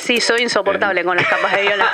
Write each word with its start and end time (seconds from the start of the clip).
Sí, 0.00 0.20
soy 0.20 0.42
insoportable 0.42 1.04
con 1.04 1.16
las 1.16 1.26
capas 1.26 1.52
de 1.52 1.62
violas. 1.62 1.90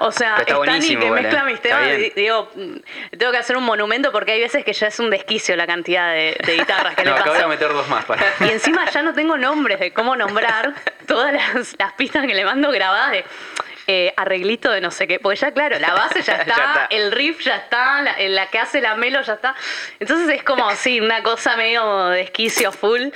O 0.00 0.10
sea, 0.10 0.34
Pero 0.44 0.64
está 0.64 0.76
Stani 0.76 0.96
buenísimo, 0.96 1.00
que 1.00 1.06
igual, 1.06 1.22
mezcla 1.22 1.40
¿eh? 1.40 1.44
mis 1.44 1.60
temas, 1.60 2.14
digo, 2.16 2.50
mm, 2.54 3.16
tengo 3.16 3.32
que 3.32 3.38
hacer 3.38 3.56
un 3.56 3.64
monumento 3.64 4.10
porque 4.12 4.32
hay 4.32 4.40
veces 4.40 4.64
que 4.64 4.72
ya 4.72 4.88
es 4.88 4.98
un 4.98 5.08
desquicio 5.10 5.54
la 5.56 5.66
cantidad 5.66 6.12
de, 6.12 6.36
de 6.44 6.54
guitarras 6.56 6.94
que 6.96 7.04
No, 7.04 7.12
le 7.14 7.16
acá 7.20 7.30
voy 7.30 7.34
a 7.34 7.38
paso. 7.38 7.48
meter 7.48 7.72
dos 7.72 7.88
más 7.88 8.04
para. 8.04 8.24
Y 8.40 8.50
encima 8.50 8.84
ya 8.90 9.02
no 9.02 9.12
tengo 9.14 9.36
nombres 9.38 9.78
de 9.80 9.92
cómo 9.92 10.16
nombrar 10.16 10.74
todas 11.06 11.32
las, 11.32 11.74
las 11.78 11.92
pistas 11.94 12.26
que 12.26 12.34
le 12.34 12.44
mando 12.44 12.70
grabadas 12.70 13.12
de 13.12 13.24
eh, 13.86 14.12
arreglito 14.16 14.70
de 14.70 14.80
no 14.80 14.90
sé 14.90 15.06
qué. 15.06 15.20
Porque 15.20 15.38
ya, 15.38 15.52
claro, 15.52 15.78
la 15.78 15.94
base 15.94 16.22
ya 16.22 16.34
está, 16.40 16.56
Ya 16.56 16.64
está. 16.64 16.86
el 16.90 17.12
riff 17.12 17.40
ya 17.44 17.56
está, 17.56 18.02
la, 18.02 18.16
la 18.18 18.46
que 18.48 18.58
hace 18.58 18.80
la 18.80 18.96
melo 18.96 19.20
ya 19.22 19.34
está. 19.34 19.54
Entonces 20.00 20.28
es 20.36 20.42
como, 20.42 20.70
sí, 20.74 21.00
una 21.00 21.22
cosa 21.22 21.56
medio 21.56 22.06
desquicio 22.08 22.72
full. 22.72 23.08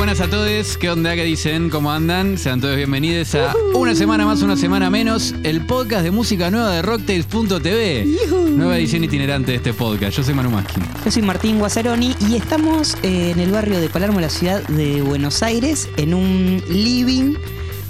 Buenas 0.00 0.20
a 0.22 0.28
todos, 0.30 0.78
¿qué 0.78 0.88
onda? 0.88 1.14
¿Qué 1.14 1.24
dicen? 1.24 1.68
¿Cómo 1.68 1.92
andan? 1.92 2.38
Sean 2.38 2.58
todos 2.58 2.74
bienvenidos 2.74 3.34
a 3.34 3.54
Una 3.74 3.94
Semana 3.94 4.24
Más, 4.24 4.40
Una 4.40 4.56
Semana 4.56 4.88
Menos, 4.88 5.34
el 5.42 5.60
podcast 5.66 6.02
de 6.04 6.10
música 6.10 6.50
nueva 6.50 6.70
de 6.72 6.80
Rocktails.tv. 6.80 8.06
Nueva 8.56 8.78
edición 8.78 9.04
itinerante 9.04 9.50
de 9.52 9.56
este 9.58 9.74
podcast. 9.74 10.16
Yo 10.16 10.22
soy 10.24 10.32
Manu 10.32 10.50
Maskin. 10.50 10.82
Yo 11.04 11.10
soy 11.10 11.20
Martín 11.20 11.58
Guazzaroni 11.58 12.14
y 12.30 12.36
estamos 12.36 12.96
eh, 13.02 13.32
en 13.32 13.40
el 13.40 13.50
barrio 13.50 13.78
de 13.78 13.90
Palermo, 13.90 14.20
la 14.20 14.30
ciudad 14.30 14.62
de 14.68 15.02
Buenos 15.02 15.42
Aires, 15.42 15.86
en 15.98 16.14
un 16.14 16.62
living 16.70 17.34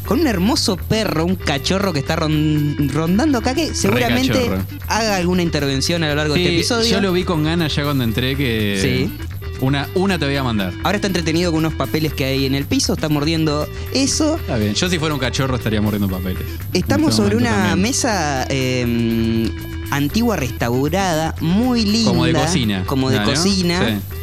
con 0.04 0.18
un 0.20 0.26
hermoso 0.26 0.76
perro, 0.76 1.24
un 1.24 1.36
cachorro 1.36 1.92
que 1.92 2.00
está 2.00 2.16
ron- 2.16 2.90
rondando 2.92 3.38
acá, 3.38 3.54
que 3.54 3.72
seguramente 3.72 4.50
haga 4.88 5.14
alguna 5.14 5.42
intervención 5.42 6.02
a 6.02 6.08
lo 6.08 6.16
largo 6.16 6.34
de 6.34 6.42
este 6.42 6.54
episodio. 6.56 6.90
yo 6.90 7.00
lo 7.00 7.12
vi 7.12 7.22
con 7.22 7.44
ganas 7.44 7.76
ya 7.76 7.84
cuando 7.84 8.02
entré 8.02 8.34
que... 8.34 8.80
Sí. 8.82 9.16
Una, 9.60 9.88
una 9.94 10.18
te 10.18 10.24
voy 10.24 10.36
a 10.36 10.42
mandar. 10.42 10.72
Ahora 10.84 10.96
está 10.96 11.06
entretenido 11.06 11.50
con 11.50 11.58
unos 11.58 11.74
papeles 11.74 12.14
que 12.14 12.24
hay 12.24 12.46
en 12.46 12.54
el 12.54 12.64
piso, 12.64 12.94
está 12.94 13.08
mordiendo 13.08 13.68
eso. 13.92 14.36
Está 14.36 14.56
bien. 14.56 14.74
Yo 14.74 14.88
si 14.88 14.98
fuera 14.98 15.14
un 15.14 15.20
cachorro 15.20 15.56
estaría 15.56 15.82
mordiendo 15.82 16.08
papeles. 16.08 16.42
Estamos 16.72 17.10
este 17.10 17.22
sobre 17.22 17.36
una 17.36 17.50
también. 17.50 17.82
mesa 17.82 18.46
eh, 18.48 19.50
antigua 19.90 20.36
restaurada, 20.36 21.34
muy 21.40 21.84
linda. 21.84 22.10
Como 22.10 22.24
de 22.24 22.32
cocina. 22.32 22.84
Como 22.86 23.10
de 23.10 23.20
¿no? 23.20 23.24
cocina. 23.26 23.86
Sí. 23.86 24.16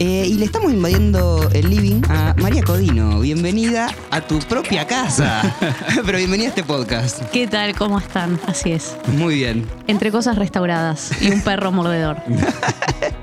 Eh, 0.00 0.26
y 0.26 0.34
le 0.34 0.46
estamos 0.46 0.72
invadiendo 0.72 1.48
el 1.52 1.70
living 1.70 2.02
a 2.08 2.34
María 2.38 2.64
Codino. 2.64 3.20
Bienvenida 3.20 3.88
a 4.10 4.20
tu 4.20 4.40
propia 4.40 4.84
casa. 4.84 5.54
Pero 6.04 6.18
bienvenida 6.18 6.46
a 6.46 6.48
este 6.48 6.64
podcast. 6.64 7.22
¿Qué 7.30 7.46
tal? 7.46 7.76
¿Cómo 7.76 8.00
están? 8.00 8.40
Así 8.48 8.72
es. 8.72 8.96
Muy 9.16 9.36
bien. 9.36 9.64
Entre 9.86 10.10
cosas 10.10 10.36
restauradas 10.38 11.12
y 11.22 11.30
un 11.30 11.40
perro 11.42 11.70
mordedor. 11.70 12.16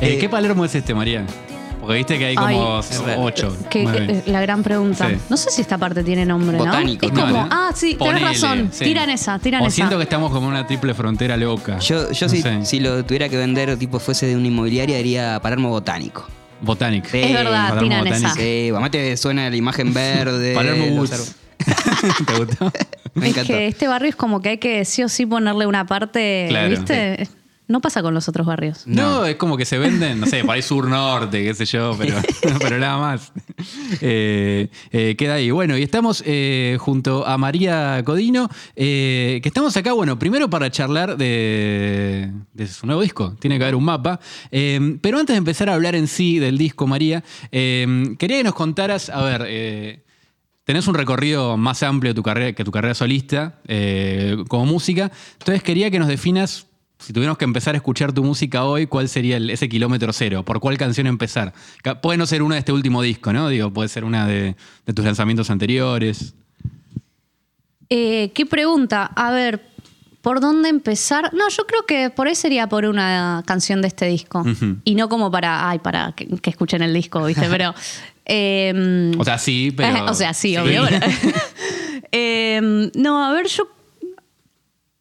Eh, 0.00 0.18
¿Qué 0.18 0.28
Palermo 0.28 0.64
es 0.64 0.74
este, 0.74 0.94
María? 0.94 1.24
Porque 1.80 1.98
viste 1.98 2.18
que 2.18 2.24
hay 2.26 2.34
como 2.34 2.48
Ay. 2.48 3.14
ocho. 3.18 3.56
Que- 3.70 3.84
que- 3.84 4.30
la 4.30 4.40
gran 4.40 4.62
pregunta. 4.62 5.08
Sí. 5.08 5.16
No 5.30 5.36
sé 5.36 5.50
si 5.50 5.60
esta 5.62 5.78
parte 5.78 6.02
tiene 6.02 6.24
nombre, 6.26 6.58
Botánico, 6.58 7.06
¿no? 7.06 7.12
Es 7.12 7.14
No, 7.18 7.20
como, 7.32 7.42
¿no? 7.44 7.48
ah, 7.50 7.70
sí, 7.74 7.94
Ponele, 7.94 8.18
tenés 8.18 8.40
razón. 8.42 8.70
sí. 8.72 8.84
Tiran 8.84 9.10
esa, 9.10 9.38
tiran 9.38 9.62
o 9.62 9.66
esa. 9.66 9.74
siento 9.76 9.96
que 9.96 10.02
estamos 10.02 10.32
como 10.32 10.46
en 10.48 10.52
una 10.54 10.66
triple 10.66 10.94
frontera 10.94 11.36
loca. 11.36 11.78
Yo, 11.78 12.10
yo 12.10 12.26
No 12.26 12.64
si, 12.64 12.80
lo 12.80 13.04
tuviera 13.04 13.28
que 13.28 13.36
vender, 13.36 13.76
tipo 13.78 13.98
fuese 14.00 14.26
de 14.26 14.36
una 14.36 14.48
inmobiliaria, 14.48 14.96
diría 14.96 15.38
Palermo 15.40 15.68
Botánico. 15.68 16.26
Botanic. 16.60 17.04
Sí, 17.06 17.18
Es 17.18 17.32
verdad, 17.34 17.68
Palermo 17.68 17.82
tiran 17.88 18.04
Botánico. 18.04 18.28
esa. 18.30 18.34
Sí, 18.40 18.68
además 18.72 18.90
te 18.90 19.16
suena 19.16 19.50
la 19.50 19.56
imagen 19.56 19.92
verde. 19.94 20.54
Palermo 20.56 20.86
Woods. 20.98 21.36
¿Te 22.26 22.34
gustó? 22.44 22.72
Me 23.14 23.26
es 23.26 23.32
encantó. 23.32 23.52
que 23.52 23.66
este 23.68 23.86
barrio 23.88 24.08
es 24.08 24.16
como 24.16 24.40
que 24.42 24.48
hay 24.50 24.58
que 24.58 24.84
sí 24.84 25.02
o 25.04 25.08
sí 25.08 25.24
ponerle 25.26 25.66
una 25.66 25.86
parte, 25.86 26.46
Claro. 26.48 26.70
¿viste? 26.70 27.28
No 27.68 27.80
pasa 27.80 28.00
con 28.00 28.14
los 28.14 28.28
otros 28.28 28.46
barrios. 28.46 28.86
No, 28.86 29.26
es 29.26 29.36
como 29.36 29.56
que 29.56 29.64
se 29.64 29.76
venden, 29.78 30.20
no 30.20 30.26
sé, 30.26 30.44
por 30.44 30.54
ahí 30.54 30.62
sur-norte, 30.62 31.42
qué 31.42 31.52
sé 31.52 31.64
yo, 31.64 31.96
pero, 31.98 32.14
pero 32.60 32.78
nada 32.78 32.98
más. 32.98 33.32
Eh, 34.00 34.68
eh, 34.92 35.16
queda 35.16 35.34
ahí. 35.34 35.50
Bueno, 35.50 35.76
y 35.76 35.82
estamos 35.82 36.22
eh, 36.26 36.76
junto 36.78 37.26
a 37.26 37.36
María 37.38 38.02
Codino, 38.04 38.48
eh, 38.76 39.40
que 39.42 39.48
estamos 39.48 39.76
acá, 39.76 39.92
bueno, 39.92 40.18
primero 40.18 40.48
para 40.48 40.70
charlar 40.70 41.16
de, 41.16 42.30
de 42.54 42.66
su 42.68 42.86
nuevo 42.86 43.02
disco, 43.02 43.34
tiene 43.40 43.58
que 43.58 43.64
haber 43.64 43.74
un 43.74 43.84
mapa. 43.84 44.20
Eh, 44.52 44.98
pero 45.00 45.18
antes 45.18 45.34
de 45.34 45.38
empezar 45.38 45.68
a 45.68 45.74
hablar 45.74 45.96
en 45.96 46.06
sí 46.06 46.38
del 46.38 46.58
disco, 46.58 46.86
María, 46.86 47.24
eh, 47.50 48.14
quería 48.18 48.38
que 48.38 48.44
nos 48.44 48.54
contaras, 48.54 49.10
a 49.10 49.22
ver, 49.22 49.44
eh, 49.48 50.02
Tenés 50.66 50.88
un 50.88 50.94
recorrido 50.96 51.56
más 51.56 51.84
amplio 51.84 52.10
de 52.10 52.16
tu 52.16 52.24
carrera, 52.24 52.52
que 52.52 52.64
tu 52.64 52.72
carrera 52.72 52.92
solista 52.92 53.60
eh, 53.68 54.36
como 54.48 54.66
música. 54.66 55.12
Entonces 55.38 55.62
quería 55.62 55.92
que 55.92 56.00
nos 56.00 56.08
definas, 56.08 56.66
si 56.98 57.12
tuviéramos 57.12 57.38
que 57.38 57.44
empezar 57.44 57.74
a 57.74 57.78
escuchar 57.78 58.12
tu 58.12 58.24
música 58.24 58.64
hoy, 58.64 58.86
¿cuál 58.86 59.08
sería 59.08 59.36
el- 59.36 59.50
ese 59.50 59.68
kilómetro 59.68 60.12
cero? 60.12 60.44
¿Por 60.44 60.60
cuál 60.60 60.78
canción 60.78 61.06
empezar? 61.06 61.52
Puede 62.02 62.16
no 62.18 62.26
ser 62.26 62.42
una 62.42 62.54
de 62.56 62.60
este 62.60 62.72
último 62.72 63.02
disco, 63.02 63.32
¿no? 63.32 63.48
Digo, 63.48 63.70
puede 63.72 63.88
ser 63.88 64.04
una 64.04 64.26
de, 64.26 64.56
de 64.86 64.92
tus 64.92 65.04
lanzamientos 65.04 65.50
anteriores. 65.50 66.34
Eh, 67.90 68.32
¿Qué 68.34 68.46
pregunta? 68.46 69.04
A 69.14 69.30
ver, 69.30 69.60
¿por 70.22 70.40
dónde 70.40 70.68
empezar? 70.70 71.32
No, 71.34 71.48
yo 71.50 71.66
creo 71.66 71.84
que 71.86 72.10
por 72.10 72.26
ahí 72.26 72.34
sería 72.34 72.68
por 72.68 72.84
una 72.84 73.42
canción 73.46 73.80
de 73.82 73.88
este 73.88 74.06
disco. 74.06 74.44
Y 74.84 74.94
no 74.94 75.08
como 75.08 75.30
para, 75.30 75.68
ay, 75.68 75.78
para 75.78 76.12
que, 76.12 76.26
que 76.26 76.50
escuchen 76.50 76.82
el 76.82 76.92
disco, 76.94 77.24
¿viste? 77.24 77.46
Pero. 77.48 77.74
eh, 78.24 79.12
O 79.18 79.24
sea, 79.24 79.38
sí, 79.38 79.72
pero... 79.76 80.06
o 80.10 80.14
sea, 80.14 80.34
sí, 80.34 80.56
obvio. 80.56 80.82
Eh, 82.10 82.90
no, 82.96 83.24
a 83.24 83.32
ver, 83.32 83.46
yo. 83.46 83.68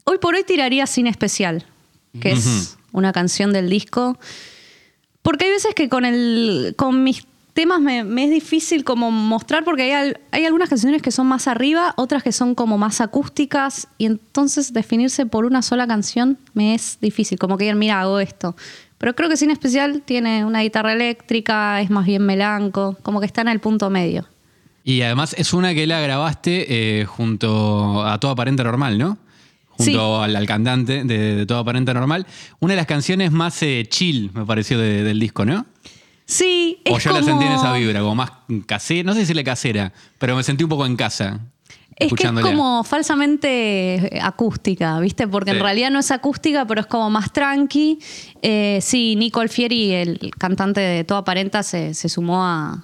Hoy 0.03 0.19
por 0.19 0.35
hoy 0.35 0.43
tiraría 0.43 0.85
Sin 0.85 1.07
Especial, 1.07 1.65
que 2.19 2.31
es 2.31 2.77
una 2.91 3.11
canción 3.11 3.51
del 3.53 3.69
disco. 3.69 4.17
Porque 5.21 5.45
hay 5.45 5.51
veces 5.51 5.73
que 5.75 5.89
con, 5.89 6.05
el, 6.05 6.73
con 6.77 7.03
mis 7.03 7.25
temas 7.53 7.79
me, 7.79 8.03
me 8.03 8.25
es 8.25 8.29
difícil 8.31 8.83
como 8.83 9.09
mostrar, 9.11 9.63
porque 9.63 9.83
hay, 9.83 9.91
al- 9.91 10.19
hay 10.31 10.45
algunas 10.45 10.69
canciones 10.69 11.01
que 11.01 11.09
son 11.11 11.25
más 11.27 11.47
arriba, 11.47 11.93
otras 11.97 12.21
que 12.21 12.31
son 12.31 12.53
como 12.53 12.77
más 12.77 13.01
acústicas, 13.01 13.87
y 13.97 14.05
entonces 14.05 14.73
definirse 14.73 15.25
por 15.25 15.45
una 15.45 15.61
sola 15.61 15.87
canción 15.87 16.37
me 16.53 16.75
es 16.75 16.97
difícil, 17.01 17.39
como 17.39 17.57
que 17.57 17.73
mira, 17.73 18.01
hago 18.01 18.19
esto. 18.19 18.55
Pero 18.97 19.15
creo 19.15 19.29
que 19.29 19.37
Sin 19.37 19.51
Especial 19.51 20.01
tiene 20.05 20.45
una 20.45 20.61
guitarra 20.61 20.93
eléctrica, 20.93 21.81
es 21.81 21.89
más 21.89 22.05
bien 22.05 22.23
melanco, 22.25 22.97
como 23.01 23.19
que 23.19 23.25
está 23.25 23.41
en 23.41 23.47
el 23.49 23.59
punto 23.59 23.89
medio. 23.89 24.27
Y 24.83 25.01
además 25.01 25.33
es 25.37 25.51
una 25.53 25.73
que 25.73 25.87
la 25.87 25.99
grabaste 25.99 26.99
eh, 27.01 27.05
junto 27.05 28.05
a 28.05 28.19
Toda 28.19 28.35
Parenta 28.35 28.63
Normal, 28.63 28.97
¿no? 28.99 29.17
Junto 29.77 29.83
Sí. 30.19 30.23
al, 30.23 30.35
al 30.35 30.45
cantante 30.45 31.03
de, 31.03 31.35
de 31.35 31.45
Toda 31.45 31.63
Parenta 31.63 31.93
Normal. 31.93 32.25
Una 32.59 32.73
de 32.73 32.77
las 32.77 32.85
canciones 32.87 33.31
más 33.31 33.61
eh, 33.63 33.85
chill, 33.89 34.31
me 34.33 34.45
pareció, 34.45 34.77
de- 34.79 35.03
del 35.03 35.19
disco, 35.19 35.45
¿no? 35.45 35.65
Sí, 36.25 36.79
es 36.83 36.93
O 36.93 36.97
yo 36.97 37.11
como... 37.11 37.19
la 37.21 37.25
sentí 37.25 37.45
en 37.45 37.51
esa 37.51 37.73
vibra, 37.73 37.99
como 37.99 38.15
más 38.15 38.31
casera, 38.65 39.03
no 39.03 39.11
sé 39.13 39.17
si 39.19 39.21
decirle 39.23 39.43
casera, 39.43 39.93
pero 40.17 40.35
me 40.35 40.43
sentí 40.43 40.63
un 40.63 40.69
poco 40.69 40.85
en 40.85 40.95
casa. 40.95 41.39
Es 41.97 42.11
que 42.11 42.25
es 42.27 42.31
como 42.41 42.83
falsamente 42.83 44.17
eh, 44.17 44.19
acústica, 44.21 44.99
¿viste? 44.99 45.27
Porque 45.27 45.51
Sí. 45.51 45.57
en 45.57 45.63
realidad 45.63 45.91
no 45.91 45.99
es 45.99 46.11
acústica, 46.11 46.65
pero 46.65 46.81
es 46.81 46.87
como 46.87 47.09
más 47.09 47.31
tranqui. 47.31 47.99
Eh, 48.41 48.79
sí, 48.81 49.15
Nico 49.15 49.39
Alfieri, 49.39 49.93
el 49.93 50.31
cantante 50.37 50.81
de 50.81 51.03
Toda 51.05 51.23
Parenta, 51.23 51.63
se, 51.63 51.93
se 51.93 52.09
sumó 52.09 52.43
a, 52.43 52.83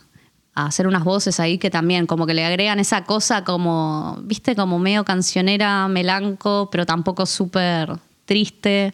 a 0.53 0.65
hacer 0.65 0.87
unas 0.87 1.03
voces 1.03 1.39
ahí 1.39 1.57
que 1.57 1.69
también 1.69 2.05
como 2.05 2.25
que 2.25 2.33
le 2.33 2.45
agregan 2.45 2.79
esa 2.79 3.05
cosa 3.05 3.43
como, 3.43 4.19
¿viste? 4.23 4.55
Como 4.55 4.79
medio 4.79 5.05
cancionera, 5.05 5.87
melanco, 5.87 6.69
pero 6.71 6.85
tampoco 6.85 7.25
súper 7.25 7.93
triste. 8.25 8.93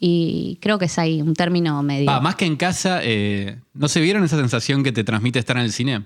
Y 0.00 0.58
creo 0.60 0.78
que 0.78 0.86
es 0.86 0.98
ahí 0.98 1.22
un 1.22 1.34
término 1.34 1.82
medio. 1.82 2.06
Va, 2.06 2.20
más 2.20 2.36
que 2.36 2.46
en 2.46 2.56
casa, 2.56 3.00
eh, 3.02 3.58
¿no 3.74 3.88
se 3.88 4.00
vieron 4.00 4.24
esa 4.24 4.36
sensación 4.36 4.82
que 4.82 4.92
te 4.92 5.04
transmite 5.04 5.38
estar 5.38 5.56
en 5.56 5.62
el 5.62 5.72
cine? 5.72 6.04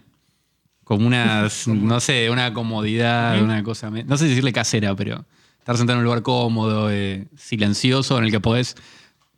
Como 0.84 1.06
una, 1.06 1.48
no 1.66 2.00
sé, 2.00 2.30
una 2.30 2.52
comodidad, 2.54 3.42
una 3.42 3.62
cosa, 3.62 3.90
no 3.90 4.16
sé 4.16 4.26
decirle 4.26 4.52
casera, 4.52 4.94
pero 4.94 5.24
estar 5.58 5.76
sentado 5.76 5.98
en 5.98 5.98
un 5.98 6.04
lugar 6.04 6.22
cómodo, 6.22 6.90
eh, 6.90 7.26
silencioso, 7.36 8.16
en 8.18 8.24
el 8.24 8.30
que 8.30 8.40
podés 8.40 8.74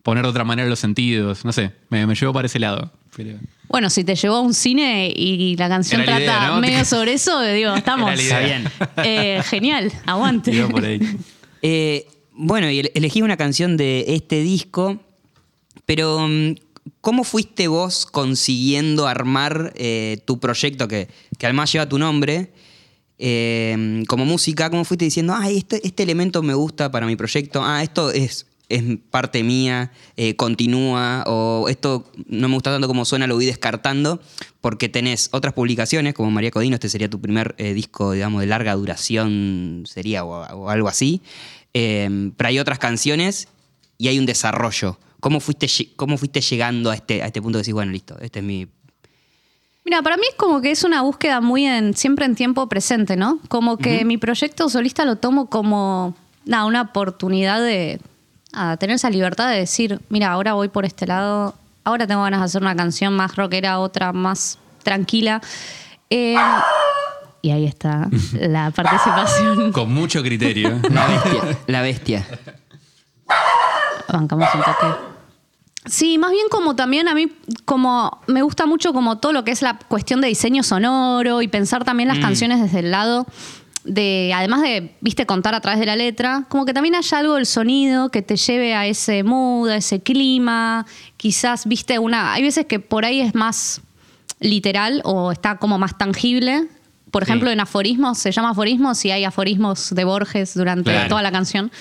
poner 0.02 0.22
de 0.22 0.30
otra 0.30 0.44
manera 0.44 0.68
los 0.68 0.78
sentidos, 0.78 1.44
no 1.44 1.52
sé, 1.52 1.72
me, 1.88 2.06
me 2.06 2.14
llevo 2.14 2.32
para 2.32 2.46
ese 2.46 2.58
lado. 2.60 2.92
Pero- 3.14 3.38
Bueno, 3.68 3.88
si 3.90 4.02
te 4.04 4.14
llevó 4.16 4.36
a 4.36 4.40
un 4.40 4.54
cine 4.54 5.12
y 5.14 5.56
la 5.56 5.68
canción 5.68 6.00
Era 6.00 6.18
la 6.18 6.24
trata 6.24 6.38
idea, 6.42 6.54
¿no? 6.54 6.60
medio 6.60 6.84
sobre 6.84 7.12
eso, 7.14 7.40
digo, 7.42 7.74
estamos. 7.74 8.14
La 8.16 8.22
idea. 8.22 8.72
Eh, 9.04 9.42
genial, 9.48 9.92
aguante. 10.06 10.52
Iba 10.52 10.68
por 10.68 10.84
ahí. 10.84 11.00
Eh, 11.62 12.06
bueno, 12.32 12.70
y 12.70 12.78
ele- 12.78 12.92
elegí 12.94 13.20
una 13.20 13.36
canción 13.36 13.76
de 13.76 14.06
este 14.08 14.40
disco, 14.42 14.98
pero 15.84 16.26
mm, 16.26 16.54
¿cómo 17.02 17.22
fuiste 17.22 17.68
vos 17.68 18.06
consiguiendo 18.06 19.06
armar 19.06 19.74
eh, 19.76 20.22
tu 20.24 20.40
proyecto 20.40 20.88
que, 20.88 21.08
que 21.38 21.44
además 21.46 21.70
lleva 21.70 21.86
tu 21.86 21.98
nombre? 21.98 22.50
eh, 23.22 24.02
como 24.08 24.24
música, 24.24 24.70
¿cómo 24.70 24.86
fuiste 24.86 25.04
diciendo, 25.04 25.34
ah, 25.36 25.50
este, 25.50 25.86
este 25.86 26.02
elemento 26.02 26.42
me 26.42 26.54
gusta 26.54 26.90
para 26.90 27.04
mi 27.04 27.16
proyecto, 27.16 27.62
ah, 27.62 27.82
esto 27.82 28.10
es, 28.10 28.46
es 28.70 28.82
parte 29.10 29.42
mía, 29.42 29.92
eh, 30.16 30.36
continúa, 30.36 31.24
o 31.26 31.68
esto 31.68 32.10
no 32.26 32.48
me 32.48 32.54
gusta 32.54 32.70
tanto 32.70 32.88
como 32.88 33.04
suena, 33.04 33.26
lo 33.26 33.34
voy 33.34 33.44
descartando, 33.46 34.20
porque 34.62 34.88
tenés 34.88 35.28
otras 35.32 35.52
publicaciones, 35.52 36.14
como 36.14 36.30
María 36.30 36.50
Codino, 36.50 36.76
este 36.76 36.88
sería 36.88 37.10
tu 37.10 37.20
primer 37.20 37.54
eh, 37.58 37.74
disco, 37.74 38.12
digamos, 38.12 38.40
de 38.40 38.46
larga 38.46 38.74
duración, 38.74 39.84
sería, 39.86 40.24
o, 40.24 40.46
o 40.56 40.70
algo 40.70 40.88
así, 40.88 41.20
Eh, 41.72 42.32
pero 42.36 42.48
hay 42.48 42.58
otras 42.58 42.80
canciones 42.80 43.46
y 43.96 44.08
hay 44.08 44.18
un 44.18 44.26
desarrollo. 44.26 44.98
¿Cómo 45.20 45.38
fuiste, 45.38 45.68
cómo 45.94 46.16
fuiste 46.18 46.40
llegando 46.40 46.90
a 46.90 46.94
este, 46.94 47.22
a 47.22 47.26
este 47.26 47.40
punto 47.40 47.58
de 47.58 47.60
decir, 47.60 47.74
bueno, 47.74 47.92
listo, 47.92 48.16
este 48.20 48.40
es 48.40 48.44
mi, 48.44 48.66
Mira, 49.84 50.02
para 50.02 50.16
mí 50.16 50.24
es 50.28 50.34
como 50.36 50.60
que 50.60 50.70
es 50.70 50.84
una 50.84 51.02
búsqueda 51.02 51.40
muy 51.40 51.64
en, 51.64 51.94
siempre 51.94 52.24
en 52.26 52.34
tiempo 52.34 52.68
presente, 52.68 53.16
¿no? 53.16 53.40
Como 53.48 53.76
que 53.76 54.04
mi 54.04 54.18
proyecto 54.18 54.68
solista 54.68 55.04
lo 55.04 55.16
tomo 55.16 55.48
como 55.48 56.14
nada, 56.44 56.64
una 56.66 56.82
oportunidad 56.82 57.60
de 57.62 58.00
a 58.52 58.76
tener 58.76 58.96
esa 58.96 59.10
libertad 59.10 59.48
de 59.48 59.58
decir, 59.58 60.00
mira, 60.08 60.30
ahora 60.32 60.54
voy 60.54 60.68
por 60.68 60.84
este 60.84 61.06
lado, 61.06 61.54
ahora 61.84 62.06
tengo 62.06 62.22
ganas 62.22 62.40
de 62.40 62.46
hacer 62.46 62.62
una 62.62 62.76
canción 62.76 63.14
más 63.14 63.36
rockera, 63.36 63.78
otra 63.78 64.12
más 64.12 64.58
tranquila. 64.82 65.40
Eh, 66.08 66.36
y 67.42 67.50
ahí 67.50 67.64
está 67.64 68.08
la 68.32 68.70
participación. 68.70 69.72
Con 69.72 69.92
mucho 69.92 70.22
criterio. 70.22 70.80
La 70.90 71.06
bestia. 71.08 71.58
La 71.66 71.82
bestia. 71.82 72.26
Bancamos 74.08 74.48
un 74.54 74.60
toque. 74.62 75.10
Sí, 75.86 76.18
más 76.18 76.30
bien 76.30 76.46
como 76.50 76.76
también 76.76 77.08
a 77.08 77.14
mí, 77.14 77.32
como 77.64 78.20
me 78.26 78.42
gusta 78.42 78.66
mucho 78.66 78.92
como 78.92 79.18
todo 79.18 79.32
lo 79.32 79.44
que 79.44 79.50
es 79.50 79.62
la 79.62 79.78
cuestión 79.78 80.20
de 80.20 80.28
diseño 80.28 80.62
sonoro 80.62 81.40
y 81.40 81.48
pensar 81.48 81.84
también 81.84 82.08
las 82.08 82.18
canciones 82.18 82.60
desde 82.60 82.80
el 82.80 82.90
lado 82.90 83.26
de, 83.84 84.32
además 84.34 84.62
de, 84.62 84.94
viste, 85.00 85.24
contar 85.26 85.54
a 85.54 85.60
través 85.60 85.80
de 85.80 85.86
la 85.86 85.96
letra, 85.96 86.44
como 86.48 86.64
que 86.66 86.74
también 86.74 86.94
haya 86.94 87.18
algo 87.18 87.34
del 87.36 87.46
sonido 87.46 88.10
que 88.10 88.22
te 88.22 88.36
lleve 88.36 88.74
a 88.74 88.86
ese 88.86 89.22
mood, 89.22 89.68
a 89.70 89.76
ese 89.76 90.00
clima, 90.00 90.86
quizás, 91.16 91.66
viste, 91.66 91.98
una, 91.98 92.32
hay 92.34 92.42
veces 92.42 92.66
que 92.66 92.78
por 92.80 93.04
ahí 93.04 93.20
es 93.20 93.34
más 93.34 93.80
literal 94.38 95.00
o 95.04 95.32
está 95.32 95.56
como 95.58 95.78
más 95.78 95.96
tangible. 95.98 96.66
Por 97.10 97.24
Sí. 97.24 97.30
ejemplo, 97.30 97.50
en 97.50 97.58
aforismos, 97.60 98.18
se 98.18 98.30
llama 98.32 98.50
aforismos 98.50 99.04
y 99.04 99.10
hay 99.10 99.24
aforismos 99.24 99.90
de 99.94 100.04
Borges 100.04 100.54
durante 100.54 100.92
Claro. 100.92 101.08
toda 101.08 101.22
la 101.22 101.32
canción. 101.32 101.72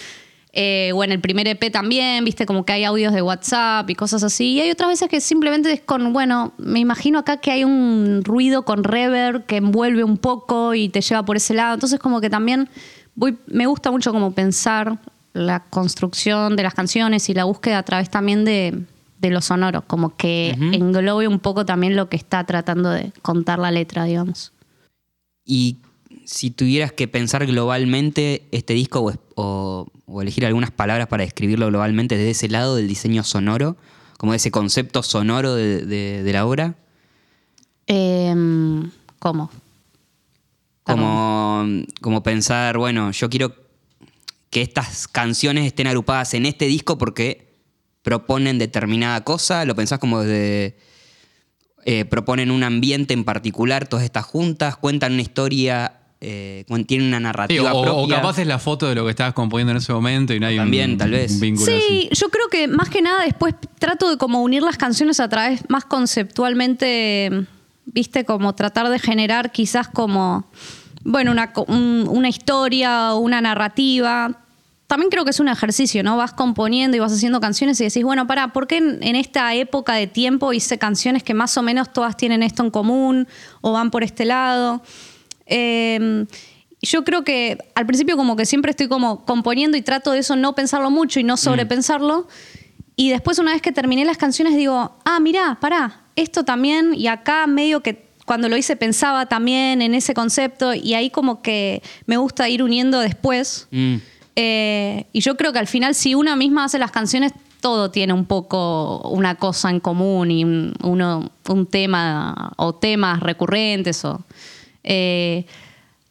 Eh, 0.51 0.91
o 0.95 1.03
en 1.03 1.11
el 1.11 1.19
primer 1.19 1.47
EP 1.47 1.71
también, 1.71 2.25
viste, 2.25 2.47
como 2.47 2.65
que 2.65 2.73
hay 2.73 2.83
audios 2.83 3.13
de 3.13 3.21
WhatsApp 3.21 3.89
y 3.89 3.95
cosas 3.95 4.23
así. 4.23 4.53
Y 4.53 4.61
hay 4.61 4.71
otras 4.71 4.89
veces 4.89 5.07
que 5.07 5.21
simplemente 5.21 5.71
es 5.71 5.81
con, 5.81 6.11
bueno, 6.11 6.53
me 6.57 6.79
imagino 6.79 7.19
acá 7.19 7.37
que 7.37 7.51
hay 7.51 7.63
un 7.63 8.21
ruido 8.23 8.63
con 8.63 8.83
reverb 8.83 9.45
que 9.45 9.57
envuelve 9.57 10.03
un 10.03 10.17
poco 10.17 10.73
y 10.73 10.89
te 10.89 11.01
lleva 11.01 11.23
por 11.23 11.37
ese 11.37 11.53
lado. 11.53 11.75
Entonces, 11.75 11.99
como 11.99 12.19
que 12.19 12.29
también 12.29 12.67
voy, 13.13 13.37
me 13.47 13.67
gusta 13.67 13.91
mucho 13.91 14.11
como 14.11 14.31
pensar 14.33 14.99
la 15.33 15.59
construcción 15.69 16.55
de 16.55 16.63
las 16.63 16.73
canciones 16.73 17.29
y 17.29 17.35
la 17.35 17.43
búsqueda 17.43 17.77
a 17.77 17.83
través 17.83 18.09
también 18.09 18.43
de, 18.43 18.85
de 19.19 19.29
lo 19.29 19.41
sonoro, 19.41 19.83
como 19.85 20.15
que 20.15 20.51
englobe 20.73 21.27
un 21.27 21.39
poco 21.39 21.65
también 21.65 21.95
lo 21.95 22.09
que 22.09 22.17
está 22.17 22.43
tratando 22.45 22.89
de 22.89 23.11
contar 23.21 23.59
la 23.59 23.69
letra, 23.69 24.05
digamos. 24.05 24.51
Y 25.45 25.77
si 26.25 26.51
tuvieras 26.51 26.91
que 26.91 27.07
pensar 27.07 27.45
globalmente 27.45 28.47
este 28.51 28.73
disco 28.73 28.99
o, 29.01 29.13
o- 29.35 29.87
o 30.05 30.21
elegir 30.21 30.45
algunas 30.45 30.71
palabras 30.71 31.07
para 31.07 31.23
describirlo 31.23 31.67
globalmente 31.67 32.17
desde 32.17 32.31
ese 32.31 32.49
lado 32.49 32.75
del 32.75 32.87
diseño 32.87 33.23
sonoro, 33.23 33.77
como 34.17 34.31
de 34.33 34.37
ese 34.37 34.51
concepto 34.51 35.03
sonoro 35.03 35.53
de, 35.55 35.85
de- 35.85 36.23
de 36.23 36.33
la 36.33 36.45
obra, 36.45 36.75
Em, 37.91 38.91
¿Cómo? 39.17 39.49
como, 40.83 41.65
como 42.01 42.23
pensar, 42.23 42.77
bueno, 42.77 43.11
yo 43.11 43.29
quiero 43.29 43.55
que 44.49 44.61
estas 44.61 45.07
canciones 45.07 45.65
estén 45.65 45.87
agrupadas 45.87 46.33
en 46.33 46.45
este 46.45 46.65
disco 46.65 46.97
porque 46.97 47.49
proponen 48.01 48.57
determinada 48.59 49.23
cosa, 49.23 49.65
lo 49.65 49.75
pensás 49.75 49.99
como 49.99 50.21
de... 50.21 50.77
eh, 51.85 52.05
proponen 52.05 52.49
un 52.51 52.63
ambiente 52.63 53.13
en 53.13 53.23
particular, 53.23 53.87
todas 53.87 54.05
estas 54.05 54.25
juntas, 54.25 54.77
cuentan 54.77 55.13
una 55.13 55.21
historia, 55.21 55.98
eh, 56.21 56.65
tienen 56.85 57.07
una 57.07 57.19
narrativa 57.19 57.73
o, 57.73 57.79
o 57.79 57.83
propia. 57.83 58.17
capaz 58.17 58.39
es 58.39 58.47
la 58.47 58.59
foto 58.59 58.87
de 58.87 58.95
lo 58.95 59.05
que 59.05 59.11
estabas 59.11 59.33
componiendo 59.33 59.71
en 59.71 59.77
ese 59.77 59.93
momento 59.93 60.33
y 60.33 60.39
no 60.39 60.47
hay 60.47 60.55
un- 60.59 60.65
También, 60.65 60.97
tal 60.97 61.11
vez. 61.11 61.31
un 61.31 61.39
vínculo 61.39 61.71
así. 61.71 61.81
Sí, 61.87 62.09
yo 62.11 62.29
creo 62.29 62.47
que 62.49 62.67
más 62.67 62.89
que 62.89 63.01
nada 63.01 63.23
después 63.23 63.55
trato 63.79 64.09
de 64.09 64.17
como 64.17 64.41
unir 64.43 64.61
las 64.61 64.75
canciones 64.77 65.19
a 65.21 65.29
través 65.29 65.61
más 65.69 65.85
conceptualmente, 65.85 67.45
viste, 67.85 68.25
como 68.25 68.53
tratar 68.55 68.89
de 68.89 68.99
generar 68.99 69.51
quizás 69.51 69.87
como, 69.87 70.45
bueno, 71.03 71.31
una, 71.31 71.53
un- 71.67 72.05
una 72.09 72.29
historia 72.29 73.13
o 73.13 73.19
una 73.19 73.41
narrativa. 73.41 74.41
También 74.87 75.11
creo 75.11 75.23
que 75.23 75.29
es 75.29 75.39
un 75.39 75.47
ejercicio, 75.49 76.01
¿no? 76.03 76.17
Vas 76.17 76.33
componiendo 76.33 76.97
y 76.97 76.99
vas 76.99 77.13
haciendo 77.13 77.39
canciones 77.39 77.79
y 77.79 77.83
decís, 77.83 78.03
bueno, 78.03 78.25
para, 78.25 78.53
¿por 78.53 78.65
qué 78.65 78.77
en, 78.77 78.97
en 79.03 79.15
esta 79.15 79.53
época 79.53 79.93
de 79.93 80.07
tiempo 80.07 80.51
hice 80.51 80.79
canciones 80.79 81.21
que 81.21 81.35
más 81.35 81.55
o 81.57 81.61
menos 81.61 81.93
todas 81.93 82.17
tienen 82.17 82.41
esto 82.41 82.63
en 82.63 82.71
común 82.71 83.27
o 83.61 83.71
van 83.71 83.91
por 83.91 84.03
este 84.03 84.25
lado? 84.25 84.81
Eh, 85.49 86.25
yo 86.81 87.03
creo 87.03 87.23
que 87.23 87.57
al 87.75 87.85
principio 87.85 88.15
como 88.15 88.35
que 88.35 88.45
siempre 88.45 88.71
estoy 88.71 88.87
como 88.87 89.25
componiendo 89.25 89.77
y 89.77 89.81
trato 89.81 90.11
de 90.11 90.19
eso 90.19 90.35
no 90.35 90.55
pensarlo 90.55 90.89
mucho 90.89 91.19
y 91.19 91.23
no 91.23 91.37
sobrepensarlo. 91.37 92.27
Y 92.95 93.09
después 93.09 93.39
una 93.39 93.53
vez 93.53 93.61
que 93.61 93.71
terminé 93.71 94.05
las 94.05 94.17
canciones 94.17 94.55
digo, 94.55 94.95
ah, 95.05 95.19
mirá, 95.19 95.57
pará, 95.59 96.01
esto 96.15 96.43
también 96.43 96.93
y 96.93 97.07
acá 97.07 97.47
medio 97.47 97.81
que 97.81 98.09
cuando 98.25 98.47
lo 98.47 98.57
hice 98.57 98.75
pensaba 98.75 99.25
también 99.25 99.81
en 99.81 99.95
ese 99.95 100.13
concepto 100.13 100.73
y 100.73 100.93
ahí 100.93 101.09
como 101.09 101.41
que 101.41 101.81
me 102.05 102.17
gusta 102.17 102.47
ir 102.47 102.61
uniendo 102.63 102.99
después. 102.99 103.67
Mm. 103.71 103.95
Eh, 104.35 105.05
y 105.11 105.19
yo 105.21 105.35
creo 105.35 105.51
que 105.51 105.59
al 105.59 105.67
final 105.67 105.95
si 105.95 106.15
una 106.15 106.35
misma 106.35 106.65
hace 106.65 106.79
las 106.79 106.91
canciones, 106.91 107.33
todo 107.59 107.91
tiene 107.91 108.13
un 108.13 108.25
poco 108.25 109.01
una 109.09 109.35
cosa 109.35 109.69
en 109.69 109.81
común 109.81 110.31
y 110.31 110.45
un, 110.45 110.73
uno, 110.83 111.31
un 111.49 111.65
tema 111.65 112.53
o 112.55 112.73
temas 112.73 113.19
recurrentes. 113.19 114.05
O, 114.05 114.23
eh, 114.83 115.45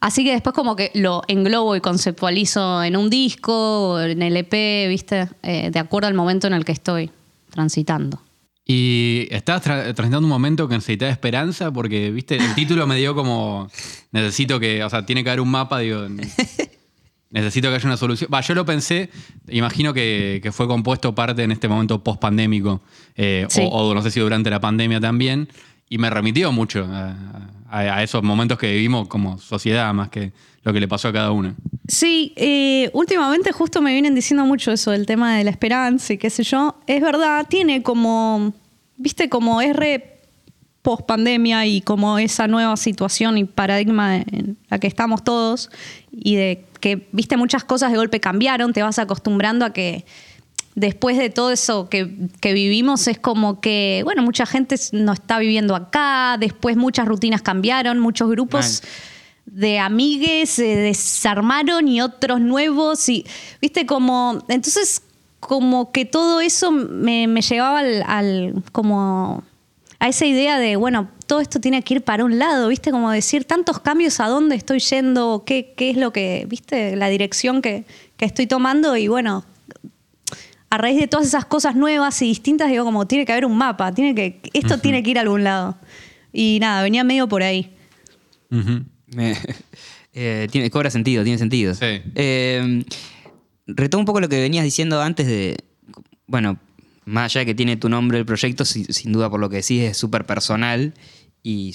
así 0.01 0.25
que 0.25 0.33
después 0.33 0.55
como 0.55 0.77
que 0.77 0.91
lo 0.95 1.23
englobo 1.29 1.75
y 1.77 1.81
conceptualizo 1.81 2.83
en 2.85 2.97
un 2.97 3.11
disco 3.11 4.01
en 4.01 4.23
el 4.23 4.37
EP, 4.37 4.89
¿viste? 4.89 5.29
Eh, 5.43 5.71
de 5.71 5.79
acuerdo 5.79 6.09
al 6.09 6.15
momento 6.15 6.47
en 6.47 6.53
el 6.55 6.65
que 6.65 6.73
estoy 6.73 7.11
transitando. 7.51 8.21
Y 8.71 9.27
estabas 9.31 9.65
tra- 9.65 9.95
transitando 9.95 10.19
un 10.27 10.29
momento 10.29 10.69
que 10.69 10.75
necesitaba 10.75 11.11
esperanza 11.11 11.71
porque, 11.73 12.11
viste, 12.11 12.37
el 12.37 12.55
título 12.55 12.87
me 12.87 12.97
dio 12.97 13.15
como, 13.15 13.71
necesito 14.13 14.61
que, 14.61 14.85
o 14.85 14.91
sea, 14.91 15.07
tiene 15.07 15.25
que 15.25 15.31
haber 15.31 15.41
un 15.41 15.51
mapa, 15.51 15.79
digo, 15.79 16.07
necesito 17.31 17.69
que 17.69 17.75
haya 17.77 17.87
una 17.87 17.97
solución. 17.97 18.31
Va, 18.33 18.41
yo 18.41 18.55
lo 18.55 18.65
pensé, 18.65 19.11
imagino 19.49 19.93
que, 19.93 20.41
que 20.43 20.53
fue 20.53 20.67
compuesto 20.67 21.15
parte 21.15 21.43
en 21.43 21.53
este 21.53 21.69
momento 21.69 22.03
post-pandémico, 22.03 22.81
eh, 23.17 23.47
Sí. 23.49 23.63
o, 23.65 23.89
o 23.89 23.95
no 23.95 24.03
sé 24.03 24.11
si 24.11 24.21
durante 24.21 24.51
la 24.51 24.61
pandemia 24.61 25.01
también, 25.01 25.49
y 25.89 25.99
me 25.99 26.11
remitió 26.11 26.53
mucho 26.53 26.87
a, 27.71 28.03
esos 28.03 28.23
momentos 28.23 28.59
que 28.59 28.73
vivimos 28.73 29.09
como 29.09 29.39
sociedad, 29.39 29.93
más 29.93 30.09
que 30.09 30.33
lo 30.63 30.73
que 30.73 30.81
le 30.81 30.89
pasó 30.89 31.09
a 31.09 31.13
cada 31.13 31.33
uno. 31.33 31.55
Sí, 31.87 32.33
eh, 32.37 32.91
últimamente 32.95 33.53
justo 33.53 33.83
me 33.83 33.93
vienen 33.93 34.15
diciendo 34.15 34.47
mucho 34.47 34.73
eso 34.73 34.91
del 34.91 35.07
tema 35.07 35.37
de 35.37 35.45
la 35.45 35.51
esperanza 35.51 36.15
y 36.15 36.19
qué 36.19 36.31
sé 36.31 36.45
yo. 36.45 36.79
Es 36.87 37.03
verdad, 37.03 37.47
tiene 37.49 37.83
como, 37.83 38.55
viste, 38.97 39.29
como 39.29 39.61
es 39.61 39.77
re 39.77 40.19
post 40.83 41.03
pandemia 41.07 41.67
y 41.67 41.81
como 41.81 42.19
esa 42.19 42.47
nueva 42.47 42.77
situación 42.77 43.37
y 43.37 43.45
paradigma 43.45 44.17
en 44.17 44.57
la 44.71 44.79
que 44.79 44.87
estamos 44.87 45.23
todos 45.25 45.71
y 46.11 46.37
de 46.37 46.65
que, 46.81 47.09
viste, 47.13 47.37
muchas 47.37 47.65
cosas 47.65 47.91
de 47.91 47.99
golpe 47.99 48.21
cambiaron, 48.21 48.73
te 48.73 48.83
vas 48.83 48.99
acostumbrando 48.99 49.65
a 49.65 49.73
que 49.73 50.05
después 50.79 51.19
de 51.19 51.31
todo 51.31 51.51
eso 51.51 51.89
que, 51.89 52.29
que 52.41 52.53
vivimos 52.53 53.07
es 53.09 53.19
como 53.19 53.61
que, 53.61 54.03
bueno, 54.05 54.23
mucha 54.23 54.47
gente 54.47 54.77
no 54.93 55.13
está 55.13 55.39
viviendo 55.39 55.75
acá, 55.75 56.37
después 56.39 56.77
muchas 56.77 57.07
rutinas 57.07 57.43
cambiaron, 57.43 57.99
muchos 57.99 58.29
grupos 58.31 58.83
de 59.47 59.79
amigues 59.79 60.51
se 60.51 60.77
desarmaron 60.77 61.89
y 61.89 62.01
otros 62.01 62.41
nuevos 62.41 63.09
y 63.09 63.25
viste 63.63 63.87
como 63.87 64.45
entonces 64.49 65.03
como 65.41 65.91
que 65.93 66.05
todo 66.05 66.41
eso 66.41 66.71
me, 66.71 67.27
me 67.27 67.41
llevaba 67.41 67.79
al, 67.79 68.03
al- 68.07 68.63
como 68.73 69.43
a 70.01 70.09
esa 70.09 70.27
idea 70.27 70.59
de 70.59 70.77
bueno 70.77 71.09
todo 71.27 71.41
esto 71.41 71.61
tiene 71.61 71.83
que 71.83 71.95
ir 71.95 72.03
para 72.03 72.25
un 72.27 72.39
lado 72.39 72.69
viste 72.69 72.91
como 72.91 73.11
decir 73.11 73.45
tantos 73.47 73.79
cambios 73.81 74.21
a 74.21 74.27
dónde 74.29 74.55
estoy 74.55 74.81
yendo 74.81 75.43
qué, 75.47 75.73
qué 75.77 75.91
es 75.91 75.97
lo 75.97 76.13
que 76.13 76.45
viste 76.49 76.95
la 76.97 77.09
dirección 77.09 77.63
que, 77.63 77.85
que 78.19 78.27
estoy 78.27 78.47
tomando 78.47 78.97
y 78.99 79.09
bueno 79.09 79.45
a 80.71 80.79
raíz 80.79 80.99
de 81.01 81.07
todas 81.09 81.27
esas 81.27 81.45
cosas 81.47 81.75
nuevas 81.77 82.21
y 82.23 82.27
distintas 82.27 82.69
digo 82.71 82.85
como 82.85 83.07
tiene 83.07 83.25
que 83.25 83.33
haber 83.33 83.47
un 83.47 83.57
mapa 83.57 83.93
tiene 83.95 84.15
que 84.15 84.41
esto 84.53 84.79
tiene 84.79 85.03
que 85.03 85.11
ir 85.11 85.19
a 85.19 85.23
algún 85.23 85.45
lado 85.45 85.79
y 86.33 86.59
nada 86.61 86.83
venía 86.83 87.05
medio 87.05 87.27
por 87.29 87.43
ahí 87.43 87.75
Ujú. 88.51 88.85
Me- 89.15 89.37
eh, 90.15 90.49
tiene, 90.51 90.71
cobra 90.71 90.91
sentido, 90.91 91.23
tiene 91.23 91.39
sentido. 91.39 91.75
Sí. 91.75 92.01
Eh, 92.15 92.83
retomo 93.67 94.01
un 94.01 94.07
poco 94.07 94.21
lo 94.21 94.29
que 94.29 94.41
venías 94.41 94.65
diciendo 94.65 95.01
antes 95.03 95.27
de. 95.27 95.57
Bueno, 96.27 96.59
más 97.05 97.25
allá 97.33 97.41
de 97.41 97.47
que 97.47 97.55
tiene 97.55 97.77
tu 97.77 97.89
nombre 97.91 98.19
el 98.19 98.25
proyecto, 98.27 98.65
si- 98.65 98.85
sin 98.87 99.13
duda 99.13 99.29
por 99.31 99.39
lo 99.41 99.49
que 99.51 99.57
decís 99.57 99.83
es 99.83 99.97
súper 99.99 100.25
personal 100.25 100.95
y, 101.43 101.75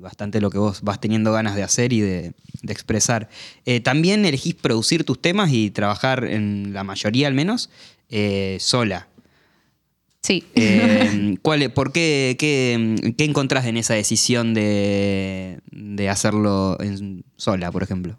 bastante 0.00 0.40
lo 0.40 0.50
que 0.50 0.58
vos 0.58 0.82
vas 0.82 1.00
teniendo 1.00 1.32
ganas 1.32 1.54
de 1.56 1.62
hacer 1.62 1.92
y 1.92 2.00
de, 2.00 2.32
de 2.62 2.72
expresar. 2.72 3.28
Eh, 3.64 3.80
también 3.80 4.24
elegís 4.26 4.54
producir 4.54 5.04
tus 5.04 5.20
temas 5.20 5.50
y 5.52 5.70
trabajar 5.70 6.24
en 6.24 6.72
la 6.74 6.84
mayoría 6.84 7.28
al 7.28 7.34
menos 7.34 7.70
eh, 8.12 8.58
sola. 8.60 9.08
sí 10.22 10.44
Eh, 10.54 11.36
¿cuál, 11.42 11.62
es- 11.62 11.70
¿Por 11.70 11.90
qué, 11.92 12.36
qué, 12.38 13.14
qué 13.18 13.24
encontrás 13.24 13.66
en 13.66 13.76
esa 13.76 13.94
decisión 13.94 14.54
de, 14.54 15.58
de 15.72 16.08
hacerlo 16.08 16.76
en- 16.80 17.24
sola, 17.36 17.72
por 17.72 17.82
ejemplo? 17.82 18.16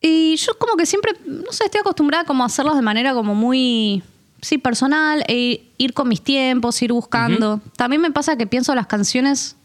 Y 0.00 0.36
yo 0.36 0.58
como 0.58 0.76
que 0.76 0.84
siempre, 0.86 1.12
no 1.26 1.50
sé, 1.52 1.64
estoy 1.64 1.80
acostumbrada 1.80 2.24
como 2.24 2.42
a 2.42 2.46
hacerlos 2.46 2.76
de 2.76 2.82
manera 2.82 3.14
como 3.14 3.34
muy, 3.34 4.02
sí, 4.42 4.58
personal, 4.58 5.24
e 5.26 5.62
ir 5.78 5.94
con 5.94 6.08
mis 6.08 6.20
tiempos, 6.22 6.80
ir 6.82 6.92
buscando. 6.92 7.60
También 7.76 8.02
me 8.02 8.10
pasa 8.12 8.36
que 8.36 8.46
pienso 8.46 8.74
las 8.74 8.86
canciones 8.86 9.56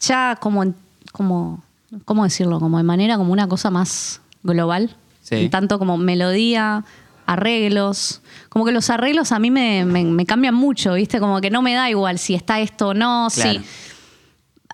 ya 0.00 0.36
como, 0.40 0.62
en- 0.62 0.74
como, 1.10 1.62
¿cómo 2.04 2.22
decirlo? 2.24 2.60
Como 2.60 2.76
de 2.76 2.84
manera 2.84 3.16
como 3.16 3.32
una 3.32 3.48
cosa 3.48 3.70
más 3.70 4.20
global. 4.42 4.94
Sí. 5.22 5.48
Tanto 5.48 5.78
como 5.80 5.96
melodía, 5.96 6.84
arreglos. 7.26 8.22
Como 8.48 8.64
que 8.64 8.72
los 8.72 8.90
arreglos 8.90 9.32
a 9.32 9.38
mí 9.38 9.50
me, 9.50 9.84
me- 9.84 10.04
me 10.04 10.26
cambian 10.26 10.54
mucho, 10.54 10.94
¿viste? 10.94 11.20
Como 11.20 11.40
que 11.40 11.50
no 11.50 11.62
me 11.62 11.74
da 11.74 11.90
igual 11.90 12.18
si 12.18 12.34
está 12.34 12.60
esto 12.60 12.88
o 12.88 12.94
no. 12.94 13.28
Claro. 13.34 13.60
Si, 13.60 13.66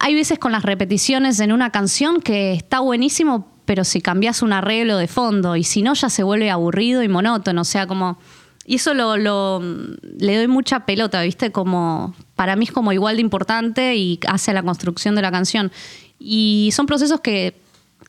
hay 0.01 0.15
veces 0.15 0.39
con 0.39 0.53
las 0.53 0.63
repeticiones 0.65 1.39
en 1.41 1.53
una 1.53 1.71
canción 1.71 2.21
que 2.21 2.53
está 2.55 2.81
buenísimo, 2.81 3.49
pero 3.65 3.85
si 3.85 4.01
cambias 4.01 4.43
un 4.43 4.53
arreglo 4.53 4.97
de 4.97 5.07
fondo 5.09 5.55
y 5.57 5.65
si 5.65 5.83
no 5.83 5.95
ya 5.95 6.09
se 6.11 6.23
vuelve 6.25 6.51
aburrido 6.51 7.03
y 7.03 7.09
monótono, 7.09 7.61
o 7.61 7.65
sea, 7.65 7.87
como 7.87 8.19
y 8.65 8.77
eso 8.77 8.95
lo, 8.95 9.17
lo- 9.17 9.61
le 9.61 10.37
doy 10.37 10.47
mucha 10.49 10.87
pelota, 10.87 11.23
¿viste? 11.23 11.51
Como 11.53 12.15
para 12.37 12.57
mí 12.57 12.65
es 12.65 12.73
como 12.73 12.93
igual 12.93 13.17
de 13.17 13.23
importante 13.23 13.95
y 13.97 14.19
hace 14.29 14.53
la 14.53 14.63
construcción 14.63 15.15
de 15.15 15.23
la 15.23 15.31
canción. 15.33 15.71
Y 16.19 16.71
son 16.73 16.87
procesos 16.87 17.21
que 17.21 17.61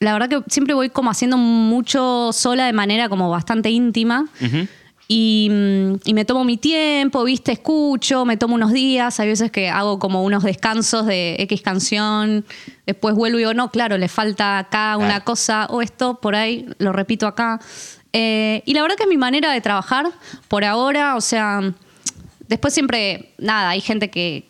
la 0.04 0.14
verdad 0.14 0.30
que 0.30 0.42
siempre 0.50 0.74
voy 0.74 0.90
como 0.90 1.10
haciendo 1.10 1.38
mucho 1.38 2.32
sola 2.34 2.66
de 2.66 2.74
manera 2.74 3.10
como 3.10 3.30
bastante 3.30 3.70
íntima. 3.70 4.26
Y, 5.08 5.50
mm, 5.52 5.94
y 6.06 6.14
me 6.14 6.24
tomo 6.26 6.44
mi 6.46 6.56
tiempo, 6.58 7.24
viste, 7.26 7.52
escucho, 7.52 8.24
me 8.26 8.38
tomo 8.38 8.56
unos 8.56 8.72
días, 8.72 9.20
hay 9.20 9.28
veces 9.28 9.52
que 9.52 9.70
hago 9.70 10.00
como 10.00 10.24
unos 10.24 10.44
descansos 10.44 11.06
de 11.06 11.36
X 11.40 11.62
canción, 11.62 12.46
después 12.88 13.14
vuelvo 13.14 13.38
y 13.38 13.42
digo, 13.42 13.54
no, 13.54 13.70
claro, 13.70 13.98
le 13.98 14.08
falta 14.08 14.60
acá 14.60 14.96
una 14.98 15.08
Claro. 15.08 15.26
cosa 15.26 15.68
o 15.70 15.82
esto, 15.82 16.20
por 16.22 16.36
ahí 16.36 16.66
lo 16.78 16.94
repito 16.94 17.28
acá. 17.28 17.60
Eh, 18.14 18.64
y 18.66 18.74
la 18.74 18.82
verdad 18.82 18.96
que 18.96 19.04
es 19.04 19.10
mi 19.10 19.18
manera 19.18 19.52
de 19.52 19.60
trabajar 19.60 20.06
por 20.48 20.64
ahora, 20.64 21.16
o 21.16 21.22
sea, 21.22 21.74
después 22.54 22.74
siempre, 22.74 23.34
nada, 23.40 23.70
hay 23.70 23.82
gente 23.82 24.12
que, 24.12 24.46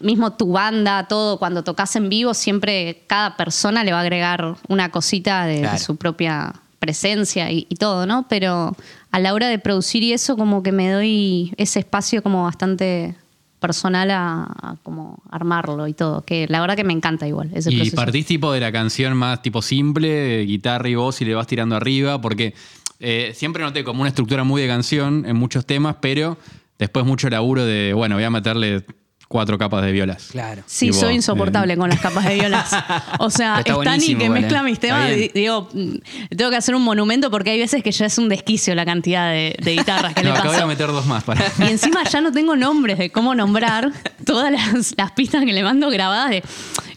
mismo 0.00 0.32
tu 0.32 0.50
banda, 0.50 1.06
todo, 1.06 1.38
cuando 1.38 1.62
tocas 1.62 1.94
en 1.94 2.08
vivo, 2.08 2.34
siempre 2.34 3.04
cada 3.06 3.36
persona 3.36 3.84
le 3.84 3.92
va 3.92 3.98
a 3.98 4.02
agregar 4.02 4.56
una 4.68 4.90
cosita 4.90 5.46
de, 5.46 5.78
su 5.78 5.96
propia 5.96 6.52
presencia 6.80 7.52
y, 7.52 7.66
y 7.68 7.76
todo, 7.76 8.06
¿no? 8.06 8.26
Pero 8.28 8.76
a 9.12 9.18
la 9.20 9.32
hora 9.32 9.48
de 9.48 9.60
producir 9.60 10.02
y 10.02 10.12
eso, 10.12 10.36
como 10.36 10.64
que 10.64 10.72
me 10.72 10.90
doy 10.90 11.54
ese 11.56 11.78
espacio 11.78 12.24
como 12.24 12.42
bastante 12.42 13.14
personal 13.60 14.10
a, 14.10 14.42
a 14.42 14.76
como 14.82 15.22
armarlo 15.30 15.86
y 15.86 15.94
todo, 15.94 16.22
que 16.22 16.46
la 16.48 16.60
verdad 16.60 16.74
que 16.74 16.84
me 16.84 16.92
encanta 16.92 17.26
igual 17.28 17.50
ese 17.54 17.72
Y 17.72 17.76
proceso. 17.76 17.96
partís 17.96 18.26
tipo 18.26 18.52
de 18.52 18.58
la 18.58 18.72
canción 18.72 19.16
más 19.16 19.42
tipo 19.42 19.62
simple, 19.62 20.44
guitarra 20.44 20.88
y 20.88 20.96
voz 20.96 21.20
y 21.22 21.24
le 21.24 21.34
vas 21.34 21.46
tirando 21.46 21.76
arriba, 21.76 22.20
porque 22.20 22.52
eh, 22.98 23.32
siempre 23.34 23.62
noté 23.62 23.84
como 23.84 24.00
una 24.00 24.08
estructura 24.08 24.42
muy 24.42 24.60
de 24.60 24.66
canción 24.66 25.24
en 25.26 25.36
muchos 25.36 25.64
temas, 25.64 25.96
pero 26.00 26.36
después 26.78 27.04
mucho 27.06 27.28
laburo 27.30 27.64
de, 27.64 27.92
bueno, 27.92 28.16
voy 28.16 28.24
a 28.24 28.30
meterle 28.30 28.84
cuatro 29.28 29.58
capas 29.58 29.84
de 29.84 29.92
violas. 29.92 30.28
Claro. 30.30 30.62
Sí, 30.66 30.86
Tipo, 30.86 31.00
soy 31.00 31.14
insoportable 31.14 31.74
eh. 31.74 31.76
con 31.76 31.88
las 31.88 32.00
capas 32.00 32.24
de 32.24 32.34
violas. 32.34 32.70
O 33.18 33.30
sea, 33.30 33.58
está 33.58 33.74
buenísimo, 33.76 34.20
que 34.20 34.28
mezcla 34.30 34.60
¿eh? 34.60 34.62
mis 34.62 34.78
temas. 34.78 35.10
Digo, 35.34 35.68
mm, 35.72 35.94
tengo 36.36 36.50
que 36.50 36.56
hacer 36.56 36.74
un 36.74 36.82
monumento 36.82 37.30
porque 37.30 37.50
hay 37.50 37.58
veces 37.58 37.82
que 37.82 37.90
ya 37.90 38.06
es 38.06 38.18
un 38.18 38.28
desquicio 38.28 38.74
la 38.74 38.84
cantidad 38.84 39.30
de, 39.30 39.56
de 39.60 39.72
guitarras 39.72 40.14
que 40.14 40.22
No, 40.22 40.32
le 40.32 40.38
acabo 40.38 40.54
de 40.54 40.66
meter 40.66 40.88
dos 40.88 41.06
más 41.06 41.24
para. 41.24 41.44
Y 41.58 41.64
encima 41.64 42.04
ya 42.04 42.20
no 42.20 42.32
tengo 42.32 42.54
nombres 42.54 42.98
de 42.98 43.10
cómo 43.10 43.34
nombrar 43.34 43.90
todas 44.24 44.52
las, 44.52 44.94
las 44.96 45.12
pistas 45.12 45.44
que 45.44 45.52
le 45.52 45.62
mando 45.62 45.90
grabadas 45.90 46.30
de 46.30 46.42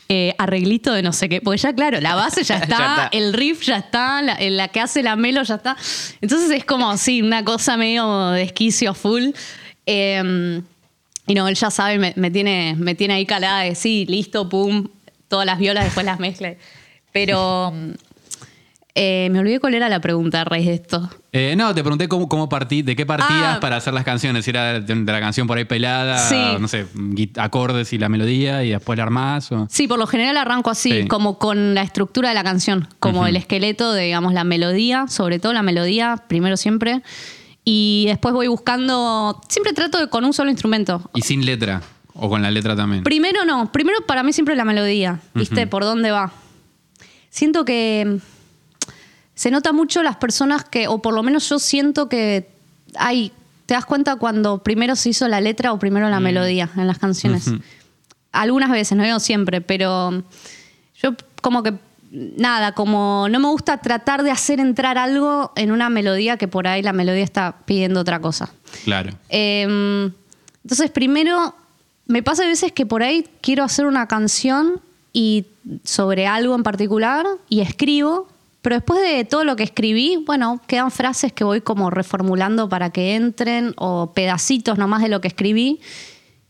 eh, 0.09 0.35
arreglito 0.37 0.93
de 0.93 1.01
no 1.01 1.13
sé 1.13 1.29
qué. 1.29 1.41
Porque 1.41 1.57
ya, 1.59 1.73
claro, 1.73 1.99
la 2.01 2.15
base 2.15 2.43
ya 2.43 2.57
está, 2.61 2.77
Ya 2.77 2.85
está. 3.05 3.09
el 3.11 3.33
riff 3.33 3.61
ya 3.63 3.77
está, 3.77 4.21
la, 4.21 4.37
la 4.39 4.67
que 4.67 4.79
hace 4.79 5.01
la 5.03 5.15
melo 5.15 5.43
ya 5.43 5.55
está. 5.55 5.75
Entonces 6.21 6.51
es 6.51 6.65
como, 6.65 6.95
sí, 6.97 7.21
una 7.21 7.43
cosa 7.43 7.77
medio 7.77 8.29
desquicio 8.31 8.93
full. 8.93 9.29
Eh, 9.87 10.61
y 11.25 11.33
no, 11.33 11.47
él 11.47 11.55
ya 11.55 11.71
sabe, 11.71 11.97
me, 11.97 12.13
me 12.15 12.29
tiene, 12.29 12.75
me 12.77 12.93
tiene 12.93 13.15
ahí 13.15 13.25
calada 13.25 13.61
de 13.61 13.73
sí, 13.75 14.05
listo, 14.07 14.47
pum, 14.47 14.87
todas 15.27 15.45
las 15.45 15.57
violas, 15.57 15.83
después 15.85 16.05
las 16.05 16.19
mezcla. 16.19 16.53
Pero 17.11 17.73
eh, 18.95 19.27
me 19.31 19.39
olvidé 19.39 19.59
cuál 19.59 19.73
era 19.73 19.89
la 19.89 19.99
pregunta 19.99 20.41
a 20.41 20.43
raíz 20.45 20.65
de 20.67 20.73
esto. 20.75 21.09
Eh, 21.33 21.55
no, 21.55 21.75
te 21.75 21.81
pregunté 21.83 22.07
cómo, 22.07 22.27
cómo 22.29 22.49
partí, 22.49 22.81
de 22.81 22.95
qué 22.95 23.05
partías 23.05 23.57
Ah. 23.57 23.59
para 23.59 23.75
hacer 23.75 23.93
las 23.93 24.03
canciones. 24.03 24.43
Si 24.45 24.49
era 24.51 24.79
de, 24.79 24.95
de 24.95 25.11
la 25.11 25.19
canción 25.19 25.45
por 25.47 25.57
ahí 25.57 25.65
pelada, 25.65 26.17
Sí. 26.17 26.41
no 26.59 26.67
sé, 26.67 26.85
acordes 27.37 27.91
y 27.93 27.97
la 27.97 28.09
melodía 28.09 28.63
y 28.63 28.69
después 28.71 28.97
la 28.97 29.03
armás. 29.03 29.51
O... 29.51 29.67
Sí, 29.69 29.87
por 29.87 29.99
lo 29.99 30.07
general 30.07 30.35
arranco 30.37 30.69
así, 30.69 30.91
Sí. 31.01 31.07
como 31.07 31.37
con 31.37 31.75
la 31.75 31.83
estructura 31.83 32.29
de 32.29 32.35
la 32.35 32.43
canción, 32.43 32.87
como 32.99 33.19
Ujú. 33.19 33.27
el 33.27 33.35
esqueleto 33.35 33.91
de, 33.93 34.05
digamos, 34.05 34.33
la 34.33 34.43
melodía, 34.45 35.07
sobre 35.07 35.39
todo 35.39 35.53
la 35.53 35.61
melodía, 35.61 36.23
primero 36.27 36.57
siempre. 36.57 37.01
Y 37.69 38.05
después 38.07 38.33
voy 38.33 38.47
buscando, 38.47 39.41
siempre 39.49 39.73
trato 39.73 39.99
de 39.99 40.07
con 40.07 40.23
un 40.23 40.31
solo 40.31 40.49
instrumento. 40.49 41.11
Y 41.13 41.21
sin 41.23 41.45
letra, 41.45 41.81
o 42.13 42.29
con 42.29 42.41
la 42.41 42.49
letra 42.49 42.77
también. 42.77 43.03
Primero 43.03 43.43
no, 43.43 43.73
primero 43.73 43.99
para 44.07 44.23
mí 44.23 44.31
siempre 44.31 44.55
la 44.55 44.63
melodía, 44.63 45.19
¿viste? 45.33 45.67
Por 45.67 45.83
dónde 45.83 46.11
va. 46.11 46.31
Siento 47.29 47.65
que 47.65 48.05
mm, 48.07 48.21
se 49.35 49.51
nota 49.51 49.73
mucho 49.73 50.01
las 50.01 50.15
personas 50.15 50.63
que, 50.63 50.87
o 50.87 51.01
por 51.01 51.13
lo 51.13 51.23
menos 51.23 51.49
yo 51.49 51.59
siento 51.59 52.07
que 52.07 52.47
hay, 52.95 53.33
te 53.65 53.73
das 53.73 53.85
cuenta 53.85 54.15
cuando 54.15 54.63
primero 54.63 54.95
se 54.95 55.09
hizo 55.09 55.27
la 55.27 55.41
letra 55.41 55.73
o 55.73 55.77
primero 55.77 56.09
la 56.09 56.21
melodía 56.21 56.69
en 56.77 56.87
las 56.87 56.99
canciones. 56.99 57.49
Ujú. 57.49 57.59
Algunas 58.31 58.71
veces, 58.71 58.97
no 58.97 59.03
digo 59.03 59.19
siempre, 59.19 59.59
pero 59.59 60.23
yo 61.03 61.15
como 61.41 61.63
que, 61.63 61.73
nada, 62.11 62.73
como 62.73 63.27
no 63.29 63.39
me 63.39 63.47
gusta 63.47 63.77
tratar 63.77 64.23
de 64.23 64.31
hacer 64.31 64.59
entrar 64.59 64.97
algo 64.97 65.51
en 65.55 65.71
una 65.71 65.89
melodía 65.89 66.37
que 66.37 66.47
por 66.47 66.67
ahí 66.67 66.81
la 66.81 66.93
melodía 66.93 67.23
está 67.23 67.57
pidiendo 67.65 67.99
otra 67.99 68.19
cosa. 68.19 68.49
Claro. 68.83 69.11
Eh, 69.29 70.11
entonces, 70.63 70.91
primero, 70.91 71.55
me 72.07 72.23
pasa 72.23 72.43
a 72.43 72.47
veces 72.47 72.71
que 72.71 72.85
por 72.85 73.03
ahí 73.03 73.25
quiero 73.41 73.63
hacer 73.63 73.85
una 73.85 74.07
canción 74.07 74.81
y 75.13 75.45
sobre 75.83 76.27
algo 76.27 76.55
en 76.55 76.63
particular 76.63 77.25
y 77.49 77.61
escribo, 77.61 78.27
pero 78.61 78.75
después 78.75 79.01
de 79.01 79.23
todo 79.25 79.43
lo 79.43 79.55
que 79.55 79.63
escribí, 79.63 80.23
bueno, 80.25 80.61
quedan 80.67 80.91
frases 80.91 81.31
que 81.33 81.43
voy 81.43 81.61
como 81.61 81.89
reformulando 81.89 82.69
para 82.69 82.89
que 82.89 83.15
entren 83.15 83.73
o 83.77 84.11
pedacitos 84.13 84.77
nomás 84.77 85.01
de 85.01 85.09
lo 85.09 85.21
que 85.21 85.27
escribí. 85.27 85.79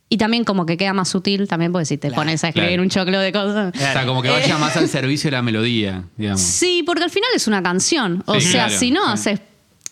Y 0.10 0.18
también 0.18 0.46
como 0.46 0.66
que 0.66 0.78
queda 0.78 0.94
más 0.94 1.10
sutil 1.10 1.48
también, 1.50 1.72
porque 1.74 1.86
si 1.86 1.98
te 1.98 2.08
Claro, 2.08 2.22
pones 2.22 2.42
a 2.44 2.48
escribir 2.50 2.70
claro. 2.72 2.84
un 2.84 2.90
choclo 2.90 3.20
de 3.20 3.32
cosas. 3.34 3.74
O 3.76 3.78
sea, 3.78 4.06
como 4.06 4.22
que 4.22 4.30
vaya 4.30 4.58
más 4.58 4.78
al 4.78 4.88
servicio 4.88 5.30
de 5.30 5.36
la 5.36 5.42
melodía, 5.42 6.06
digamos. 6.16 6.40
Sí, 6.42 6.82
porque 6.86 7.04
al 7.04 7.10
final 7.10 7.30
es 7.36 7.46
una 7.48 7.62
canción. 7.62 8.24
O 8.26 8.36
Sí, 8.36 8.42
sea, 8.48 8.66
claro, 8.68 8.80
si 8.80 8.92
no, 8.92 9.04
sí. 9.06 9.12
haces 9.12 9.40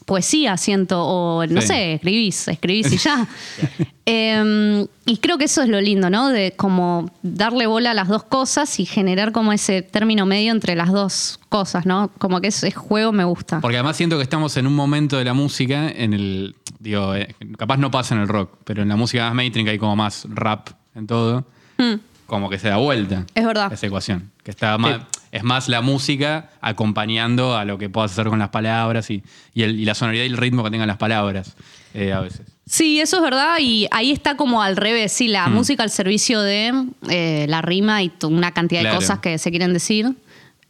poesía, 0.06 0.56
siento, 0.58 1.04
o 1.04 1.46
no 1.48 1.62
Sí. 1.62 1.68
sé, 1.68 1.94
escribís, 1.96 2.48
escribís 2.48 2.92
y 2.94 2.98
ya. 2.98 3.28
Eh, 4.08 4.86
y 5.08 5.18
creo 5.18 5.40
que 5.40 5.46
eso 5.46 5.64
es 5.64 5.68
lo 5.70 5.82
lindo, 5.82 6.12
¿no? 6.12 6.30
De 6.30 6.52
como 6.56 7.12
darle 7.24 7.66
bola 7.66 7.90
a 7.90 7.94
las 7.96 8.08
dos 8.08 8.24
cosas 8.24 8.80
y 8.80 8.86
generar 8.86 9.32
como 9.32 9.52
ese 9.52 9.82
término 9.82 10.28
medio 10.28 10.52
entre 10.52 10.76
las 10.76 10.92
dos 10.92 11.40
cosas, 11.50 11.88
¿no? 11.88 12.12
Como 12.20 12.40
que 12.40 12.50
ese 12.50 12.70
juego 12.70 13.12
me 13.12 13.24
gusta. 13.24 13.62
Porque 13.62 13.78
además 13.78 13.98
siento 13.98 14.18
que 14.18 14.22
estamos 14.22 14.56
en 14.58 14.68
un 14.68 14.76
momento 14.76 15.18
de 15.18 15.26
la 15.26 15.34
música 15.34 15.90
en 15.90 16.14
el. 16.14 16.56
Digo, 16.80 17.16
eh, 17.16 17.34
capaz 17.58 17.78
no 17.78 17.90
pasa 17.90 18.14
en 18.14 18.22
el 18.22 18.28
rock, 18.28 18.52
pero 18.64 18.84
en 18.84 18.90
la 18.90 18.96
música 18.96 19.26
más 19.26 19.34
mainstream 19.34 19.66
que 19.66 19.72
hay 19.72 19.80
como 19.80 19.96
más 19.96 20.28
rap 20.30 20.70
en 20.94 21.08
todo, 21.08 21.44
Mm, 21.80 21.96
como 22.26 22.50
que 22.50 22.58
se 22.60 22.70
da 22.70 22.78
vuelta. 22.78 23.26
Es 23.36 23.46
verdad. 23.46 23.72
Esa 23.72 23.88
ecuación. 23.88 24.32
Que 24.44 24.52
está 24.52 24.78
más, 24.78 25.02
es 25.32 25.44
más 25.44 25.68
la 25.70 25.82
música 25.82 26.50
acompañando 26.62 27.56
a 27.58 27.66
lo 27.66 27.78
que 27.78 27.90
puedas 27.90 28.12
hacer 28.12 28.28
con 28.28 28.40
las 28.40 28.50
palabras 28.50 29.10
y, 29.10 29.24
y 29.54 29.64
el- 29.64 29.80
y 29.80 29.86
la 29.86 29.96
sonoridad 29.96 30.24
y 30.24 30.28
el 30.28 30.38
ritmo 30.38 30.64
que 30.64 30.72
tengan 30.72 30.88
las 30.88 30.98
palabras 30.98 31.56
eh, 31.94 32.14
a 32.14 32.20
veces. 32.22 32.42
Sí, 32.68 33.00
eso 33.00 33.18
es 33.18 33.22
verdad 33.24 33.58
y 33.60 33.88
ahí 33.92 34.12
está 34.12 34.36
como 34.38 34.62
al 34.64 34.76
revés, 34.76 35.12
sí, 35.12 35.28
la 35.28 35.48
Mm. 35.48 35.54
música 35.54 35.84
al 35.84 35.90
servicio 35.92 36.42
de 36.42 36.74
eh, 37.10 37.46
la 37.48 37.62
rima 37.62 38.02
y 38.04 38.12
una 38.24 38.52
cantidad 38.54 38.82
Claro. 38.82 38.96
de 38.96 39.02
cosas 39.06 39.20
que 39.20 39.38
se 39.38 39.50
quieren 39.52 39.72
decir. 39.74 40.14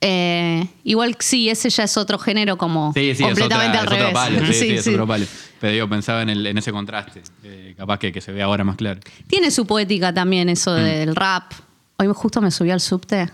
Eh, 0.01 0.67
igual 0.83 1.15
sí, 1.19 1.49
ese 1.49 1.69
ya 1.69 1.83
es 1.85 1.97
otro 1.97 2.19
género 2.19 2.57
como 2.57 2.91
Sí, 2.93 3.15
sí, 3.15 3.23
completamente 3.23 3.77
es, 3.77 3.81
al 3.81 3.85
es 3.87 3.91
revés. 3.91 4.05
otro 4.07 4.13
palo. 4.13 4.39
Sí, 4.39 4.45
sí, 4.53 4.59
Sí, 4.67 4.73
es 4.75 4.83
sí. 4.83 4.89
otro 4.91 5.07
palo. 5.07 5.25
Pero 5.59 5.73
digo, 5.73 5.89
pensaba 5.89 6.21
en, 6.21 6.29
el- 6.29 6.45
en 6.47 6.57
ese 6.57 6.71
contraste, 6.71 7.21
eh, 7.43 7.73
capaz 7.77 7.97
que, 7.99 8.11
que 8.11 8.21
se 8.21 8.31
ve 8.31 8.41
ahora 8.41 8.63
más 8.63 8.75
claro. 8.75 8.99
Tiene 9.27 9.51
su 9.51 9.65
poética 9.65 10.13
también 10.13 10.49
eso 10.49 10.71
Mm. 10.71 10.83
del 10.83 11.15
rap. 11.15 11.51
Hoy 11.97 12.07
justo 12.13 12.41
me 12.41 12.51
subí 12.51 12.71
al 12.71 12.81
subte 12.81 13.29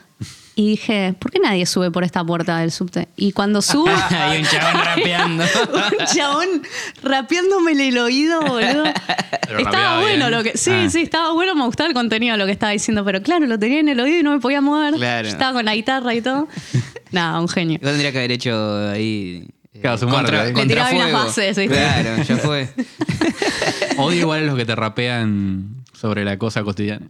y 0.56 0.70
dije, 0.72 1.16
¿por 1.18 1.32
qué 1.32 1.40
nadie 1.40 1.66
sube 1.66 1.90
por 1.90 2.04
esta 2.04 2.24
puerta 2.24 2.60
del 2.60 2.72
subte? 2.72 3.08
Y 3.16 3.32
cuando 3.32 3.60
subo, 3.64 3.90
Hay 4.12 4.42
un 4.42 4.46
chabón 4.46 4.82
rapeando. 4.86 5.44
un 5.44 6.06
chabón 6.06 6.48
rapeándome 7.02 7.72
el 7.88 7.98
oído, 7.98 8.40
boludo. 8.42 8.84
Pero 9.48 9.60
estaba 9.60 10.00
bueno 10.02 10.28
bien. 10.28 10.32
lo 10.32 10.44
que. 10.44 10.58
Sí, 10.58 10.72
Ah. 10.72 10.90
sí, 10.92 11.02
estaba 11.02 11.34
bueno, 11.34 11.56
me 11.56 11.66
gustaba 11.66 11.88
el 11.88 11.94
contenido 11.96 12.34
de 12.34 12.38
lo 12.38 12.46
que 12.46 12.52
estaba 12.52 12.72
diciendo, 12.72 13.04
pero 13.04 13.22
claro, 13.24 13.48
lo 13.48 13.58
tenía 13.58 13.80
en 13.80 13.90
el 13.90 14.00
oído 14.00 14.20
y 14.20 14.24
no 14.24 14.32
me 14.32 14.40
podía 14.40 14.62
mover. 14.62 14.94
Claro. 14.94 15.28
Estaba 15.28 15.54
con 15.54 15.66
la 15.66 15.74
guitarra 15.76 16.14
y 16.14 16.22
todo. 16.22 16.48
Nada, 17.12 17.40
un 17.42 17.50
genio. 17.50 17.80
Yo 17.82 17.88
tendría 17.90 18.12
que 18.12 18.20
haber 18.20 18.32
hecho 18.32 18.90
ahí. 18.90 19.48
Eh, 19.74 19.80
Claro, 19.82 19.98
su 19.98 20.08
marca, 20.08 20.48
¿eh? 20.48 20.54
Le 20.54 20.66
tiraba 20.66 20.90
unas 20.92 21.02
contrafuego. 21.12 21.18
bases, 21.26 21.58
¿viste? 21.58 21.76
Claro, 21.76 22.24
ya 22.24 22.38
fue. 22.38 22.70
Odio 23.98 24.20
igual 24.22 24.40
a 24.40 24.44
los 24.48 24.56
que 24.58 24.66
te 24.66 24.76
rapean 24.76 25.84
sobre 25.94 26.26
la 26.26 26.38
cosa 26.38 26.64
cotidiana. 26.64 27.08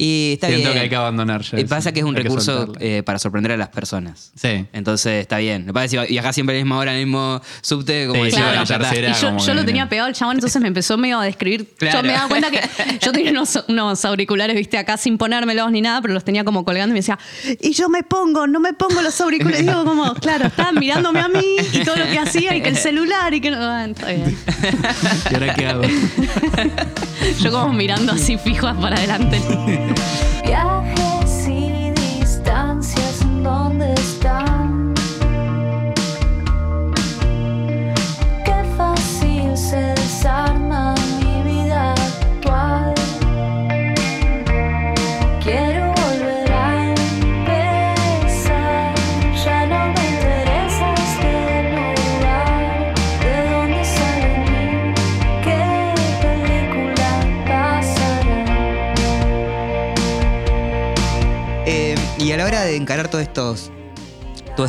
Y 0.00 0.34
está 0.34 0.46
Siento 0.46 0.68
bien. 0.68 0.74
que 0.74 0.78
hay 0.84 0.88
que 0.88 0.94
abandonar 0.94 1.42
ya 1.42 1.58
Y 1.58 1.62
eso. 1.62 1.68
pasa 1.70 1.90
que 1.90 1.98
es 1.98 2.04
un 2.06 2.14
Hay 2.16 2.22
que 2.22 2.28
recurso 2.28 2.56
soltarla. 2.66 2.86
eh, 2.86 3.02
para 3.02 3.18
sorprender 3.18 3.50
a 3.50 3.56
las 3.56 3.68
personas. 3.70 4.30
Sí. 4.36 4.64
Entonces 4.72 5.20
está 5.22 5.38
bien. 5.38 5.66
Me 5.66 5.72
parece 5.72 5.96
que 5.98 6.06
viajar 6.06 6.32
siempre 6.32 6.54
a 6.54 6.58
la 6.60 6.64
misma 6.64 6.78
hora, 6.78 6.92
el 6.96 7.04
mismo 7.04 7.42
subte, 7.62 8.06
como 8.06 8.20
Sí, 8.20 8.26
decía, 8.30 8.38
claro, 8.38 8.50
bueno, 8.52 8.60
la 8.60 8.92
ya 8.92 9.00
está. 9.00 9.18
Y 9.18 9.22
yo, 9.22 9.28
como 9.34 9.44
yo 9.44 9.54
lo 9.54 9.64
tenía 9.64 9.88
pegado 9.88 10.08
el 10.08 10.14
chabón, 10.14 10.36
entonces 10.36 10.62
me 10.62 10.68
empezó 10.68 10.96
medio 10.96 11.18
a 11.18 11.24
describir. 11.24 11.74
Claro. 11.76 11.98
Yo 11.98 12.06
me 12.06 12.12
daba 12.12 12.28
cuenta 12.28 12.48
que 12.52 12.60
yo 13.02 13.10
tenía 13.10 13.32
unos, 13.32 13.64
unos 13.66 14.04
auriculares, 14.04 14.54
viste, 14.54 14.78
acá 14.78 14.96
sin 14.96 15.18
ponérmelos 15.18 15.68
ni 15.72 15.80
nada, 15.80 16.00
pero 16.00 16.14
los 16.14 16.22
tenía 16.22 16.44
como 16.44 16.64
colgando 16.64 16.90
y 16.92 16.94
me 16.94 17.00
decía, 17.00 17.18
y 17.60 17.72
yo 17.72 17.88
me 17.88 18.04
pongo, 18.04 18.46
no 18.46 18.60
me 18.60 18.74
pongo 18.74 19.02
los 19.02 19.20
auriculares. 19.20 19.66
Digo, 19.66 19.84
como, 19.84 20.14
claro, 20.14 20.46
estaban 20.46 20.76
mirándome 20.76 21.18
a 21.18 21.26
mí 21.28 21.56
y 21.72 21.78
todo 21.84 21.96
lo 21.96 22.04
que 22.06 22.20
hacía 22.20 22.54
y 22.54 22.62
que 22.62 22.68
el 22.68 22.76
celular 22.76 23.34
y 23.34 23.40
que 23.40 23.50
no. 23.50 23.58
Ah, 23.60 23.84
está 23.84 24.06
bien. 24.12 24.38
¿Y 25.28 25.34
ahora 25.34 25.54
qué 25.54 25.66
hago? 25.66 25.82
Yo 27.40 27.50
como 27.50 27.72
mirando 27.72 28.12
así 28.12 28.38
fijas 28.38 28.76
para 28.76 28.96
adelante. 28.96 29.40
Viajes 30.44 31.48
y 31.48 31.90
distancias 31.92 33.22
en 33.22 33.42
donde 33.42 33.92
están. 33.94 34.57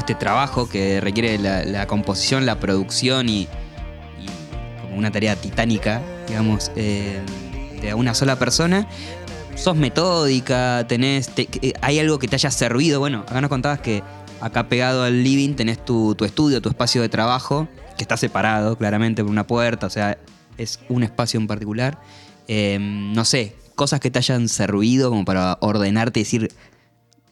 Este 0.09 0.25
trabajo 0.25 0.67
que 0.67 0.99
requiere 1.01 1.37
la, 1.37 1.85
composición, 1.85 2.47
la 2.47 2.59
producción 2.59 3.29
y, 3.29 3.47
como 4.81 4.97
una 4.97 5.11
tarea 5.11 5.35
titánica, 5.35 6.01
digamos, 6.27 6.71
eh, 6.75 7.21
de 7.79 7.93
una 7.93 8.15
sola 8.15 8.39
persona, 8.39 8.87
sos 9.53 9.75
metódica, 9.75 10.83
tenés, 10.87 11.29
te- 11.29 11.47
eh, 11.61 11.73
hay 11.81 11.99
algo 11.99 12.17
que 12.17 12.27
te 12.27 12.35
haya 12.37 12.49
servido. 12.49 12.99
Bueno, 12.99 13.19
acá 13.19 13.39
nos 13.39 13.51
contabas 13.51 13.81
que 13.81 14.01
acá 14.41 14.67
pegado 14.67 15.03
al 15.03 15.23
living 15.23 15.53
tenés 15.53 15.85
tu, 15.85 16.15
tu 16.15 16.25
estudio, 16.25 16.59
tu 16.59 16.69
espacio 16.69 17.03
de 17.03 17.09
trabajo, 17.09 17.67
que 17.95 18.03
está 18.03 18.17
separado 18.17 18.79
claramente 18.79 19.21
por 19.21 19.29
una 19.29 19.45
puerta, 19.45 19.85
o 19.85 19.91
sea, 19.91 20.17
es 20.57 20.79
un 20.89 21.03
espacio 21.03 21.39
en 21.39 21.45
particular. 21.45 21.99
Eh, 22.47 22.79
no 22.81 23.25
sé, 23.25 23.55
cosas 23.75 23.99
que 23.99 24.09
te 24.09 24.17
hayan 24.17 24.49
servido 24.49 25.11
como 25.11 25.23
para 25.23 25.59
ordenarte 25.61 26.19
y 26.19 26.23
decir, 26.23 26.51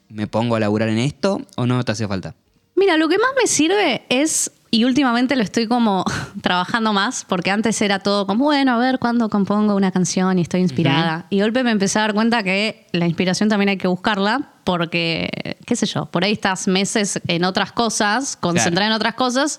¿me 0.09 0.27
pongo 0.27 0.55
a 0.55 0.59
laburar 0.59 0.89
en 0.89 0.99
esto 0.99 1.41
o 1.55 1.65
no 1.65 1.83
te 1.83 1.91
hace 1.93 2.07
falta? 2.07 2.35
Mira, 2.77 2.95
lo 2.97 3.09
que 3.09 3.17
más 3.17 3.31
me 3.41 3.47
sirve 3.47 4.03
es, 4.09 4.51
y 4.71 4.83
últimamente 4.85 5.35
lo 5.35 5.41
estoy 5.43 5.67
como 5.67 6.05
trabajando 6.41 6.93
más, 6.93 7.25
porque 7.27 7.51
antes 7.51 7.81
era 7.81 7.99
todo 7.99 8.25
como, 8.27 8.45
bueno, 8.45 8.73
a 8.73 8.77
ver 8.77 8.99
cuándo 8.99 9.29
compongo 9.29 9.75
una 9.75 9.91
canción 9.91 10.37
y 10.39 10.43
estoy 10.43 10.61
inspirada. 10.61 11.25
Y 11.29 11.37
de 11.37 11.43
golpe 11.43 11.63
me 11.63 11.71
empecé 11.71 11.97
a 11.99 12.03
dar 12.03 12.13
cuenta 12.13 12.43
que 12.43 12.85
la 12.91 13.07
inspiración 13.07 13.49
también 13.49 13.69
hay 13.69 13.77
que 13.77 13.87
buscarla, 13.87 14.51
porque, 14.63 15.57
qué 15.65 15.75
sé 15.75 15.85
yo, 15.87 16.05
por 16.05 16.23
ahí 16.23 16.33
estás 16.33 16.67
meses 16.67 17.19
en 17.27 17.43
otras 17.45 17.71
cosas, 17.71 18.37
concentrada 18.37 18.87
en 18.87 18.93
otras 18.95 19.15
cosas. 19.15 19.57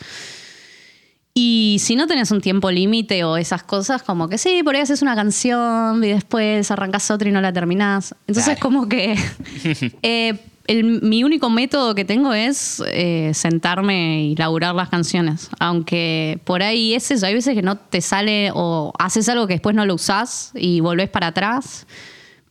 Y 1.35 1.79
si 1.81 1.95
no 1.97 2.07
tenés 2.09 2.31
un 2.33 2.41
tiempo 2.41 2.71
límite 2.71 3.23
o 3.25 3.37
esas 3.37 3.63
cosas, 3.63 4.03
como 4.03 4.29
que 4.29 4.39
sí, 4.39 4.63
por 4.65 4.75
ahí 4.75 4.83
haces 4.83 5.03
una 5.03 5.15
canción 5.15 6.03
y 6.03 6.09
después 6.09 6.69
arrancas 6.71 7.11
otra 7.13 7.29
y 7.29 7.33
no 7.33 7.41
la 7.41 7.53
terminás. 7.53 8.15
Entonces, 8.27 8.45
Claro. 8.57 8.61
como 8.61 8.89
que 8.89 9.15
eh, 10.03 10.35
el- 10.69 11.03
mi 11.03 11.25
único 11.25 11.51
método 11.51 11.95
que 11.97 12.05
tengo 12.05 12.33
es 12.33 12.81
eh, 12.87 13.33
sentarme 13.35 14.23
y 14.23 14.37
laburar 14.37 14.75
las 14.77 14.89
canciones. 14.89 15.51
Aunque 15.59 16.39
por 16.45 16.63
ahí 16.63 16.95
es 16.95 17.11
eso, 17.11 17.27
hay 17.27 17.35
veces 17.35 17.55
que 17.55 17.63
no 17.63 17.77
te 17.77 18.01
sale 18.01 18.53
o 18.55 18.93
haces 18.99 19.29
algo 19.29 19.47
que 19.49 19.55
después 19.55 19.75
no 19.75 19.85
lo 19.85 19.95
usás 19.95 20.53
y 20.55 20.79
volvés 20.81 21.09
para 21.09 21.29
atrás. 21.29 21.87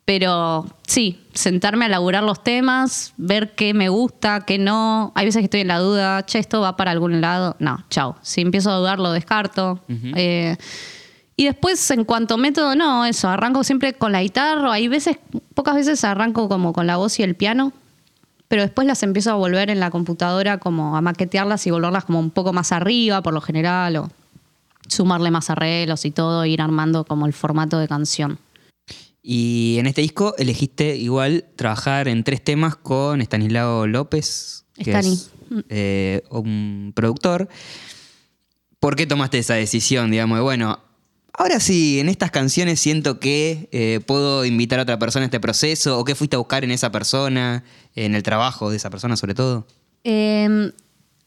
Pero 0.03 0.65
sí, 0.87 1.19
sentarme 1.33 1.83
a 1.85 1.89
laburar 1.89 2.23
los 2.23 2.41
temas, 2.41 3.13
ver 3.17 3.55
qué 3.55 3.73
me 3.73 3.89
gusta, 3.89 4.45
qué 4.45 4.57
no. 4.57 5.11
Hay 5.15 5.25
veces 5.25 5.41
que 5.41 5.45
estoy 5.45 5.61
en 5.61 5.67
la 5.67 5.79
duda, 5.79 6.25
che, 6.25 6.39
esto 6.39 6.61
va 6.61 6.77
para 6.77 6.91
algún 6.91 7.19
lado. 7.19 7.57
No, 7.59 7.83
chao. 7.89 8.15
Si 8.21 8.39
empiezo 8.39 8.71
a 8.71 8.75
dudar, 8.77 8.99
lo 8.99 9.11
descarto. 9.11 9.81
Eh, 9.89 10.55
y 11.35 11.45
después, 11.45 11.91
en 11.91 12.05
cuanto 12.05 12.35
a 12.35 12.37
método, 12.37 12.73
no, 12.73 13.05
eso, 13.05 13.27
arranco 13.27 13.65
siempre 13.65 13.93
con 13.93 14.13
la 14.13 14.23
guitarra. 14.23 14.71
Hay 14.71 14.87
veces, 14.87 15.17
pocas 15.53 15.75
veces 15.75 16.03
arranco 16.05 16.47
como 16.47 16.71
con 16.71 16.87
la 16.87 16.95
voz 16.95 17.19
y 17.19 17.23
el 17.23 17.35
piano, 17.35 17.73
pero 18.47 18.61
después 18.61 18.87
las 18.87 19.03
empiezo 19.03 19.31
a 19.31 19.35
volver 19.35 19.69
en 19.69 19.79
la 19.79 19.91
computadora, 19.91 20.57
como 20.57 20.95
a 20.95 21.01
maquetearlas 21.01 21.67
y 21.67 21.71
volverlas 21.71 22.05
como 22.05 22.19
un 22.19 22.31
poco 22.31 22.53
más 22.53 22.71
arriba, 22.71 23.21
por 23.21 23.33
lo 23.33 23.41
general, 23.41 23.97
o 23.97 24.09
sumarle 24.87 25.31
más 25.31 25.49
arreglos 25.49 26.05
y 26.05 26.11
todo, 26.11 26.43
e 26.43 26.49
ir 26.49 26.61
armando 26.61 27.03
como 27.03 27.25
el 27.25 27.33
formato 27.33 27.77
de 27.77 27.87
canción. 27.87 28.39
Y 29.21 29.75
en 29.79 29.87
este 29.87 30.01
disco 30.01 30.35
elegiste 30.37 30.95
igual 30.95 31.43
trabajar 31.57 32.07
en 32.07 32.23
tres 32.23 32.41
temas 32.41 32.77
con 32.77 33.19
Estanislao 33.19 33.85
López, 33.85 34.63
que 34.75 34.91
Stani. 34.91 35.13
es 35.13 35.31
eh, 35.67 36.23
un 36.29 36.93
productor. 36.95 37.49
¿Por 38.79 38.95
qué 38.95 39.05
tomaste 39.05 39.39
esa 39.39 39.55
decisión? 39.55 40.11
Digamos, 40.11 40.39
bueno, 40.41 40.79
ahora 41.37 41.59
sí, 41.59 41.99
en 41.99 42.09
estas 42.09 42.31
canciones 42.31 42.79
siento 42.79 43.19
que 43.19 43.69
eh, 43.71 44.01
puedo 44.05 44.43
invitar 44.43 44.79
a 44.79 44.83
otra 44.83 44.99
persona 44.99 45.23
a 45.23 45.27
este 45.27 45.39
proceso, 45.39 45.97
o 45.97 46.03
qué 46.03 46.15
fuiste 46.15 46.35
a 46.35 46.39
buscar 46.39 46.63
en 46.63 46.71
esa 46.71 46.91
persona, 46.91 47.63
en 47.95 48.15
el 48.15 48.23
trabajo 48.23 48.69
de 48.69 48.77
esa 48.77 48.89
persona 48.89 49.15
sobre 49.15 49.33
todo. 49.33 49.65
Eh, 50.03 50.71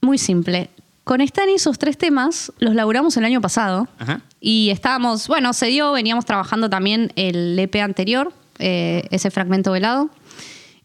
muy 0.01 0.19
simple. 0.19 0.71
Con 1.05 1.21
Stan 1.21 1.49
y 1.49 1.59
sus 1.59 1.79
tres 1.79 1.99
temas 1.99 2.53
los 2.59 2.75
laburamos 2.75 3.17
el 3.17 3.25
año 3.25 3.41
pasado. 3.41 3.89
Ajá. 3.99 4.23
Y 4.41 4.71
estábamos, 4.71 5.29
bueno, 5.29 5.53
se 5.53 5.67
dio, 5.67 5.93
veníamos 5.93 6.25
trabajando 6.25 6.71
también 6.71 7.13
el 7.17 7.59
EP 7.59 7.77
anterior, 7.77 8.33
eh, 8.59 9.05
ese 9.11 9.31
fragmento 9.31 9.73
velado. 9.73 10.11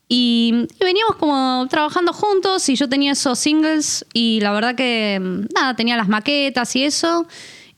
Y, 0.07 0.67
y 0.79 0.83
veníamos 0.83 1.15
como 1.17 1.67
trabajando 1.69 2.13
juntos 2.13 2.69
y 2.69 2.75
yo 2.75 2.87
tenía 2.87 3.13
esos 3.13 3.39
singles 3.39 4.05
y 4.13 4.39
la 4.41 4.51
verdad 4.51 4.75
que, 4.75 5.19
mm, 5.21 5.53
nada, 5.53 5.75
tenía 5.75 5.97
las 5.97 6.07
maquetas 6.07 6.75
y 6.75 6.83
eso. 6.83 7.27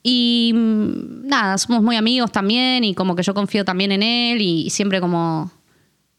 Y 0.09 0.53
mm, 0.55 1.27
nada, 1.27 1.57
somos 1.57 1.83
muy 1.83 1.97
amigos 1.97 2.31
también 2.31 2.85
y 2.85 2.93
como 2.95 3.13
que 3.13 3.23
yo 3.23 3.33
confío 3.33 3.65
también 3.65 3.91
en 3.91 4.03
él 4.03 4.41
y, 4.41 4.61
y 4.67 4.69
siempre 4.69 5.01
como 5.01 5.51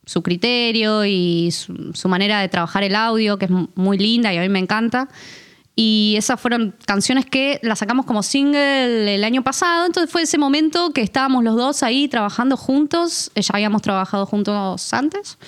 su 0.04 0.22
criterio 0.22 1.06
y 1.06 1.50
su, 1.52 1.92
su 1.94 2.06
manera 2.06 2.40
de 2.42 2.48
trabajar 2.50 2.82
el 2.82 2.94
audio, 2.94 3.38
que 3.38 3.46
es 3.46 3.50
mu- 3.50 3.68
muy 3.76 3.96
linda 3.96 4.32
y 4.34 4.36
a 4.36 4.42
mí 4.42 4.48
me 4.50 4.58
encanta. 4.58 5.08
Y 5.74 6.16
esas 6.18 6.38
fueron 6.38 6.74
canciones 6.84 7.24
que 7.24 7.60
las 7.62 7.78
sacamos 7.78 8.04
como 8.04 8.22
single 8.22 9.14
el 9.14 9.24
año 9.24 9.42
pasado. 9.42 9.86
Entonces 9.86 10.10
fue 10.12 10.22
ese 10.22 10.36
momento 10.36 10.90
que 10.90 11.00
estábamos 11.00 11.42
los 11.42 11.56
dos 11.56 11.82
ahí 11.82 12.08
trabajando 12.08 12.58
juntos. 12.58 13.30
Eh, 13.36 13.40
Ya 13.40 13.52
habíamos 13.54 13.80
trabajado 13.80 14.26
juntos 14.26 14.92
antes. 14.92 15.38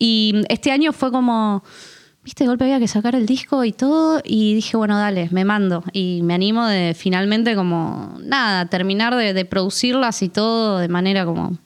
Y 0.00 0.42
este 0.48 0.72
año 0.72 0.92
fue 0.92 1.12
como, 1.12 1.62
viste, 2.24 2.44
de 2.44 2.48
golpe 2.48 2.64
había 2.64 2.78
que 2.78 2.88
sacar 2.88 3.14
el 3.14 3.26
disco 3.26 3.64
y 3.64 3.72
todo. 3.72 4.20
Y 4.24 4.54
dije, 4.54 4.76
bueno, 4.76 4.98
dale, 4.98 5.28
me 5.30 5.44
mando. 5.44 5.84
Y 5.92 6.20
me 6.22 6.34
animo 6.34 6.66
de 6.66 6.94
finalmente 6.94 7.54
como, 7.54 8.16
nada, 8.20 8.66
terminar 8.66 9.14
de, 9.14 9.32
de 9.34 9.44
producirlas 9.44 10.22
y 10.22 10.28
todo 10.28 10.78
de 10.78 10.88
manera 10.88 11.24
como 11.24 11.58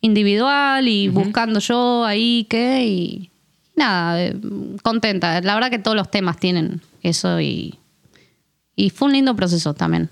individual 0.00 0.86
y 0.86 1.08
buscando 1.08 1.60
yo 1.60 2.04
ahí 2.04 2.46
qué 2.50 2.84
y 2.84 3.30
nada, 3.74 4.22
eh, 4.22 4.36
contenta. 4.82 5.40
La 5.40 5.54
verdad 5.54 5.70
que 5.70 5.78
todos 5.78 5.96
los 5.96 6.10
temas 6.10 6.38
tienen 6.38 6.82
eso 7.02 7.40
y, 7.40 7.78
y 8.76 8.90
fue 8.90 9.06
un 9.06 9.14
lindo 9.14 9.34
proceso 9.34 9.72
también. 9.72 10.10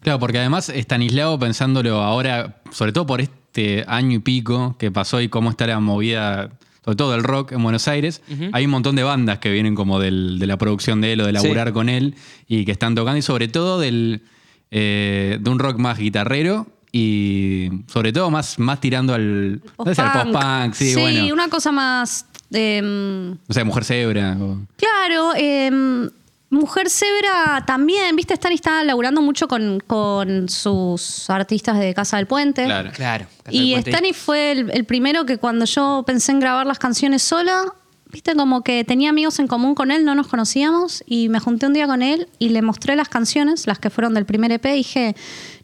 Claro, 0.00 0.20
porque 0.20 0.38
además 0.38 0.68
Estanislao, 0.68 1.38
pensándolo 1.38 2.02
ahora, 2.02 2.60
sobre 2.70 2.92
todo 2.92 3.06
por 3.06 3.20
este 3.20 3.84
año 3.88 4.18
y 4.18 4.18
pico 4.20 4.76
que 4.78 4.92
pasó 4.92 5.20
y 5.20 5.28
cómo 5.28 5.50
está 5.50 5.66
la 5.66 5.80
movida, 5.80 6.50
sobre 6.86 6.96
todo 6.96 7.10
del 7.12 7.24
rock 7.24 7.50
en 7.50 7.62
Buenos 7.64 7.88
Aires, 7.88 8.22
hay 8.52 8.64
un 8.64 8.70
montón 8.70 8.94
de 8.94 9.02
bandas 9.02 9.40
que 9.40 9.50
vienen 9.50 9.74
como 9.74 9.98
del- 9.98 10.38
de 10.38 10.46
la 10.46 10.56
producción 10.56 11.00
de 11.00 11.14
él 11.14 11.20
o 11.20 11.26
de 11.26 11.32
laburar 11.32 11.66
Sí. 11.68 11.72
con 11.74 11.88
él 11.88 12.14
y 12.46 12.64
que 12.64 12.70
están 12.70 12.94
tocando, 12.94 13.18
y 13.18 13.22
sobre 13.22 13.48
todo 13.48 13.80
del, 13.80 14.22
eh, 14.70 15.38
de 15.40 15.50
un 15.50 15.58
rock 15.58 15.78
más 15.78 15.98
guitarrero 15.98 16.68
y 16.92 17.70
sobre 17.88 18.12
todo 18.12 18.30
más, 18.30 18.60
más 18.60 18.80
tirando 18.80 19.14
al, 19.14 19.54
no 19.78 19.84
Post-punk. 19.84 20.74
sí, 20.74 20.94
Sí, 20.94 21.00
bueno. 21.00 21.34
una 21.34 21.48
cosa 21.48 21.72
más... 21.72 22.24
em, 22.52 23.30
No 23.32 23.36
sé, 23.50 23.64
Mujer 23.64 23.84
Zebra. 23.84 24.36
o- 24.40 24.60
Claro, 24.76 25.32
em, 25.36 26.08
Mujer 26.48 26.88
Zebra 26.88 27.64
también, 27.66 28.14
viste, 28.14 28.34
Stan 28.34 28.52
está 28.52 28.84
laburando 28.84 29.20
mucho 29.20 29.48
con, 29.48 29.80
con 29.80 30.48
sus 30.48 31.28
artistas 31.28 31.78
de 31.78 31.92
Casa 31.92 32.18
del 32.18 32.26
Puente. 32.26 32.64
Claro. 32.64 32.90
Claro. 32.92 33.26
Y 33.50 33.74
Stani 33.74 34.12
fue 34.12 34.52
el, 34.52 34.70
el 34.70 34.84
primero 34.84 35.26
que 35.26 35.38
cuando 35.38 35.64
yo 35.64 36.04
pensé 36.06 36.32
en 36.32 36.40
grabar 36.40 36.66
las 36.66 36.78
canciones 36.78 37.22
sola, 37.22 37.64
viste, 38.12 38.34
como 38.36 38.62
que 38.62 38.84
tenía 38.84 39.10
amigos 39.10 39.38
en 39.40 39.48
común 39.48 39.74
con 39.74 39.90
él, 39.90 40.04
no 40.04 40.14
nos 40.14 40.28
conocíamos, 40.28 41.02
y 41.06 41.28
me 41.28 41.40
junté 41.40 41.66
un 41.66 41.72
día 41.72 41.86
con 41.86 42.02
él 42.02 42.28
y 42.38 42.50
le 42.50 42.62
mostré 42.62 42.94
las 42.94 43.08
canciones, 43.08 43.66
las 43.66 43.78
que 43.78 43.90
fueron 43.90 44.14
del 44.14 44.24
primer 44.24 44.52
EP, 44.52 44.66
y 44.66 44.76
dije, 44.76 45.16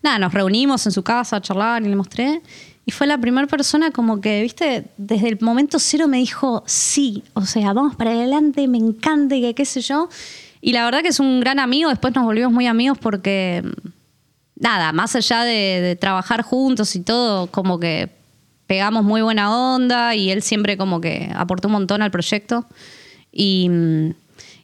nada, 0.02 0.18
nos 0.18 0.34
reunimos 0.34 0.84
en 0.86 0.92
su 0.92 1.02
casa 1.04 1.36
a 1.36 1.40
charlar 1.40 1.82
y 1.82 1.88
le 1.88 1.96
mostré. 1.96 2.42
Y 2.84 2.90
fue 2.90 3.06
la 3.06 3.16
primera 3.16 3.46
persona 3.46 3.92
como 3.92 4.20
que, 4.20 4.42
viste, 4.42 4.86
desde 4.96 5.28
el 5.28 5.38
momento 5.40 5.78
cero 5.78 6.08
me 6.08 6.16
dijo, 6.16 6.64
sí, 6.66 7.22
o 7.34 7.46
sea, 7.46 7.72
vamos 7.72 7.94
para 7.94 8.10
adelante, 8.10 8.66
me 8.66 8.78
encanta, 8.78 9.36
y 9.36 9.42
que 9.42 9.54
qué 9.54 9.64
sé 9.64 9.80
yo. 9.80 10.08
Y 10.62 10.72
la 10.72 10.84
verdad 10.84 11.02
que 11.02 11.08
es 11.08 11.20
un 11.20 11.40
gran 11.40 11.58
amigo, 11.58 11.90
después 11.90 12.14
nos 12.14 12.24
volvimos 12.24 12.52
muy 12.52 12.68
amigos 12.68 12.96
porque, 12.96 13.62
nada, 14.54 14.92
más 14.92 15.14
allá 15.16 15.42
de, 15.42 15.80
de 15.82 15.96
trabajar 15.96 16.42
juntos 16.42 16.96
y 16.96 17.00
todo, 17.00 17.48
como 17.48 17.78
que 17.80 18.08
pegamos 18.68 19.04
muy 19.04 19.20
buena 19.20 19.54
onda 19.54 20.14
y 20.14 20.30
él 20.30 20.40
siempre 20.40 20.76
como 20.76 21.00
que 21.00 21.30
aportó 21.34 21.66
un 21.66 21.72
montón 21.72 22.00
al 22.00 22.12
proyecto. 22.12 22.64
Y, 23.32 23.68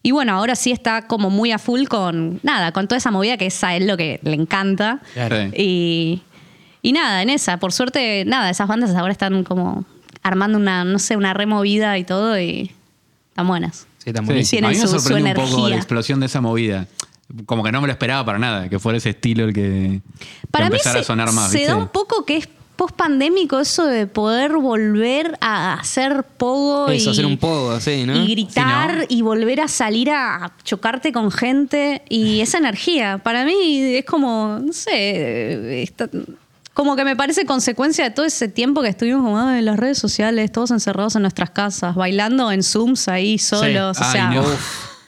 y 0.03 0.13
bueno, 0.13 0.35
ahora 0.35 0.55
sí 0.55 0.71
está 0.71 1.09
como 1.09 1.31
muy 1.31 1.51
a 1.51 1.59
full 1.59 1.87
con, 1.87 2.39
nada, 2.45 2.71
con 2.71 2.87
toda 2.87 2.99
esa 2.99 3.11
movida 3.11 3.37
que 3.37 3.47
es 3.47 3.65
a 3.65 3.75
él 3.75 3.89
lo 3.89 3.97
que 3.97 4.21
le 4.23 4.35
encanta. 4.35 5.01
Claro. 5.15 5.51
Y, 5.53 6.23
y 6.81 6.93
nada, 6.93 7.23
en 7.23 7.31
esa, 7.31 7.57
por 7.57 7.73
suerte, 7.73 8.25
nada, 8.25 8.51
esas 8.51 8.69
bandas 8.69 8.95
ahora 8.95 9.11
están 9.11 9.43
como 9.43 9.85
armando 10.23 10.59
una, 10.59 10.85
no 10.85 11.01
sé, 11.01 11.17
una 11.17 11.35
removida 11.35 11.99
y 11.99 12.05
todo 12.05 12.39
y 12.39 12.71
están 13.31 13.49
buenas. 13.49 13.88
Sí, 14.09 14.11
está 14.11 14.21
Sí, 14.23 14.27
buenísimo. 14.27 14.67
a 14.69 14.71
mí 14.71 14.77
me 14.77 14.83
su 14.87 14.89
sorprendió 15.01 15.35
un 15.45 15.51
poco 15.51 15.69
la 15.69 15.77
explosión 15.77 16.21
de 16.21 16.27
esa 16.27 16.41
movida. 16.41 16.87
Como 17.47 17.63
que 17.63 17.71
no 17.73 17.81
me 17.81 17.87
lo 17.89 17.93
esperaba 17.93 18.25
para 18.25 18.39
nada, 18.39 18.69
que 18.69 18.79
fuera 18.79 18.97
ese 18.99 19.11
estilo 19.11 19.45
el 19.45 19.53
que, 19.53 20.01
que 20.41 20.47
Para 20.51 20.67
mí 20.71 20.77
empezara 20.77 20.95
se, 20.95 21.01
a 21.01 21.05
sonar 21.05 21.33
más. 21.33 21.51
se 21.51 21.59
¿viste? 21.59 21.73
da 21.73 21.77
un 21.77 21.89
poco 21.89 22.25
que 22.25 22.39
es 22.39 22.49
post 22.77 22.95
pandémico 22.97 23.59
eso 23.59 23.85
de 23.87 24.07
poder 24.07 24.53
volver 24.53 25.37
a 25.41 25.75
hacer 25.75 26.25
pogo 26.37 26.89
Eso, 26.89 27.11
y, 27.11 27.13
hacer 27.13 27.27
un 27.27 27.37
pogo, 27.37 27.79
sí, 27.81 28.05
¿no? 28.07 28.15
y 28.17 28.29
gritar 28.29 28.91
Sí, 28.93 28.97
¿no? 29.01 29.05
y 29.09 29.23
volver 29.23 29.61
a 29.61 29.69
salir 29.69 30.11
a 30.11 30.53
chocarte 30.65 31.13
con 31.13 31.31
gente 31.33 32.03
y 32.09 32.41
esa 32.41 32.59
energía. 32.59 33.19
Para 33.19 33.45
mí 33.45 33.83
es 33.97 34.05
como, 34.05 34.61
no 34.65 34.73
sé, 34.73 35.83
está- 35.83 36.09
como 36.79 36.95
que 36.95 37.05
me 37.05 37.17
parece 37.17 37.45
consecuencia 37.45 38.05
de 38.05 38.11
todo 38.13 38.25
ese 38.25 38.47
tiempo 38.47 38.83
que 38.83 38.89
estuvimos 38.89 39.23
como 39.25 39.37
"Ay, 39.37 39.59
en 39.59 39.65
las 39.65 39.77
redes 39.77 39.99
sociales, 39.99 40.53
todos 40.53 40.71
encerrados 40.71 41.17
en 41.17 41.23
nuestras 41.23 41.51
casas, 41.51 41.97
bailando 41.97 42.53
en 42.53 42.63
Zooms 42.63 43.09
ahí 43.09 43.37
solos. 43.37 43.99
O 43.99 44.05
Ay, 44.05 44.13
sea, 44.13 44.31
no. 44.31 44.45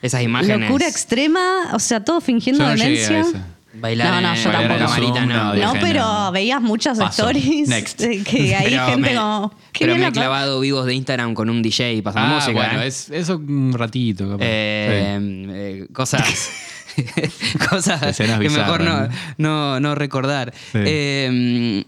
Esas 0.02 0.22
imágenes. 0.22 0.62
locura 0.68 0.88
extrema, 0.88 1.68
o 1.72 1.78
sea, 1.78 2.02
todo 2.04 2.20
fingiendo 2.20 2.64
Yo 2.64 2.70
no 2.70 2.76
demencia. 2.76 3.24
Bailar 3.72 4.14
No, 4.14 4.20
no, 4.20 4.34
en, 4.34 4.42
yo 4.42 4.50
bailar 4.50 4.78
tampoco. 4.78 4.94
Zoom, 4.96 5.28
no. 5.28 5.34
no, 5.36 5.44
No, 5.54 5.72
Dije, 5.74 5.78
pero 5.86 6.32
veías 6.32 6.60
muchas 6.60 6.98
Paso. 6.98 7.30
stories 7.30 7.68
Next. 7.68 8.00
que 8.00 8.56
hay 8.56 8.70
Pero 8.70 8.86
gente 8.86 9.00
me, 9.10 9.14
como. 9.14 9.54
qué 9.72 9.84
pero 9.84 9.96
me 9.96 10.06
he 10.08 10.12
clavado 10.12 10.58
vivos 10.58 10.86
de 10.86 10.94
Instagram 10.94 11.34
con 11.34 11.48
un 11.48 11.62
DJ 11.62 12.02
pasando 12.02 12.32
Ah, 12.32 12.34
música. 12.40 12.52
bueno, 12.52 12.82
¿eh? 12.82 12.88
es, 12.88 13.10
eso 13.10 13.36
un 13.36 13.72
ratito. 13.74 14.24
capaz. 14.28 14.44
Eh, 14.44 15.18
Sí. 15.20 15.46
eh, 15.52 15.86
cosas 15.92 16.22
cosas 17.70 18.02
Escenas 18.02 18.40
que 18.40 18.50
mejor 18.50 18.80
no, 18.82 19.08
no, 19.38 19.80
no 19.80 19.94
recordar. 19.94 20.52
Sí. 20.72 20.78
Eh, 20.84 21.84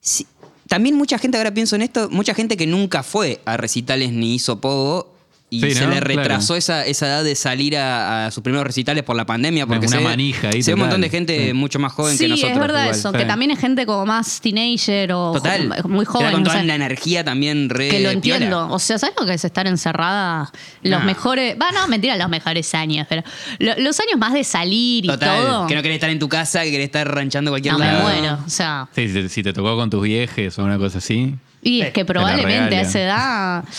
sí, 0.00 0.26
también 0.68 0.96
mucha 0.96 1.18
gente, 1.18 1.38
ahora 1.38 1.52
pienso 1.52 1.76
en 1.76 1.82
esto, 1.82 2.08
mucha 2.10 2.34
gente 2.34 2.56
que 2.56 2.66
nunca 2.66 3.02
fue 3.02 3.40
a 3.44 3.56
recitales 3.56 4.12
ni 4.12 4.34
hizo 4.34 4.60
pogo 4.60 5.13
y 5.56 5.60
Sí, 5.60 5.74
se 5.74 5.86
¿no? 5.86 5.92
le 5.94 6.00
retrasó 6.00 6.54
Claro. 6.54 6.58
esa, 6.58 6.86
esa 6.86 7.06
edad 7.06 7.24
de 7.24 7.34
salir 7.34 7.76
a, 7.76 8.26
a 8.26 8.30
sus 8.30 8.42
primeros 8.42 8.66
recitales 8.66 9.02
por 9.04 9.16
la 9.16 9.24
pandemia. 9.26 9.66
Porque 9.66 9.86
Una 9.86 9.96
se 9.96 10.02
ve- 10.02 10.08
manija 10.08 10.48
ahí 10.48 10.62
se 10.62 10.70
ve 10.70 10.74
un 10.74 10.80
montón 10.80 11.00
de 11.00 11.10
gente 11.10 11.48
Sí. 11.48 11.52
mucho 11.52 11.78
más 11.78 11.92
joven 11.92 12.16
Sí, 12.16 12.24
que 12.24 12.28
nosotros. 12.30 12.52
es 12.52 12.58
verdad 12.60 12.82
igual. 12.84 12.98
eso, 12.98 13.10
Sí. 13.12 13.18
que 13.18 13.24
también 13.24 13.50
es 13.50 13.58
gente 13.58 13.86
como 13.86 14.06
más 14.06 14.40
teenager 14.40 15.12
o 15.12 15.32
Total. 15.32 15.74
jo- 15.82 15.88
muy 15.88 16.04
joven. 16.04 16.32
con 16.32 16.44
toda 16.44 16.60
sé. 16.60 16.64
la 16.64 16.74
energía 16.74 17.24
también 17.24 17.68
re 17.70 17.88
que 17.88 18.00
lo 18.00 18.08
piola. 18.20 18.36
entiendo. 18.36 18.68
O 18.70 18.78
sea, 18.78 18.98
¿sabes 18.98 19.14
lo 19.18 19.26
que 19.26 19.34
es 19.34 19.44
estar 19.44 19.66
encerrada? 19.66 20.50
Los 20.82 21.00
No. 21.00 21.06
mejores. 21.06 21.56
Va, 21.60 21.70
no, 21.72 21.86
mentira, 21.88 22.16
los 22.16 22.28
mejores 22.28 22.74
años, 22.74 23.06
pero 23.08 23.22
lo- 23.58 23.76
los 23.78 23.98
años 24.00 24.18
más 24.18 24.32
de 24.32 24.44
salir 24.44 25.04
y 25.04 25.08
Total, 25.08 25.36
todo. 25.42 25.66
que 25.66 25.74
no 25.74 25.82
querés 25.82 25.96
estar 25.96 26.10
en 26.10 26.18
tu 26.18 26.28
casa, 26.28 26.62
que 26.62 26.70
querés 26.70 26.86
estar 26.86 27.06
ranchando 27.12 27.50
cualquier 27.50 27.74
no 27.74 27.78
me 27.80 27.86
lado. 27.86 28.02
muero. 28.02 28.38
O 28.46 28.50
sea, 28.50 28.88
Sí, 28.94 29.08
si, 29.08 29.14
te, 29.14 29.28
si 29.28 29.42
te 29.42 29.52
tocó 29.52 29.76
con 29.76 29.90
tus 29.90 30.02
viejes 30.02 30.58
o 30.58 30.64
una 30.64 30.78
cosa 30.78 30.98
así. 30.98 31.34
y 31.62 31.80
es 31.80 31.92
que 31.92 32.04
probablemente 32.04 32.76
a 32.76 32.80
esa 32.82 33.00
edad. 33.00 33.64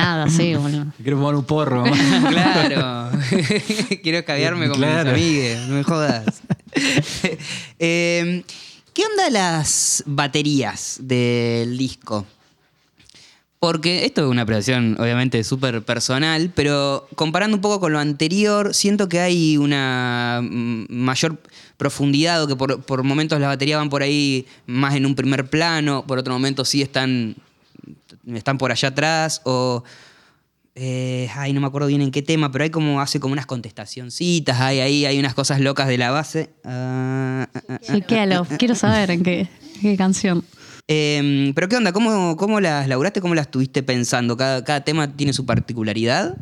Nada, 0.00 0.28
sí, 0.30 0.54
boludo. 0.56 0.86
Quiero 1.02 1.18
fumar 1.18 1.34
un 1.34 1.44
porro. 1.44 1.84
Claro. 2.30 3.10
Quiero 4.02 4.18
escabearme 4.18 4.68
con 4.68 4.78
Claro. 4.78 5.12
mis 5.12 5.22
amigues, 5.22 5.68
no 5.68 5.74
me 5.76 5.82
jodas. 5.82 6.40
Eh, 7.78 8.42
¿Qué 8.94 9.02
onda 9.04 9.30
las 9.30 10.02
baterías 10.06 10.98
del 11.02 11.76
disco? 11.76 12.26
Porque 13.58 14.06
esto 14.06 14.22
es 14.22 14.28
una 14.30 14.42
apreciación 14.42 14.96
obviamente 14.98 15.44
súper 15.44 15.82
personal, 15.82 16.50
pero 16.54 17.06
comparando 17.14 17.56
un 17.56 17.60
poco 17.60 17.78
con 17.78 17.92
lo 17.92 17.98
anterior, 17.98 18.74
siento 18.74 19.06
que 19.08 19.20
hay 19.20 19.58
una 19.58 20.40
mayor 20.42 21.38
profundidad 21.76 22.42
o 22.42 22.46
que 22.48 22.56
por, 22.56 22.80
por 22.82 23.02
momentos 23.02 23.38
las 23.38 23.50
baterías 23.50 23.78
van 23.78 23.90
por 23.90 24.02
ahí 24.02 24.46
más 24.66 24.94
en 24.94 25.04
un 25.04 25.14
primer 25.14 25.50
plano, 25.50 26.04
por 26.06 26.18
otro 26.18 26.32
momento 26.32 26.64
sí 26.64 26.80
están, 26.80 27.36
están 28.38 28.58
por 28.58 28.70
allá 28.70 28.88
atrás 28.88 29.42
o... 29.44 29.82
eh, 30.74 31.28
ay, 31.34 31.52
no 31.52 31.60
me 31.60 31.66
acuerdo 31.66 31.88
bien 31.88 32.00
en 32.00 32.10
qué 32.10 32.22
tema, 32.22 32.50
pero 32.50 32.64
hay 32.64 32.70
como 32.70 33.00
hace 33.00 33.20
como 33.20 33.32
unas 33.32 33.46
contestacioncitas, 33.46 34.60
hay 34.60 34.80
ahí, 34.80 35.04
hay 35.04 35.18
unas 35.18 35.34
cosas 35.34 35.60
locas 35.60 35.88
de 35.88 35.98
la 35.98 36.10
base. 36.10 36.50
Chequéalo. 37.82 38.46
Quiero 38.58 38.74
saber 38.74 39.10
en 39.10 39.22
qué, 39.22 39.48
qué 39.80 39.96
canción. 39.96 40.44
Eh, 40.88 41.52
pero 41.54 41.68
¿qué 41.68 41.76
onda? 41.76 41.92
¿Cómo, 41.92 42.36
cómo 42.36 42.60
las 42.60 42.88
laburaste? 42.88 43.20
¿Cómo 43.20 43.34
las 43.34 43.46
estuviste 43.46 43.82
pensando? 43.82 44.36
¿Cada, 44.36 44.64
cada 44.64 44.80
tema 44.82 45.14
tiene 45.14 45.32
su 45.32 45.46
particularidad? 45.46 46.36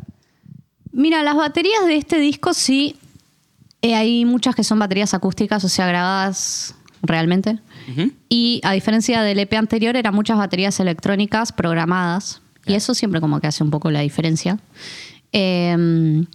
Mira, 0.91 1.21
las 1.21 1.35
baterías 1.35 1.85
de 1.85 1.97
este 1.97 2.19
disco 2.19 2.53
sí. 2.53 2.95
eh, 3.81 3.95
hay 3.95 4.25
muchas 4.25 4.55
que 4.55 4.63
son 4.63 4.79
baterías 4.79 5.13
acústicas, 5.13 5.63
o 5.63 5.69
sea, 5.69 5.87
grabadas 5.87 6.73
realmente. 7.01 7.59
Y 8.29 8.61
a 8.63 8.73
diferencia 8.73 9.21
del 9.21 9.39
EP 9.39 9.53
anterior, 9.53 9.95
eran 9.95 10.13
muchas 10.13 10.37
baterías 10.37 10.79
electrónicas 10.79 11.51
programadas. 11.51 12.41
Y 12.65 12.73
eso 12.73 12.93
siempre 12.93 13.21
como 13.21 13.39
que 13.39 13.47
hace 13.47 13.63
un 13.63 13.71
poco 13.71 13.89
la 13.91 14.01
diferencia. 14.01 14.59
Eh, 15.31 16.25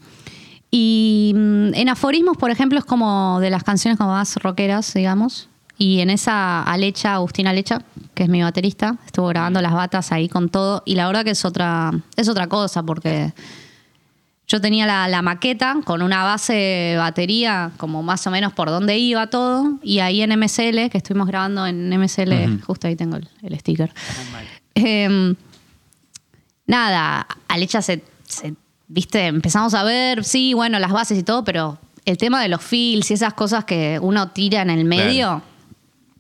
y 0.76 1.32
mm, 1.32 1.74
en 1.74 1.88
Aforismos, 1.88 2.36
por 2.36 2.50
ejemplo, 2.50 2.80
es 2.80 2.84
como 2.84 3.38
de 3.38 3.48
las 3.48 3.62
canciones 3.62 3.96
como 3.96 4.10
más 4.10 4.34
rockeras, 4.38 4.92
digamos. 4.92 5.48
Y 5.78 6.00
en 6.00 6.10
esa 6.10 6.64
Alecha, 6.64 7.14
Agustina 7.14 7.50
Alecha, 7.50 7.82
que 8.14 8.24
es 8.24 8.28
mi 8.28 8.42
baterista, 8.42 8.96
estuvo 9.06 9.28
grabando 9.28 9.60
las 9.60 9.72
batas 9.72 10.10
ahí 10.10 10.28
con 10.28 10.48
todo. 10.48 10.82
Y 10.84 10.96
la 10.96 11.06
verdad 11.06 11.22
que 11.22 11.30
es 11.30 11.44
otra, 11.44 11.92
es 12.16 12.28
otra 12.28 12.48
cosa, 12.48 12.82
porque 12.82 13.32
yo 14.46 14.60
tenía 14.60 14.86
la, 14.86 15.08
la 15.08 15.22
maqueta 15.22 15.76
con 15.84 16.02
una 16.02 16.22
base 16.24 16.52
de 16.52 16.96
batería, 16.98 17.70
como 17.78 18.02
más 18.02 18.26
o 18.26 18.30
menos 18.30 18.52
por 18.52 18.68
dónde 18.68 18.98
iba 18.98 19.26
todo. 19.28 19.78
Y 19.82 20.00
ahí 20.00 20.20
en 20.22 20.38
MSL, 20.38 20.90
que 20.90 20.98
estuvimos 20.98 21.26
grabando 21.26 21.66
en 21.66 21.88
MSL, 21.98 22.60
justo 22.62 22.86
ahí 22.86 22.94
tengo 22.96 23.16
el, 23.16 23.28
el 23.42 23.58
sticker. 23.58 23.92
Em, 24.74 25.34
nada, 26.66 27.26
Alecha 27.48 27.82
se, 27.82 28.02
se- 28.26 28.54
viste, 28.88 29.26
empezamos 29.26 29.74
a 29.74 29.82
ver, 29.82 30.24
sí, 30.24 30.54
bueno, 30.54 30.78
las 30.78 30.92
bases 30.92 31.18
y 31.18 31.22
todo, 31.22 31.44
pero 31.44 31.78
el 32.04 32.18
tema 32.18 32.42
de 32.42 32.48
los 32.48 32.62
feels 32.62 33.10
y 33.10 33.14
esas 33.14 33.34
cosas 33.34 33.64
que 33.64 33.98
uno 34.00 34.28
tira 34.30 34.62
en 34.62 34.70
el 34.70 34.84
medio 34.84 35.42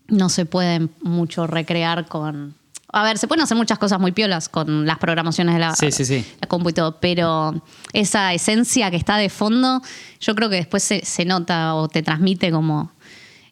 no 0.08 0.28
se 0.28 0.46
pueden 0.46 0.90
mucho 1.02 1.46
recrear 1.46 2.06
con. 2.06 2.54
A 2.94 3.02
ver, 3.02 3.18
se 3.18 3.26
pueden 3.26 3.42
hacer 3.42 3.56
muchas 3.56 3.78
cosas 3.78 3.98
muy 3.98 4.12
piolas 4.12 4.48
con 4.48 4.86
las 4.86 4.98
programaciones 4.98 5.54
de 5.54 5.60
la, 5.60 5.74
Sí, 5.74 5.90
sí, 5.90 6.04
sí. 6.04 6.24
la 6.40 6.46
compu 6.46 6.70
y 6.70 6.72
todo, 6.72 7.00
pero 7.00 7.62
esa 7.92 8.32
esencia 8.32 8.90
que 8.90 8.96
está 8.96 9.16
de 9.16 9.28
fondo, 9.28 9.82
yo 10.20 10.34
creo 10.34 10.48
que 10.48 10.56
después 10.56 10.82
se, 10.82 11.04
se 11.04 11.24
nota 11.24 11.74
o 11.74 11.88
te 11.88 12.02
transmite 12.02 12.50
como. 12.50 12.92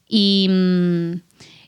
Y, 0.08 0.46
mm, 0.48 1.12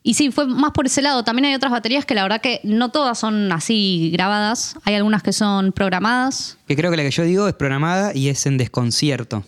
y 0.06 0.14
sí, 0.14 0.30
fue 0.30 0.46
más 0.46 0.72
por 0.72 0.86
ese 0.86 1.00
lado. 1.02 1.24
También 1.24 1.46
hay 1.46 1.54
otras 1.54 1.72
baterías 1.72 2.04
que 2.04 2.14
la 2.14 2.22
verdad 2.22 2.40
que 2.42 2.60
no 2.62 2.90
todas 2.90 3.18
son 3.18 3.50
así 3.52 4.10
grabadas. 4.12 4.76
Hay 4.84 4.94
algunas 4.94 5.22
que 5.22 5.32
son 5.32 5.72
programadas. 5.72 6.58
Que 6.68 6.76
creo 6.76 6.90
que 6.90 6.98
la 6.98 7.02
que 7.02 7.10
yo 7.10 7.24
digo 7.24 7.48
es 7.48 7.54
programada 7.54 8.14
y 8.14 8.28
es 8.28 8.44
en 8.44 8.58
desconcierto. 8.58 9.44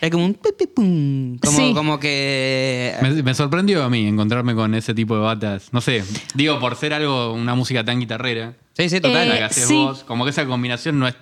Hay 0.00 0.10
como 0.10 0.24
un... 0.24 0.34
pum, 0.34 1.38
como, 1.38 1.56
Sí. 1.58 1.72
como 1.74 1.98
que... 2.00 2.94
Me, 3.02 3.22
me 3.22 3.34
sorprendió 3.34 3.82
a 3.84 3.90
mí 3.90 4.06
encontrarme 4.06 4.54
con 4.54 4.74
ese 4.74 4.94
tipo 4.94 5.14
de 5.14 5.20
batas. 5.20 5.68
No 5.72 5.80
sé, 5.80 6.04
digo, 6.34 6.58
por 6.60 6.76
ser 6.76 6.92
algo, 6.94 7.32
una 7.32 7.54
música 7.54 7.84
tan 7.84 8.00
guitarrera, 8.00 8.54
Sí, 8.76 8.88
sí, 8.90 9.00
total. 9.00 9.28
la 9.28 9.34
Eh, 9.34 9.38
que 9.38 9.44
haces 9.44 9.66
sí. 9.68 9.74
vos, 9.74 10.04
como 10.04 10.24
que 10.24 10.30
esa 10.30 10.44
combinación 10.46 10.98
no 10.98 11.08
es 11.08 11.14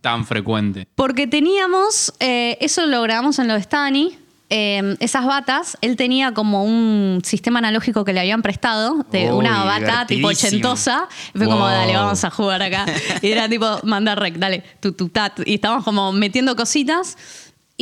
tan 0.00 0.24
frecuente. 0.26 0.86
Porque 0.94 1.26
teníamos, 1.26 2.12
eh, 2.20 2.56
eso 2.60 2.86
lo 2.86 3.02
grabamos 3.02 3.38
en 3.38 3.48
lo 3.48 3.54
de 3.54 3.60
Stani, 3.62 4.18
eh, 4.54 4.96
esas 5.00 5.24
batas, 5.24 5.78
él 5.80 5.96
tenía 5.96 6.34
como 6.34 6.64
un 6.64 7.20
sistema 7.24 7.60
analógico 7.60 8.04
que 8.04 8.12
le 8.12 8.20
habían 8.20 8.42
prestado, 8.42 9.06
de 9.10 9.32
Uy, 9.32 9.38
una 9.38 9.64
bata 9.64 10.06
tipo 10.06 10.28
ochentosa. 10.28 11.08
Y 11.34 11.38
fue 11.38 11.46
como, 11.46 11.66
dale, 11.66 11.94
vamos 11.96 12.22
a 12.24 12.30
jugar 12.30 12.62
acá. 12.62 12.84
Y 13.22 13.28
era 13.30 13.48
tipo, 13.48 13.66
manda 13.84 14.14
rec, 14.14 14.34
dale, 14.36 14.62
tu, 14.80 14.92
tu, 14.92 15.08
tat. 15.08 15.40
Y 15.46 15.54
estábamos 15.54 15.84
como 15.84 16.12
metiendo 16.12 16.54
cositas. 16.54 17.16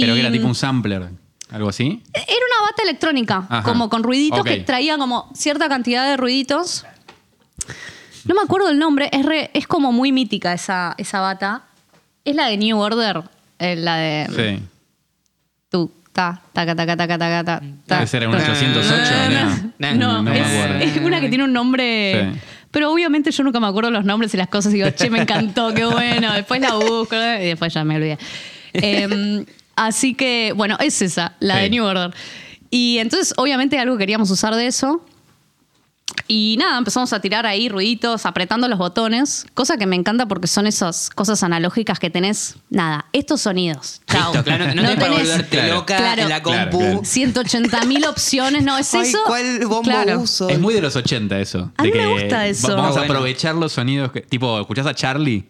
Pero 0.01 0.13
y 0.13 0.17
que 0.17 0.21
era 0.21 0.33
tipo 0.33 0.47
un 0.47 0.55
sampler, 0.55 1.09
algo 1.51 1.69
así. 1.69 2.03
Era 2.13 2.25
una 2.25 2.71
bata 2.71 2.83
electrónica, 2.85 3.47
Ajá. 3.49 3.63
como 3.63 3.89
con 3.89 4.03
ruiditos 4.03 4.43
que 4.45 4.59
traía 4.59 4.97
como 4.99 5.31
cierta 5.35 5.69
cantidad 5.69 6.09
de 6.09 6.17
ruiditos. 6.17 6.85
No 8.25 8.35
me 8.35 8.43
acuerdo 8.43 8.69
el 8.69 8.79
nombre, 8.79 9.09
es, 9.13 9.25
re- 9.25 9.51
es 9.55 9.67
como 9.67 9.93
muy 9.93 10.13
mítica 10.13 10.53
esa, 10.53 10.95
esa 10.99 11.21
bata. 11.21 11.63
Es 12.25 12.37
la 12.37 12.47
de 12.49 12.57
New 12.59 12.79
Order, 12.79 13.23
eh, 13.59 13.77
la 13.77 13.97
de 13.97 14.59
Sí. 14.59 14.63
tu, 15.71 15.91
ta, 16.13 16.43
taca, 16.53 16.75
taca, 16.77 16.97
taca, 16.97 17.19
taca, 17.19 17.45
ta, 17.45 17.63
ta. 17.87 17.95
Debe 17.97 18.07
ser 18.07 18.29
un 18.29 18.37
ta. 18.37 18.53
808, 18.53 19.73
No, 19.79 19.95
no. 19.95 19.95
no, 19.97 20.13
No 20.23 20.31
me 20.31 20.39
es, 20.41 20.47
acuerdo. 20.47 20.75
es 20.85 20.97
una 20.99 21.21
que 21.21 21.29
tiene 21.31 21.45
un 21.45 21.53
nombre. 21.53 22.31
Sí. 22.35 22.41
Pero 22.71 22.93
obviamente 22.93 23.31
yo 23.33 23.43
nunca 23.43 23.59
me 23.59 23.67
acuerdo 23.67 23.91
los 23.91 24.05
nombres 24.05 24.33
y 24.35 24.37
las 24.37 24.49
cosas 24.49 24.73
y 24.73 24.77
digo, 24.77 24.91
che, 24.91 25.11
me 25.11 25.21
encantó, 25.23 25.73
qué 25.75 25.85
bueno. 25.87 26.33
Después 26.35 26.61
la 26.61 26.75
busco 26.75 27.17
y 27.17 27.47
después 27.47 27.73
ya 27.73 27.83
me 27.85 27.97
olvidé. 27.97 28.19
Em, 28.75 29.45
así 29.87 30.15
que, 30.15 30.53
bueno, 30.57 30.77
es 30.81 31.03
esa, 31.03 31.35
la 31.41 31.57
Sí. 31.57 31.61
de 31.63 31.71
New 31.71 31.85
Order. 31.85 32.15
Y 32.71 32.99
entonces, 32.99 33.35
obviamente, 33.37 33.79
algo 33.79 33.97
queríamos 33.99 34.31
usar 34.31 34.55
de 34.55 34.67
eso. 34.67 35.05
Y 36.27 36.57
nada, 36.59 36.77
empezamos 36.79 37.13
a 37.13 37.21
tirar 37.21 37.47
ahí 37.47 37.69
ruiditos, 37.69 38.27
apretando 38.27 38.67
los 38.69 38.79
botones, 38.79 39.47
cosa 39.55 39.77
que 39.77 39.87
me 39.87 39.95
encanta 39.97 40.27
porque 40.27 40.49
son 40.49 40.67
esas 40.67 41.09
cosas 41.11 41.43
analógicas 41.45 41.99
que 42.01 42.11
tenés. 42.11 42.57
Nada, 42.69 43.07
estos 43.13 43.43
sonidos. 43.43 44.01
Chao. 44.09 44.33
Listo, 44.33 44.45
claro, 44.45 44.67
no, 44.67 44.75
tenés 44.75 44.97
para 44.97 45.11
volverte 45.13 45.49
Claro. 45.57 45.75
loca 45.75 45.97
Claro. 45.97 46.23
en 46.23 46.29
la 46.29 46.43
compu. 46.43 46.79
claro. 46.79 47.01
180 47.05 47.85
mil 47.85 48.05
opciones, 48.07 48.63
no 48.65 48.77
es 48.77 48.93
Ay, 48.95 49.09
eso. 49.09 49.19
¿Cuál 49.27 49.61
bombo 49.67 49.83
Claro. 49.83 50.21
uso? 50.21 50.49
Es 50.49 50.59
muy 50.61 50.75
de 50.75 50.83
los 50.83 50.95
80 50.97 51.39
eso. 51.41 51.73
A 51.77 51.83
de 51.83 51.91
mí 51.93 51.97
me 51.99 52.07
gusta 52.07 52.47
eso. 52.47 52.69
va- 52.71 52.75
Vamos 52.75 52.91
Ah, 52.91 52.91
a 52.91 53.03
bueno. 53.03 53.15
aprovechar 53.15 53.55
los 53.55 53.73
sonidos 53.73 54.11
que. 54.13 54.21
Tipo, 54.23 54.61
¿escuchás 54.61 54.87
a 54.87 54.95
Charlie? 54.95 55.45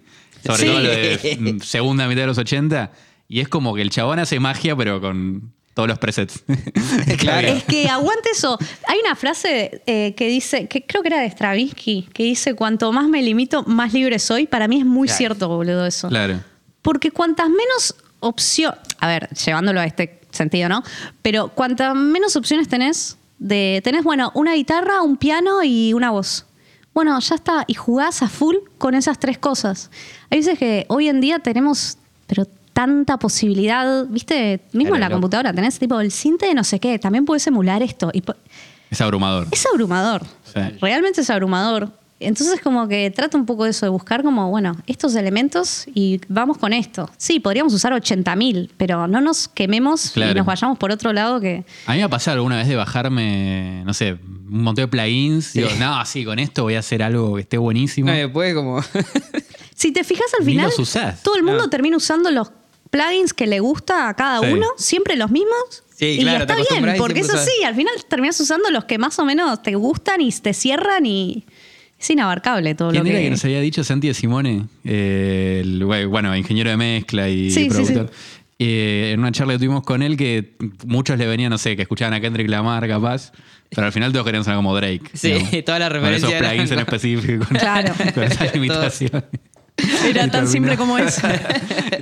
Sobre 0.45 0.59
Sí. 0.62 0.66
todo 0.66 0.81
lo 0.81 0.88
de 0.88 1.59
segunda 1.64 2.07
mitad 2.07 2.23
de 2.23 2.27
los 2.29 2.38
80. 2.38 2.90
Y 3.31 3.38
es 3.40 3.49
como 3.49 3.75
que 3.75 3.81
el 3.81 3.90
chabón 3.90 4.19
hace 4.19 4.40
magia, 4.40 4.75
pero 4.77 5.01
con 5.01 5.53
todos 5.75 5.88
los 5.88 5.99
presets. 6.01 6.43
Claro. 7.19 7.47
Es 7.47 7.62
que 7.64 7.88
aguante 7.88 8.31
eso. 8.33 8.59
Hay 8.88 8.99
una 9.05 9.14
frase 9.14 9.83
eh, 9.87 10.14
que 10.16 10.27
dice, 10.29 10.66
que 10.66 10.85
creo 10.85 11.03
que 11.03 11.09
era 11.09 11.21
de 11.21 11.31
Stravinsky, 11.31 12.09
que 12.12 12.25
dice, 12.25 12.55
cuanto 12.55 12.90
más 12.93 13.09
me 13.09 13.23
limito, 13.23 13.62
más 13.62 13.93
libre 13.93 14.19
soy. 14.19 14.47
Para 14.49 14.66
mí 14.66 14.81
es 14.81 14.85
muy 14.85 15.07
Claro. 15.07 15.19
cierto, 15.19 15.49
boludo, 15.49 15.87
eso. 15.87 16.09
Claro. 16.09 16.40
Porque 16.83 17.12
cuantas 17.12 17.49
menos 17.49 17.95
opciones, 18.19 18.79
a 18.99 19.07
ver, 19.07 19.29
llevándolo 19.31 19.79
a 19.81 19.85
este 19.85 20.21
sentido, 20.33 20.69
¿no? 20.69 20.83
Pero 21.23 21.49
cuantas 21.49 21.95
menos 21.95 22.35
opciones 22.35 22.69
tenés, 22.69 23.16
de, 23.38 23.81
tenés, 23.85 24.03
bueno, 24.03 24.33
una 24.35 24.55
guitarra, 24.55 25.03
un 25.03 25.16
piano 25.16 25.62
y 25.62 25.93
una 25.93 26.11
voz. 26.11 26.47
Bueno, 26.93 27.19
ya 27.21 27.37
está, 27.37 27.64
y 27.69 27.75
jugás 27.75 28.23
a 28.23 28.29
full 28.29 28.57
con 28.79 28.95
esas 28.95 29.21
tres 29.21 29.38
cosas. 29.38 29.90
Hay 30.31 30.38
veces 30.38 30.59
que 30.59 30.85
hoy 30.88 31.09
en 31.09 31.21
día 31.21 31.38
tenemos, 31.38 31.97
pero 32.27 32.45
tanta 32.72 33.18
posibilidad, 33.18 34.06
viste, 34.06 34.61
mismo 34.72 34.94
en 34.94 35.00
la 35.00 35.11
computadora, 35.11 35.52
tenés 35.52 35.78
tipo 35.78 36.00
el 36.00 36.11
cinte 36.12 36.46
de 36.46 36.54
no 36.54 36.64
sé 36.64 36.78
qué, 36.80 36.98
también 36.98 37.24
puedes 37.24 37.46
emular 37.46 37.83
esto. 37.83 38.11
Y 38.14 38.22
Es 38.90 39.00
abrumador. 39.00 39.46
es 39.50 39.66
abrumador, 39.66 40.22
Sí. 40.44 40.61
realmente 40.80 41.20
es 41.20 41.30
abrumador. 41.30 41.90
Entonces 42.22 42.61
como 42.61 42.87
que 42.87 43.11
trata 43.11 43.38
un 43.38 43.46
poco 43.46 43.64
de 43.64 43.70
eso, 43.70 43.87
de 43.87 43.90
buscar 43.90 44.22
como, 44.22 44.50
bueno, 44.50 44.76
estos 44.87 45.14
elementos 45.14 45.87
y 45.94 46.20
vamos 46.28 46.59
con 46.59 46.74
esto. 46.74 47.09
Sí, 47.16 47.40
podríamos 47.40 47.72
usar 47.72 47.94
80.000, 47.94 48.68
pero 48.76 49.06
no 49.09 49.22
nos 49.22 49.48
quememos 49.48 50.11
Claro. 50.11 50.33
y 50.33 50.35
nos 50.35 50.44
vayamos 50.44 50.76
por 50.76 50.90
otro 50.90 51.14
lado 51.14 51.40
que... 51.40 51.64
A 51.87 51.92
mí 51.92 51.96
me 51.98 52.04
ha 52.04 52.09
pasado 52.11 52.35
alguna 52.35 52.56
vez 52.59 52.68
de 52.68 52.76
bajarme, 52.76 53.83
no 53.87 53.94
sé, 53.94 54.12
un 54.22 54.62
montón 54.62 54.83
de 54.85 54.88
plugins. 54.88 55.54
Digo, 55.54 55.70
no, 55.78 56.04
sí, 56.04 56.22
con 56.26 56.38
esto 56.38 56.62
voy 56.64 56.74
a 56.74 56.80
hacer 56.80 57.02
algo 57.02 57.37
que 57.37 57.40
esté 57.40 57.56
buenísimo. 57.56 58.09
No, 58.11 58.14
después 58.14 58.54
como... 58.54 58.83
Si 59.74 59.92
te 59.92 60.04
fijas 60.04 60.26
al 60.38 60.44
final, 60.44 60.70
todo 61.22 61.37
el 61.37 61.42
mundo 61.42 61.62
No. 61.62 61.70
termina 61.70 61.96
usando 61.96 62.30
los 62.30 62.50
plugins 62.90 63.33
que 63.33 63.46
le 63.46 63.61
gusta 63.61 64.09
a 64.09 64.14
cada 64.14 64.40
Sí. 64.40 64.53
uno, 64.53 64.66
siempre 64.76 65.16
los 65.16 65.31
mismos. 65.31 65.85
Sí, 65.96 66.07
y 66.07 66.20
claro, 66.20 66.46
te 66.46 66.53
está 66.61 66.74
bien, 66.81 66.94
porque 66.98 67.20
eso 67.20 67.37
sí, 67.37 67.62
al 67.64 67.74
final 67.74 67.92
terminas 68.09 68.40
usando 68.40 68.70
los 68.70 68.85
que 68.87 68.98
más 68.98 69.18
o 69.18 69.24
menos 69.24 69.62
te 69.62 69.74
gustan 69.74 70.20
y 70.20 70.33
te 70.33 70.55
cierran 70.55 71.05
y 71.05 71.44
es 71.98 72.09
inabarcable 72.11 72.74
todo 72.74 72.90
¿Quién 72.90 73.05
lo 73.05 73.11
era 73.11 73.18
que... 73.18 73.24
que 73.24 73.31
nos 73.31 73.44
había 73.44 73.61
dicho 73.61 73.85
Santi 73.85 74.09
de 74.09 74.14
Simone? 74.14 74.64
Eh, 74.85 75.61
el, 75.62 75.85
bueno, 75.85 76.35
ingeniero 76.35 76.70
de 76.70 76.76
mezcla 76.79 77.29
y 77.29 77.50
Sí, 77.50 77.64
sí, 77.64 77.68
productor. 77.68 78.11
Eh, 78.59 79.11
en 79.14 79.20
una 79.20 79.33
charla 79.33 79.55
que 79.55 79.59
tuvimos 79.59 79.83
con 79.85 80.03
él 80.03 80.16
que 80.16 80.53
muchos 80.87 81.18
le 81.18 81.26
venían, 81.26 81.50
no 81.50 81.59
sé, 81.59 81.76
que 81.76 81.83
escuchaban 81.83 82.12
a 82.14 82.20
Kendrick 82.20 82.48
Lamar 82.48 82.87
capaz, 82.88 83.33
pero 83.70 83.87
al 83.87 83.92
final 83.92 84.12
todos 84.12 84.24
querían 84.26 84.44
sonar 84.44 84.57
como 84.59 84.74
Drake. 84.76 85.03
Sí, 85.14 85.62
toda 85.66 85.79
la 85.79 85.88
Con 85.90 86.12
esos 86.12 86.33
plugins 86.33 86.70
en 86.70 86.79
específico. 86.81 87.44
Con, 87.46 87.57
Claro. 87.59 87.92
con 88.14 88.22
esas 88.24 88.55
limitaciones. 88.55 89.24
Era 90.09 90.31
tan 90.31 90.47
simple 90.49 90.77
como 90.77 90.99
eso. 90.99 91.23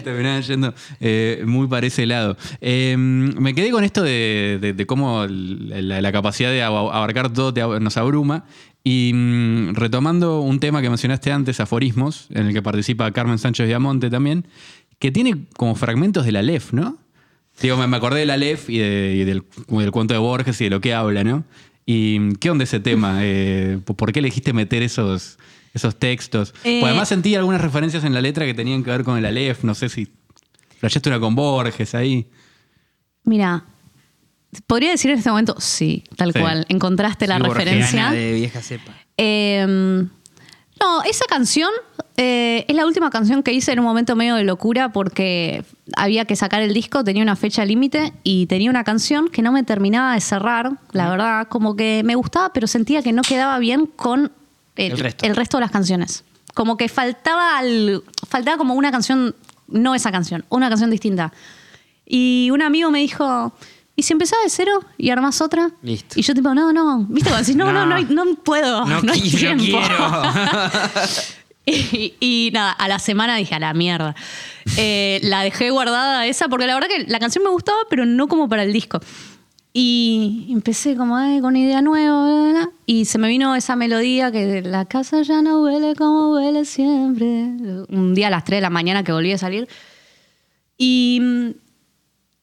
terminaban 0.04 0.42
yendo 0.42 0.74
eh, 1.00 1.42
muy 1.46 1.66
para 1.66 1.86
ese 1.86 2.06
lado. 2.06 2.36
Eh, 2.60 2.96
me 2.96 3.54
quedé 3.54 3.70
con 3.70 3.84
esto 3.84 4.02
de, 4.02 4.58
de- 4.60 4.72
de 4.72 4.86
cómo 4.86 5.26
la, 5.28 6.00
la 6.00 6.12
capacidad 6.12 6.50
de 6.50 6.62
ab- 6.62 6.90
abarcar 6.92 7.32
todo 7.32 7.52
te 7.54 7.60
nos 7.80 7.96
abruma. 7.96 8.44
Y 8.84 9.12
mm, 9.14 9.74
retomando 9.74 10.40
un 10.40 10.60
tema 10.60 10.80
que 10.80 10.88
mencionaste 10.88 11.30
antes, 11.32 11.60
aforismos, 11.60 12.28
en 12.30 12.46
el 12.46 12.52
que 12.54 12.62
participa 12.62 13.10
Carmen 13.12 13.38
Sánchez 13.38 13.66
Viamonte 13.66 14.08
también, 14.08 14.46
que 14.98 15.10
tiene 15.10 15.46
como 15.56 15.74
fragmentos 15.74 16.24
de 16.24 16.32
la 16.32 16.42
LEF, 16.42 16.72
¿no? 16.72 16.96
Digo, 17.60 17.76
me, 17.76 17.86
me 17.88 17.96
acordé 17.96 18.20
de 18.20 18.26
la 18.26 18.36
LEF 18.36 18.70
y, 18.70 18.78
de- 18.78 19.14
y 19.16 19.24
del, 19.24 19.42
del 19.68 19.90
cuento 19.90 20.14
de 20.14 20.18
Borges 20.20 20.60
y 20.60 20.64
de 20.64 20.70
lo 20.70 20.80
que 20.80 20.94
habla, 20.94 21.24
¿no? 21.24 21.44
¿Y 21.84 22.34
qué 22.36 22.50
onda 22.50 22.64
ese 22.64 22.80
tema? 22.80 23.18
Eh, 23.22 23.78
¿Por 23.84 24.12
qué 24.12 24.20
elegiste 24.20 24.52
meter 24.52 24.82
esos, 24.82 25.38
esos 25.74 25.96
textos? 25.98 26.54
Eh, 26.64 26.78
Pues 26.80 26.90
además 26.90 27.08
sentí 27.08 27.34
algunas 27.34 27.60
referencias 27.60 28.04
en 28.04 28.14
la 28.14 28.20
letra 28.20 28.44
que 28.46 28.54
tenían 28.54 28.82
que 28.84 28.90
ver 28.90 29.04
con 29.04 29.16
el 29.18 29.24
Aleph, 29.24 29.64
no 29.64 29.74
sé 29.74 29.88
si 29.88 30.08
flasheaste 30.78 31.08
una 31.08 31.20
con 31.20 31.34
Borges 31.34 31.94
ahí. 31.94 32.28
Mira, 33.24 33.64
podría 34.66 34.90
decir 34.90 35.10
en 35.10 35.18
este 35.18 35.30
momento, 35.30 35.56
sí, 35.58 36.04
tal 36.16 36.32
Sí. 36.32 36.40
cual, 36.40 36.64
encontraste 36.68 37.26
la 37.26 37.38
referencia. 37.38 38.10
de 38.10 38.32
vieja 38.32 38.62
cepa. 38.62 38.92
Eh, 39.16 39.66
no, 40.80 41.02
esa 41.02 41.24
canción 41.28 41.70
eh, 42.16 42.64
es 42.68 42.74
la 42.76 42.86
última 42.86 43.10
canción 43.10 43.42
que 43.42 43.52
hice 43.52 43.72
en 43.72 43.80
un 43.80 43.84
momento 43.84 44.14
medio 44.16 44.36
de 44.36 44.44
locura 44.44 44.90
porque 44.92 45.64
había 45.96 46.24
que 46.24 46.34
sacar 46.36 46.62
el 46.62 46.72
disco, 46.74 47.02
tenía 47.04 47.22
una 47.22 47.36
fecha 47.36 47.64
límite 47.64 48.12
y 48.22 48.46
tenía 48.46 48.70
una 48.70 48.84
canción 48.84 49.28
que 49.28 49.42
no 49.42 49.52
me 49.52 49.62
terminaba 49.64 50.14
de 50.14 50.20
cerrar, 50.20 50.70
la 50.92 51.10
verdad, 51.10 51.48
como 51.48 51.76
que 51.76 52.02
me 52.04 52.14
gustaba, 52.14 52.52
pero 52.52 52.66
sentía 52.68 53.02
que 53.02 53.12
no 53.12 53.22
quedaba 53.22 53.58
bien 53.58 53.86
con 53.86 54.32
el, 54.78 54.92
El 54.92 54.98
resto. 54.98 55.26
el 55.26 55.36
resto 55.36 55.56
de 55.58 55.60
las 55.62 55.70
canciones. 55.70 56.24
Como 56.54 56.76
que 56.76 56.88
faltaba, 56.88 57.58
al- 57.58 58.02
faltaba 58.28 58.56
como 58.56 58.74
una 58.74 58.90
canción, 58.90 59.34
no 59.68 59.94
esa 59.94 60.10
canción, 60.10 60.44
una 60.48 60.68
canción 60.70 60.90
distinta. 60.90 61.32
Y 62.06 62.48
un 62.52 62.62
amigo 62.62 62.90
me 62.90 63.00
dijo, 63.00 63.52
¿y 63.94 64.02
si 64.04 64.12
empezás 64.14 64.38
de 64.42 64.48
cero 64.50 64.82
y 64.96 65.10
armás 65.10 65.40
otra? 65.42 65.70
Listo. 65.82 66.18
Y 66.18 66.22
yo 66.22 66.34
tipo, 66.34 66.54
no, 66.54 66.72
no, 66.72 67.04
viste, 67.08 67.28
cuando 67.30 67.44
decís, 67.44 67.54
no, 67.56 67.70
no, 67.72 67.84
no, 67.86 68.00
No. 68.00 68.24
no 68.24 68.34
puedo, 68.36 68.84
no, 68.86 69.02
No, 69.02 69.12
hay 69.12 69.20
qui- 69.20 69.36
tiempo. 69.38 69.64
quiero. 69.64 70.22
y, 71.66 72.14
y 72.20 72.50
nada, 72.52 72.72
a 72.72 72.88
la 72.88 72.98
semana 72.98 73.36
dije, 73.36 73.54
a 73.54 73.58
la 73.60 73.74
mierda. 73.74 74.14
Eh, 74.76 75.20
la 75.22 75.42
dejé 75.42 75.70
guardada 75.70 76.26
esa 76.26 76.48
porque 76.48 76.66
la 76.66 76.74
verdad 76.74 76.88
que 76.88 77.04
la 77.06 77.18
canción 77.18 77.44
me 77.44 77.50
gustaba, 77.50 77.78
pero 77.90 78.06
no 78.06 78.26
como 78.26 78.48
para 78.48 78.62
el 78.62 78.72
disco. 78.72 79.00
Y 79.80 80.48
empecé 80.50 80.96
como 80.96 81.16
"Ay, 81.16 81.40
con 81.40 81.54
idea 81.54 81.80
nueva, 81.80 82.24
bla, 82.24 82.34
bla, 82.34 82.50
bla", 82.50 82.70
y 82.84 83.04
se 83.04 83.16
me 83.16 83.28
vino 83.28 83.54
esa 83.54 83.76
melodía 83.76 84.32
que 84.32 84.60
la 84.60 84.86
casa 84.86 85.22
ya 85.22 85.40
no 85.40 85.62
huele 85.62 85.94
como 85.94 86.32
huele 86.32 86.64
siempre. 86.64 87.26
Un 87.88 88.12
día 88.12 88.26
a 88.26 88.30
las 88.30 88.42
3 88.42 88.56
de 88.56 88.62
la 88.62 88.70
mañana 88.70 89.04
que 89.04 89.12
volví 89.12 89.30
a 89.30 89.38
salir. 89.38 89.68
Y 90.76 91.20
mm, 91.22 91.50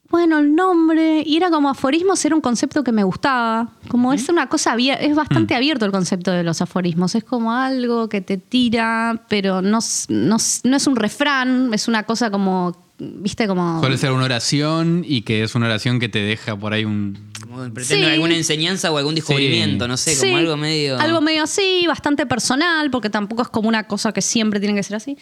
bueno, 0.10 0.40
el 0.40 0.56
nombre, 0.56 1.24
y 1.26 1.36
era 1.36 1.50
como 1.50 1.68
aforismos, 1.68 2.24
era 2.24 2.36
un 2.36 2.42
concepto 2.42 2.86
que 2.86 2.94
me 2.94 3.04
gustaba. 3.04 3.68
Como 3.90 4.14
es 4.14 4.30
una 4.30 4.48
cosa 4.48 4.74
es 4.78 5.14
bastante 5.14 5.56
abierto 5.56 5.84
el 5.84 5.92
concepto 5.92 6.32
de 6.32 6.44
los 6.44 6.62
aforismos. 6.62 7.16
Es 7.16 7.26
como 7.26 7.52
algo 7.52 8.08
que 8.08 8.22
te 8.22 8.38
tira, 8.38 9.24
pero 9.28 9.62
no, 9.62 9.80
no, 10.08 10.38
no 10.64 10.78
es 10.78 10.88
un 10.88 10.96
refrán, 10.96 11.74
es 11.74 11.90
una 11.90 12.04
cosa 12.04 12.32
como, 12.32 12.78
viste, 12.98 13.48
como. 13.48 13.80
Suele 13.80 13.98
ser 13.98 14.12
una 14.12 14.26
oración 14.26 15.04
y 15.08 15.22
que 15.24 15.44
es 15.44 15.56
una 15.56 15.66
oración 15.68 16.00
que 16.00 16.10
te 16.10 16.20
deja 16.20 16.56
por 16.56 16.74
ahí 16.74 16.86
un... 16.86 17.18
Como 17.42 17.58
pretendo 17.74 18.08
Sí. 18.08 18.12
alguna 18.14 18.36
enseñanza 18.36 18.92
o 18.92 18.98
algún 18.98 19.16
descubrimiento, 19.16 19.88
no 19.88 19.98
sé, 19.98 20.12
como 20.18 20.22
Sí, 20.32 20.34
algo 20.34 20.58
medio. 20.58 21.00
Algo 21.00 21.22
medio 21.22 21.44
así, 21.44 21.86
bastante 21.88 22.26
personal, 22.26 22.90
porque 22.92 23.10
tampoco 23.10 23.42
es 23.44 23.48
como 23.50 23.68
una 23.70 23.86
cosa 23.88 24.12
que 24.12 24.22
siempre 24.22 24.60
tiene 24.60 24.76
que 24.76 24.84
ser 24.84 24.96
así. 24.98 25.18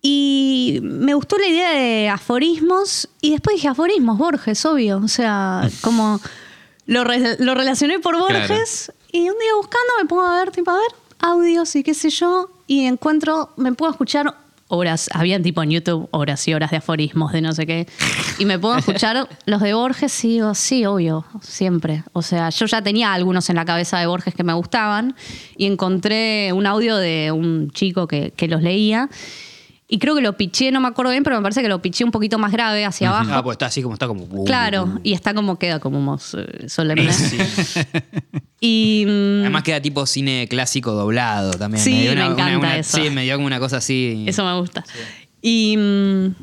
Y 0.00 0.80
me 0.82 1.14
gustó 1.14 1.38
la 1.38 1.46
idea 1.46 1.70
de 1.72 2.08
aforismos, 2.08 3.08
y 3.20 3.30
después 3.30 3.56
dije 3.56 3.68
aforismos, 3.68 4.18
Borges, 4.18 4.64
obvio. 4.66 4.98
O 4.98 5.08
sea, 5.08 5.68
como 5.80 6.20
lo, 6.86 7.04
re- 7.04 7.36
lo 7.38 7.54
relacioné 7.54 8.00
por 8.00 8.18
Borges, 8.18 8.92
y 9.12 9.20
un 9.20 9.38
día 9.38 9.54
buscando 9.56 9.92
me 10.02 10.08
pongo 10.08 10.22
a 10.26 10.38
ver, 10.40 10.50
tipo, 10.50 10.70
a 10.70 10.74
ver, 10.74 10.90
audios 11.20 11.76
y 11.76 11.82
qué 11.84 11.94
sé 11.94 12.10
yo, 12.10 12.50
y 12.66 12.84
encuentro, 12.86 13.50
me 13.56 13.72
puedo 13.74 13.92
escuchar 13.92 14.34
horas, 14.74 15.10
habían 15.12 15.42
tipo 15.42 15.62
en 15.62 15.70
YouTube 15.70 16.08
horas 16.12 16.48
y 16.48 16.54
horas 16.54 16.70
de 16.70 16.78
aforismos, 16.78 17.30
de 17.32 17.42
no 17.42 17.52
sé 17.52 17.66
qué, 17.66 17.86
y 18.38 18.46
me 18.46 18.58
puedo 18.58 18.76
escuchar 18.76 19.28
los 19.46 19.60
de 19.60 19.74
Borges 19.74 20.24
y 20.24 20.28
digo, 20.28 20.54
sí, 20.54 20.86
obvio, 20.86 21.26
siempre. 21.42 22.04
O 22.14 22.22
sea, 22.22 22.48
yo 22.48 22.64
ya 22.64 22.80
tenía 22.80 23.12
algunos 23.12 23.50
en 23.50 23.56
la 23.56 23.66
cabeza 23.66 23.98
de 23.98 24.06
Borges 24.06 24.34
que 24.34 24.44
me 24.44 24.54
gustaban, 24.54 25.14
y 25.58 25.66
encontré 25.66 26.54
un 26.54 26.66
audio 26.66 26.96
de 26.96 27.32
un 27.32 27.70
chico 27.70 28.06
que, 28.06 28.32
que 28.34 28.48
los 28.48 28.62
leía, 28.62 29.10
y 29.94 29.98
creo 29.98 30.14
que 30.14 30.22
lo 30.22 30.38
piché, 30.38 30.70
no 30.70 30.80
me 30.80 30.88
acuerdo 30.88 31.10
bien, 31.10 31.22
pero 31.22 31.36
me 31.36 31.42
parece 31.42 31.60
que 31.60 31.68
lo 31.68 31.82
piché 31.82 32.02
un 32.02 32.10
poquito 32.12 32.38
más 32.38 32.50
grave 32.50 32.86
hacia 32.86 33.10
abajo. 33.10 33.30
Ah, 33.30 33.42
pues 33.42 33.56
está 33.56 33.66
así 33.66 33.82
como 33.82 33.92
está 33.92 34.06
como. 34.08 34.26
Claro, 34.46 34.98
y 35.02 35.12
está 35.12 35.34
como 35.34 35.58
queda 35.58 35.80
como 35.80 36.00
mos- 36.00 36.34
eh, 36.34 36.66
solemne. 36.70 37.10
Y 38.64 39.04
mm, 39.06 39.40
Además 39.40 39.64
queda 39.64 39.82
tipo 39.82 40.06
cine 40.06 40.46
clásico 40.48 40.92
doblado 40.92 41.50
también. 41.54 41.82
Sí, 41.82 42.00
dio 42.00 42.14
me 42.14 42.24
encanta 42.24 42.76
eso. 42.78 42.96
Sí, 42.96 43.10
me 43.10 43.24
dio 43.24 43.34
como 43.34 43.46
una 43.48 43.58
cosa 43.58 43.78
así. 43.78 44.24
eso 44.26 44.44
me 44.44 44.58
gusta. 44.58 44.84
Y 45.42 45.76
mm, 45.76 46.34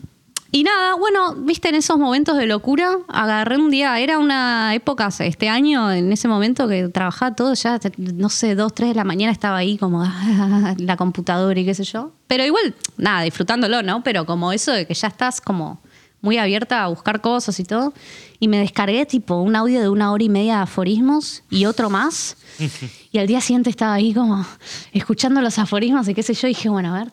y 0.51 0.63
nada, 0.63 0.95
bueno, 0.95 1.35
viste, 1.35 1.69
en 1.69 1.75
esos 1.75 1.97
momentos 1.97 2.37
de 2.37 2.45
locura, 2.45 2.97
agarré 3.07 3.57
un 3.57 3.69
día, 3.69 3.99
era 3.99 4.17
una 4.17 4.73
época, 4.73 5.09
este 5.19 5.47
año, 5.47 5.91
en 5.91 6.11
ese 6.11 6.27
momento 6.27 6.67
que 6.67 6.89
trabajaba 6.89 7.35
todo, 7.35 7.53
ya, 7.53 7.79
no 7.97 8.29
sé, 8.29 8.55
dos, 8.55 8.73
tres 8.73 8.89
de 8.89 8.95
la 8.95 9.03
mañana 9.03 9.31
estaba 9.31 9.57
ahí 9.57 9.77
como 9.77 10.03
la 10.77 10.97
computadora 10.97 11.59
y 11.59 11.65
qué 11.65 11.73
sé 11.73 11.83
yo. 11.83 12.13
Pero 12.27 12.43
igual, 12.45 12.73
nada, 12.97 13.21
disfrutándolo, 13.21 13.83
¿no? 13.83 14.03
Pero 14.03 14.25
como 14.25 14.51
eso 14.51 14.71
de 14.71 14.87
que 14.87 14.93
ya 14.93 15.07
estás 15.07 15.39
como 15.39 15.81
muy 16.21 16.37
abierta 16.37 16.83
a 16.83 16.87
buscar 16.87 17.21
cosas 17.21 17.59
y 17.59 17.63
todo. 17.63 17.93
Y 18.39 18.47
me 18.47 18.57
descargué 18.57 19.05
tipo 19.05 19.35
un 19.35 19.55
audio 19.55 19.81
de 19.81 19.89
una 19.89 20.11
hora 20.11 20.23
y 20.23 20.29
media 20.29 20.57
de 20.57 20.61
aforismos 20.63 21.43
y 21.49 21.65
otro 21.65 21.89
más. 21.89 22.37
y 23.11 23.17
al 23.17 23.27
día 23.27 23.41
siguiente 23.41 23.69
estaba 23.69 23.93
ahí 23.93 24.13
como 24.13 24.45
escuchando 24.93 25.41
los 25.41 25.59
aforismos 25.59 26.07
y 26.07 26.13
qué 26.13 26.23
sé 26.23 26.33
yo. 26.33 26.47
Y 26.47 26.51
dije, 26.51 26.69
bueno, 26.69 26.95
a 26.95 26.99
ver, 26.99 27.11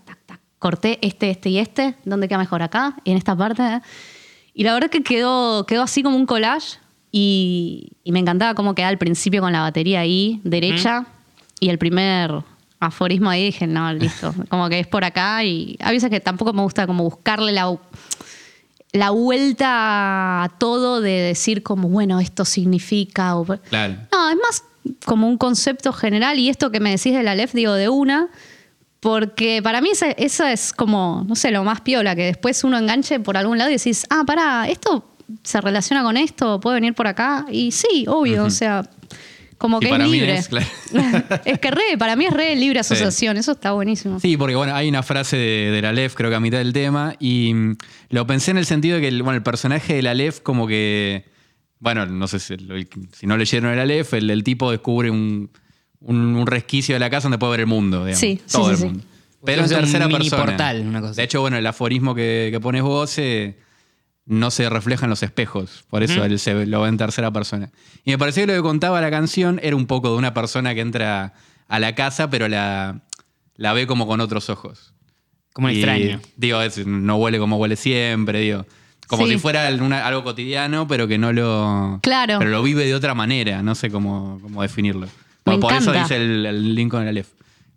corté 0.66 0.98
este, 1.02 1.30
este 1.30 1.48
y 1.50 1.58
este. 1.58 1.94
¿Dónde 2.04 2.26
queda 2.28 2.38
mejor 2.38 2.60
acá? 2.62 2.96
Y 3.04 3.12
en 3.12 3.16
esta 3.18 3.36
parte. 3.36 3.62
Y 4.52 4.64
la 4.64 4.74
verdad 4.74 4.90
que 4.90 5.02
quedó, 5.02 5.64
quedó 5.66 5.82
así 5.82 6.02
como 6.02 6.16
un 6.16 6.26
collage. 6.26 6.78
Y, 7.12 7.92
y 8.04 8.10
me 8.12 8.18
encantaba 8.18 8.54
cómo 8.54 8.74
quedaba 8.74 8.90
al 8.90 8.98
principio 8.98 9.40
con 9.40 9.52
la 9.52 9.60
batería 9.60 10.00
ahí, 10.00 10.40
derecha. 10.44 11.06
Y 11.60 11.68
el 11.68 11.78
primer 11.78 12.32
aforismo 12.80 13.30
ahí 13.30 13.44
dije, 13.44 13.66
no, 13.66 13.92
listo. 14.04 14.34
Como 14.48 14.68
que 14.68 14.80
es 14.80 14.86
por 14.86 15.04
acá. 15.04 15.44
Y 15.44 15.76
a 15.80 15.92
veces 15.92 16.10
que 16.10 16.20
tampoco 16.20 16.52
me 16.52 16.62
gusta 16.62 16.86
como 16.86 17.04
buscarle 17.04 17.52
la 17.52 17.74
la 18.92 19.10
vuelta 19.10 20.44
a 20.44 20.48
todo 20.58 21.00
de 21.02 21.10
decir 21.10 21.62
como, 21.62 21.88
bueno, 21.88 22.18
esto 22.18 22.44
significa... 22.46 23.36
o- 23.36 23.44
Claro. 23.44 23.94
No, 24.12 24.30
es 24.30 24.36
más 24.36 24.64
como 25.04 25.28
un 25.28 25.36
concepto 25.36 25.92
general 25.92 26.38
y 26.38 26.48
esto 26.48 26.70
que 26.70 26.80
me 26.80 26.90
decís 26.90 27.12
de 27.12 27.22
la 27.22 27.34
LEF 27.34 27.52
digo 27.52 27.74
de 27.74 27.88
una, 27.90 28.28
porque 29.00 29.60
para 29.62 29.80
mí 29.80 29.90
esa- 29.92 30.10
eso 30.12 30.44
es 30.46 30.72
como, 30.72 31.24
no 31.28 31.36
sé, 31.36 31.50
lo 31.50 31.62
más 31.64 31.80
piola, 31.82 32.16
que 32.16 32.24
después 32.24 32.64
uno 32.64 32.78
enganche 32.78 33.20
por 33.20 33.36
algún 33.36 33.58
lado 33.58 33.70
y 33.70 33.74
decís, 33.74 34.06
ah, 34.10 34.22
pará, 34.26 34.66
esto 34.68 35.04
se 35.42 35.60
relaciona 35.60 36.02
con 36.02 36.16
esto, 36.16 36.60
puede 36.60 36.76
venir 36.76 36.94
por 36.94 37.06
acá. 37.06 37.46
Y 37.50 37.72
sí, 37.72 38.04
obvio, 38.08 38.44
o 38.44 38.50
sea, 38.50 38.88
como 39.58 39.78
Y 39.78 39.86
que 39.86 39.92
es 39.92 39.98
mí 39.98 40.10
libre. 40.10 40.34
es, 40.36 40.48
claro. 40.48 40.66
es 41.44 41.58
que 41.58 41.70
re, 41.70 41.96
para 41.98 42.14
mí 42.16 42.26
es 42.26 42.32
re 42.32 42.54
libre 42.56 42.80
asociación, 42.80 43.36
eso 43.36 43.52
está 43.52 43.72
buenísimo. 43.72 44.18
Sí, 44.20 44.36
porque 44.36 44.54
bueno, 44.54 44.74
hay 44.74 44.88
una 44.88 45.02
frase 45.02 45.36
de, 45.36 45.70
de 45.70 45.82
la 45.82 45.92
Lef, 45.92 46.14
creo 46.14 46.30
que 46.30 46.36
a 46.36 46.40
mitad 46.40 46.58
del 46.58 46.72
tema, 46.72 47.14
y 47.18 47.52
mm, 47.54 47.76
lo 48.10 48.26
pensé 48.26 48.50
en 48.52 48.58
el 48.58 48.66
sentido 48.66 48.96
de 48.96 49.02
que 49.02 49.08
el, 49.08 49.22
bueno, 49.22 49.36
el 49.36 49.42
personaje 49.42 49.94
de 49.94 50.02
la 50.02 50.14
Lef, 50.14 50.40
como 50.40 50.66
que, 50.66 51.24
bueno, 51.80 52.06
no 52.06 52.26
sé 52.28 52.38
si 52.38 52.54
no 53.26 53.36
leyeron 53.36 53.72
el 53.72 53.78
Aleph, 53.80 54.14
el, 54.14 54.30
el 54.30 54.42
tipo 54.44 54.70
descubre 54.70 55.10
un, 55.10 55.50
un- 56.00 56.36
un 56.36 56.46
resquicio 56.46 56.94
de 56.94 56.98
la 57.00 57.10
casa 57.10 57.24
donde 57.24 57.38
puede 57.38 57.52
ver 57.52 57.60
el 57.60 57.66
mundo, 57.66 58.04
digamos. 58.04 58.20
Sí, 58.20 58.40
sí, 58.46 58.52
todo 58.52 58.66
sí, 58.66 58.70
el 58.72 58.76
sí. 58.78 58.84
mundo. 58.84 59.04
Pero 59.44 59.60
en 59.60 59.64
Es 59.66 59.70
un 59.72 59.78
tercera 59.78 60.06
mini 60.08 60.18
persona. 60.30 60.44
portal, 60.44 60.80
una 60.86 61.00
cosa 61.00 61.14
de 61.14 61.22
hecho, 61.22 61.40
bueno, 61.40 61.56
el 61.56 61.66
aforismo 61.66 62.14
que, 62.14 62.48
que 62.50 62.58
pones 62.60 62.82
vos 62.82 63.16
eh, 63.18 63.56
no 64.24 64.50
se 64.50 64.68
refleja 64.68 65.06
en 65.06 65.10
los 65.10 65.22
espejos, 65.22 65.84
por 65.88 66.02
eso 66.02 66.24
él 66.24 66.38
se 66.40 66.66
lo 66.66 66.82
ve 66.82 66.88
en 66.88 66.96
tercera 66.96 67.30
persona. 67.30 67.70
Y 68.04 68.10
me 68.10 68.18
pareció 68.18 68.42
que 68.42 68.48
lo 68.48 68.54
que 68.54 68.62
contaba 68.62 69.00
la 69.00 69.10
canción 69.10 69.60
era 69.62 69.76
un 69.76 69.86
poco 69.86 70.10
de 70.10 70.16
una 70.16 70.34
persona 70.34 70.74
que 70.74 70.80
entra 70.80 71.34
a 71.68 71.78
la 71.78 71.94
casa, 71.94 72.28
pero 72.28 72.48
la, 72.48 73.02
la 73.56 73.72
ve 73.72 73.86
como 73.86 74.06
con 74.08 74.20
otros 74.20 74.50
ojos. 74.50 74.92
Como 75.52 75.68
un 75.68 75.74
Y, 75.74 75.76
extraño. 75.76 76.20
Digo, 76.36 76.60
es- 76.60 76.84
no 76.86 77.16
huele 77.16 77.38
como 77.38 77.56
huele 77.56 77.76
siempre, 77.76 78.40
digo. 78.40 78.66
Como 79.06 79.26
Sí. 79.26 79.34
si 79.34 79.38
fuera 79.38 79.68
una- 79.80 80.04
algo 80.04 80.24
cotidiano, 80.24 80.88
pero 80.88 81.06
que 81.06 81.18
no 81.18 81.32
lo. 81.32 82.00
Claro. 82.02 82.38
Pero 82.40 82.50
lo 82.50 82.62
vive 82.64 82.84
de 82.84 82.94
otra 82.96 83.14
manera, 83.14 83.62
no 83.62 83.76
sé 83.76 83.90
cómo, 83.90 84.40
cómo 84.42 84.60
definirlo. 84.62 85.06
Me 85.46 85.52
Bueno, 85.56 85.60
por 85.60 85.72
eso 85.72 85.90
encanta. 85.90 86.02
dice 86.02 86.16
el, 86.16 86.44
el 86.46 86.74
Lincoln 86.74 87.06
Aleph. 87.08 87.28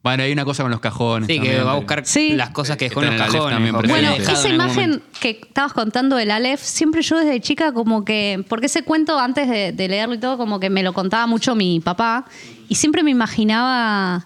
Bueno, 0.02 0.24
hay 0.24 0.32
una 0.32 0.46
cosa 0.46 0.64
con 0.64 0.72
los 0.72 0.80
cajones. 0.80 1.28
Sí, 1.28 1.40
que 1.42 1.62
va 1.62 1.74
a 1.74 1.76
buscar 1.76 2.06
Sí. 2.06 2.32
las 2.34 2.52
cosas 2.52 2.78
que 2.78 2.86
dejó 2.90 3.04
en 3.04 3.18
los 3.18 3.28
cajones. 3.28 3.50
también. 3.54 3.76
Bueno, 3.76 4.14
esa 4.14 4.48
imagen 4.48 5.02
que 5.20 5.42
estabas 5.44 5.74
contando 5.74 6.16
del 6.16 6.32
Aleph, 6.32 6.62
siempre 6.62 7.02
yo 7.02 7.18
desde 7.18 7.40
chica 7.42 7.74
como 7.74 8.06
que, 8.06 8.44
porque 8.48 8.68
ese 8.68 8.84
cuento 8.84 9.20
antes 9.20 9.50
de, 9.50 9.74
de 9.74 9.88
leerlo 9.90 10.16
y 10.16 10.18
todo, 10.18 10.38
como 10.38 10.60
que 10.62 10.70
me 10.70 10.84
lo 10.84 10.94
contaba 10.94 11.28
mucho 11.28 11.54
mi 11.54 11.82
papá, 11.82 12.26
y 12.70 12.76
siempre 12.76 13.04
me 13.04 13.12
imaginaba 13.12 14.26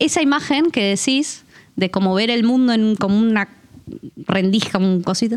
esa 0.00 0.22
imagen 0.22 0.72
que 0.72 0.82
decís, 0.96 1.44
de 1.76 1.90
como 1.90 2.14
ver 2.14 2.28
el 2.30 2.42
mundo 2.42 2.72
en 2.72 2.96
como 2.96 3.16
una 3.16 3.48
rendija, 4.26 4.78
un 4.78 5.02
cosito. 5.02 5.36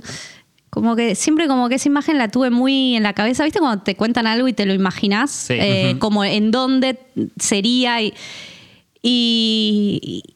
Como 0.75 0.95
que 0.95 1.15
siempre 1.15 1.47
como 1.47 1.67
que 1.69 1.75
esa 1.75 1.87
imagen 1.89 2.19
la 2.19 2.27
tuve 2.27 2.51
muy 2.51 2.95
en 2.95 3.01
la 3.01 3.13
cabeza, 3.13 3.43
¿viste? 3.43 3.57
Cuando 3.59 3.81
te 3.83 3.95
cuentan 3.95 4.27
algo 4.27 4.47
y 4.47 4.53
te 4.53 4.67
lo 4.67 4.73
imaginás, 4.75 5.31
Sí. 5.31 5.53
eh, 5.57 5.95
como 5.97 6.23
en 6.23 6.51
dónde 6.51 6.99
sería 7.39 7.99
y, 8.01 8.13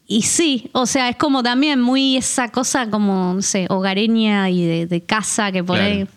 y, 0.08 0.22
sí, 0.22 0.70
o 0.74 0.86
sea, 0.86 1.10
es 1.10 1.16
como 1.16 1.42
también 1.44 1.82
muy 1.82 2.18
esa 2.18 2.50
cosa 2.50 2.90
como, 2.90 3.34
no 3.36 3.42
sé, 3.42 3.66
hogareña 3.70 4.50
y 4.50 4.64
de, 4.64 4.86
de 4.88 5.02
casa 5.02 5.52
que 5.52 5.64
por 5.64 5.78
Claro. 5.78 5.92
ahí... 5.94 6.08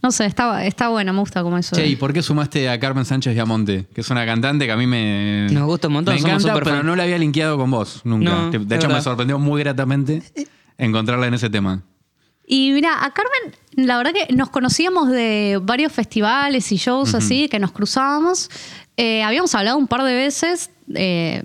No 0.00 0.12
sé, 0.12 0.26
está, 0.26 0.64
está 0.64 0.88
bueno, 0.90 1.12
me 1.12 1.18
gusta 1.18 1.42
como 1.42 1.58
eso. 1.58 1.74
Che, 1.74 1.84
¿y 1.88 1.96
por 1.96 2.12
qué 2.12 2.22
sumaste 2.22 2.68
a 2.68 2.78
Carmen 2.78 3.04
Sánchez 3.04 3.34
Diamonte? 3.34 3.86
Que 3.92 4.02
es 4.02 4.10
una 4.10 4.24
cantante 4.24 4.64
que 4.64 4.70
a 4.70 4.76
mí 4.76 4.86
me. 4.86 5.48
Nos 5.50 5.64
gusta 5.66 5.88
un 5.88 5.94
montón, 5.94 6.14
Me 6.14 6.20
encanta, 6.20 6.54
pero 6.54 6.66
fan. 6.66 6.86
no 6.86 6.94
la 6.94 7.02
había 7.02 7.18
linkeado 7.18 7.58
con 7.58 7.68
vos 7.72 8.02
nunca. 8.04 8.30
No, 8.30 8.50
de 8.52 8.76
hecho, 8.76 8.88
me 8.88 9.02
sorprendió 9.02 9.40
muy 9.40 9.60
gratamente 9.60 10.22
encontrarla 10.78 11.26
en 11.26 11.34
ese 11.34 11.50
tema. 11.50 11.82
Y 12.50 12.72
mira, 12.72 13.04
a 13.04 13.12
Carmen, 13.12 13.54
la 13.76 13.98
verdad 13.98 14.12
que 14.12 14.32
nos 14.34 14.48
conocíamos 14.48 15.10
de 15.10 15.60
varios 15.62 15.92
festivales 15.92 16.72
y 16.72 16.76
shows 16.76 17.14
así, 17.14 17.48
que 17.48 17.58
nos 17.58 17.72
cruzábamos. 17.72 18.50
Eh, 18.96 19.22
habíamos 19.22 19.54
hablado 19.54 19.76
un 19.76 19.86
par 19.86 20.02
de 20.02 20.14
veces, 20.14 20.70
eh, 20.94 21.42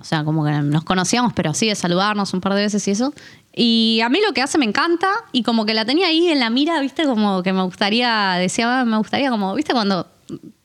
o 0.00 0.04
sea, 0.04 0.24
como 0.24 0.44
que 0.44 0.50
nos 0.52 0.82
conocíamos, 0.82 1.32
pero 1.34 1.50
así 1.50 1.66
de 1.68 1.74
saludarnos 1.74 2.32
un 2.32 2.40
par 2.40 2.54
de 2.54 2.62
veces 2.62 2.88
y 2.88 2.92
eso. 2.92 3.12
Y 3.54 4.00
a 4.02 4.08
mí 4.08 4.18
lo 4.26 4.32
que 4.32 4.40
hace 4.42 4.56
me 4.58 4.64
encanta 4.64 5.08
y 5.30 5.42
como 5.42 5.66
que 5.66 5.74
la 5.74 5.84
tenía 5.84 6.08
ahí 6.08 6.28
en 6.28 6.40
la 6.40 6.48
mira, 6.50 6.80
viste, 6.80 7.04
como 7.04 7.42
que 7.42 7.52
me 7.52 7.62
gustaría, 7.62 8.32
decía, 8.34 8.80
"Ah, 8.80 8.84
me 8.86 8.96
gustaría 8.96 9.30
como, 9.30 9.54
viste, 9.54 9.72
cuando 9.74 10.06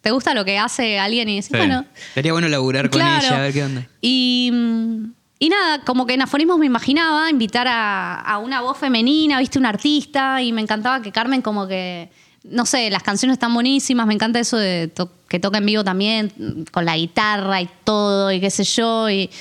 te 0.02 0.10
gusta 0.12 0.34
lo 0.34 0.44
que 0.46 0.58
hace 0.58 0.98
alguien 1.00 1.30
y 1.30 1.36
decís, 1.36 1.52
Sí. 1.52 1.58
bueno, 1.58 1.86
Estaría 2.08 2.32
bueno 2.32 2.48
laburar 2.48 2.90
con 2.90 3.00
Claro. 3.02 3.26
ella, 3.28 3.38
a 3.38 3.42
ver 3.42 3.54
qué 3.54 3.64
onda. 3.64 3.88
y, 4.02 4.50
mm, 4.52 5.06
y 5.42 5.50
nada, 5.50 5.80
como 5.84 6.06
que 6.06 6.14
en 6.14 6.22
aforismos 6.22 6.60
me 6.60 6.68
imaginaba 6.68 7.30
invitar 7.32 7.68
a, 7.68 8.14
a 8.22 8.38
una 8.38 8.62
voz 8.62 8.78
femenina, 8.78 9.40
viste, 9.40 9.58
un 9.58 9.66
artista, 9.66 10.40
y 10.42 10.52
me 10.54 10.62
encantaba 10.62 11.02
que 11.02 11.12
Carmen 11.12 11.42
como 11.42 11.68
que, 11.68 12.10
no 12.44 12.66
sé, 12.68 12.92
las 12.92 13.02
canciones 13.02 13.36
están 13.36 13.52
buenísimas, 13.54 14.06
me 14.06 14.14
encanta 14.14 14.40
eso 14.40 14.56
de 14.58 14.88
to- 14.88 15.12
que 15.28 15.40
toca 15.40 15.58
en 15.58 15.66
vivo 15.66 15.84
también, 15.84 16.32
con 16.72 16.86
la 16.86 16.96
guitarra 16.96 17.60
y 17.60 17.68
todo, 17.84 18.32
y 18.32 18.40
qué 18.40 18.52
sé 18.52 18.64
yo, 18.64 19.10
y... 19.10 19.32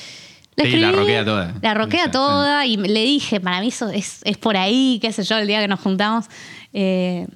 le 0.56 0.64
Sí, 0.64 0.76
la 0.78 0.88
escribí, 0.88 0.92
roquea 0.92 1.24
toda. 1.24 1.54
La 1.60 1.74
roquea 1.74 2.04
Sí, 2.06 2.10
toda, 2.12 2.64
y 2.66 2.76
le 2.78 3.04
dije, 3.04 3.38
para 3.38 3.60
mí 3.60 3.68
eso 3.68 3.90
es, 3.90 4.20
es 4.24 4.38
por 4.38 4.56
ahí, 4.56 4.98
qué 5.02 5.12
sé 5.12 5.22
yo, 5.22 5.36
el 5.36 5.46
día 5.46 5.60
que 5.60 5.68
nos 5.68 5.80
juntamos. 5.80 6.24
eh, 6.72 7.26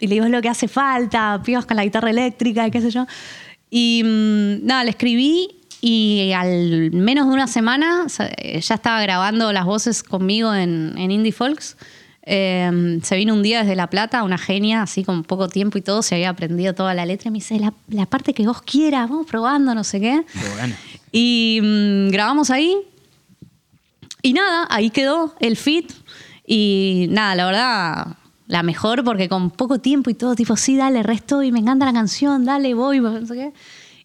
y 0.00 0.06
le 0.08 0.14
digo, 0.14 0.24
es 0.24 0.30
lo 0.32 0.40
que 0.42 0.48
hace 0.48 0.66
falta, 0.66 1.40
pibas 1.44 1.64
con 1.66 1.76
la 1.76 1.84
guitarra 1.84 2.10
eléctrica 2.10 2.66
y 2.66 2.70
qué 2.72 2.80
sé 2.80 2.90
yo. 2.90 3.06
Y 3.70 4.02
mm, 4.04 4.66
nada, 4.66 4.82
le 4.82 4.90
escribí 4.90 5.59
y 5.80 6.32
al 6.32 6.90
menos 6.92 7.28
de 7.28 7.32
una 7.32 7.46
semana 7.46 8.06
eh, 8.38 8.60
ya 8.60 8.74
estaba 8.74 9.00
grabando 9.00 9.52
las 9.52 9.64
voces 9.64 10.02
conmigo 10.02 10.54
en, 10.54 10.94
en 10.96 11.10
Indie 11.10 11.32
Folks. 11.32 11.76
Eh, 12.22 13.00
se 13.02 13.16
vino 13.16 13.32
un 13.32 13.42
día 13.42 13.60
desde 13.60 13.76
La 13.76 13.88
Plata, 13.88 14.22
una 14.22 14.38
genia, 14.38 14.82
así 14.82 15.04
con 15.04 15.24
poco 15.24 15.48
tiempo 15.48 15.78
y 15.78 15.82
todo, 15.82 16.02
se 16.02 16.14
había 16.14 16.30
aprendido 16.30 16.74
toda 16.74 16.94
la 16.94 17.06
letra. 17.06 17.28
Y 17.28 17.32
me 17.32 17.38
dice, 17.38 17.58
la, 17.58 17.72
la 17.88 18.06
parte 18.06 18.34
que 18.34 18.46
vos 18.46 18.60
quieras, 18.62 19.08
vamos 19.08 19.26
probando, 19.26 19.74
no 19.74 19.84
sé 19.84 20.00
qué. 20.00 20.22
Qué 20.32 20.48
bueno. 20.50 20.74
Y 21.12 21.60
mm, 21.62 22.08
grabamos 22.10 22.50
ahí. 22.50 22.76
Y 24.22 24.34
nada, 24.34 24.66
ahí 24.70 24.90
quedó 24.90 25.34
el 25.40 25.56
fit. 25.56 25.92
Y 26.46 27.06
nada, 27.10 27.34
la 27.34 27.46
verdad, 27.46 28.06
la 28.46 28.62
mejor 28.62 29.02
porque 29.02 29.28
con 29.28 29.50
poco 29.50 29.78
tiempo 29.78 30.10
y 30.10 30.14
todo, 30.14 30.34
tipo, 30.34 30.56
sí, 30.56 30.76
dale, 30.76 31.02
resto 31.02 31.42
y 31.42 31.52
me 31.52 31.60
encanta 31.60 31.86
la 31.86 31.92
canción, 31.92 32.44
dale, 32.44 32.74
voy, 32.74 33.00
no 33.00 33.24
sé 33.24 33.34
qué. 33.34 33.52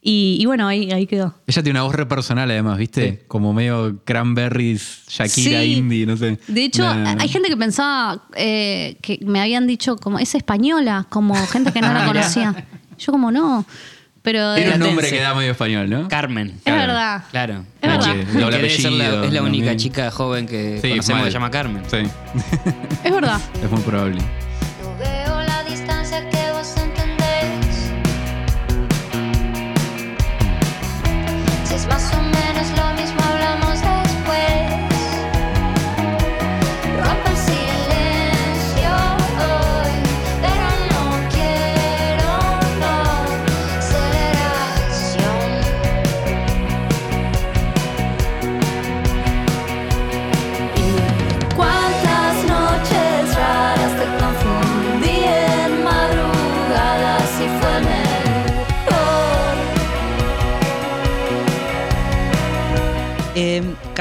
Y, 0.07 0.37
y 0.39 0.45
bueno, 0.45 0.67
ahí, 0.67 0.91
ahí 0.91 1.07
quedó. 1.07 1.33
Ella 1.47 1.63
tiene 1.63 1.79
una 1.79 1.87
voz 1.87 1.95
re 1.95 2.05
personal, 2.05 2.51
además, 2.51 2.77
¿viste? 2.77 3.23
Como 3.27 3.53
medio 3.53 4.01
cranberries, 4.05 5.01
Shakira, 5.09 5.61
Sí. 5.61 5.73
indie, 5.77 6.05
no 6.05 6.15
sé. 6.15 6.37
De 6.47 6.63
hecho, 6.63 6.87
hay 6.87 7.27
gente 7.27 7.49
que 7.49 7.57
pensaba 7.57 8.21
eh, 8.35 8.97
que 9.01 9.17
me 9.25 9.41
habían 9.41 9.65
dicho 9.65 9.95
como 9.97 10.19
es 10.19 10.35
española, 10.35 11.07
como 11.09 11.33
gente 11.47 11.71
que 11.73 11.81
no 11.81 11.91
la 11.91 12.03
Ah, 12.03 12.07
conocía. 12.07 12.65
Yo 12.99 13.11
como 13.11 13.31
no, 13.31 13.65
pero 14.21 14.53
Tiene 14.53 14.75
un 14.75 14.81
eh, 14.83 14.85
nombre 14.85 15.09
que 15.09 15.19
da 15.19 15.33
medio 15.33 15.51
español, 15.53 15.89
¿no? 15.89 16.07
Carmen. 16.07 16.49
es 16.57 16.61
claro. 16.61 16.79
verdad. 16.93 17.23
Claro. 17.31 17.65
Es 17.81 17.89
verdad. 17.89 18.15
La- 18.35 18.57
apellido, 18.57 19.23
es 19.23 19.33
la 19.33 19.41
única 19.41 19.65
también. 19.65 19.77
chica 19.77 20.11
joven 20.11 20.45
que 20.45 20.79
Sí, 20.83 20.89
conocemos 20.89 21.19
mal. 21.21 21.25
que 21.25 21.31
se 21.31 21.33
llama 21.33 21.49
Carmen. 21.49 21.81
Sí, 21.89 21.97
Es 23.03 23.11
verdad. 23.11 23.41
es 23.63 23.71
muy 23.71 23.81
probable. 23.81 24.21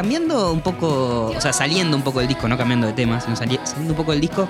Cambiando 0.05 0.52
un 0.52 0.61
poco, 0.61 1.32
o 1.34 1.40
sea, 1.40 1.55
saliendo 1.55 1.96
un 1.96 2.02
poco 2.02 2.18
del 2.18 2.28
disco, 2.28 2.46
no 2.46 2.59
cambiando 2.59 2.86
de 2.86 2.92
tema, 2.92 3.22
sino 3.22 3.36
sali- 3.36 3.59
saliendo 3.64 3.94
un 3.94 3.96
poco 3.96 4.11
del 4.12 4.20
disco, 4.20 4.46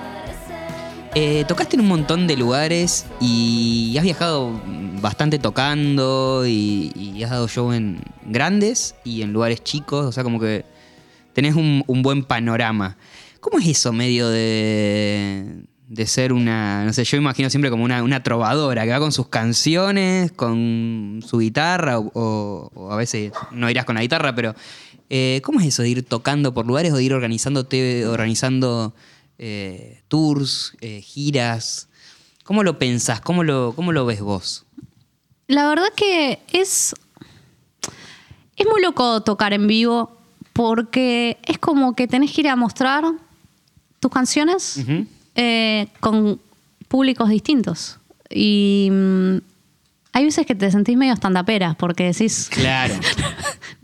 eh, 1.13 1.45
tocaste 1.47 1.77
en 1.77 1.81
un 1.83 1.87
montón 1.87 2.27
de 2.27 2.35
lugares 2.35 3.05
y 3.21 3.95
has 3.97 4.03
viajado 4.03 4.51
bastante 4.99 5.39
tocando 5.39 6.43
y, 6.45 7.23
has 7.23 7.29
dado 7.29 7.47
show 7.47 7.71
en 7.71 8.01
grandes 8.25 8.95
y 9.05 9.21
en 9.21 9.31
lugares 9.31 9.63
chicos, 9.63 10.05
o 10.05 10.11
sea, 10.11 10.23
como 10.25 10.41
que 10.41 10.65
tenés 11.31 11.55
un, 11.55 11.85
buen 11.87 12.25
panorama. 12.25 12.97
¿Cómo 13.39 13.57
es 13.59 13.65
eso 13.65 13.93
medio 13.93 14.27
de, 14.27 15.61
de 15.87 16.05
ser 16.05 16.33
una, 16.33 16.83
no 16.83 16.91
sé, 16.91 17.05
yo 17.05 17.15
imagino 17.15 17.49
siempre 17.49 17.71
como 17.71 17.85
una, 17.85 18.03
una 18.03 18.21
trovadora 18.23 18.83
que 18.83 18.89
va 18.91 18.99
con 18.99 19.13
sus 19.13 19.29
canciones, 19.29 20.33
con 20.33 21.21
su 21.25 21.37
guitarra, 21.39 21.97
o- 21.99 22.11
o 22.75 22.91
a 22.91 22.97
veces 22.97 23.31
no 23.51 23.69
irás 23.69 23.85
con 23.85 23.95
la 23.95 24.01
guitarra, 24.01 24.35
pero 24.35 24.53
eh, 25.09 25.41
¿cómo 25.43 25.59
es 25.59 25.67
eso 25.67 25.81
de 25.81 25.89
ir 25.89 26.03
tocando 26.03 26.53
por 26.53 26.65
lugares 26.65 26.91
o 26.93 26.97
de 26.97 27.03
ir 27.03 27.13
organizándote, 27.13 28.07
organizando 28.07 28.93
eh, 29.37 30.01
tours, 30.07 30.75
eh, 30.81 31.01
giras? 31.01 31.87
¿Cómo 32.43 32.63
lo 32.63 32.77
pensás? 32.79 33.21
¿Cómo 33.21 33.43
lo, 33.43 33.73
¿Cómo 33.75 33.91
lo 33.91 34.05
ves 34.05 34.21
vos? 34.21 34.65
La 35.47 35.67
verdad 35.67 35.87
que 35.95 36.39
es. 36.51 36.95
Es 38.57 38.65
muy 38.67 38.81
loco 38.81 39.21
tocar 39.21 39.53
en 39.53 39.67
vivo 39.67 40.17
porque 40.53 41.37
es 41.43 41.57
como 41.57 41.93
que 41.93 42.07
tenés 42.07 42.31
que 42.31 42.41
ir 42.41 42.47
a 42.47 42.55
mostrar 42.55 43.03
tus 43.99 44.11
canciones 44.11 44.79
con 45.99 46.39
públicos 46.87 47.29
distintos. 47.29 47.99
Y 48.29 48.89
mm, 48.91 49.37
hay 50.13 50.23
veces 50.23 50.45
que 50.45 50.55
te 50.55 50.71
sentís 50.71 50.95
medio 50.95 51.13
estandapera 51.13 51.75
porque 51.77 52.05
decís, 52.05 52.47
Claro. 52.49 52.95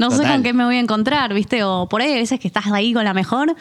no 0.01 0.09
sé 0.09 0.17
Total. 0.17 0.33
con 0.33 0.43
qué 0.43 0.53
me 0.53 0.65
voy 0.65 0.77
a 0.77 0.79
encontrar, 0.79 1.33
¿viste? 1.33 1.63
O 1.63 1.87
por 1.87 2.01
ahí 2.01 2.11
hay 2.11 2.19
veces 2.19 2.39
que 2.39 2.47
estás 2.47 2.65
ahí 2.67 2.91
con 2.93 3.03
la 3.05 3.13
mejor. 3.13 3.55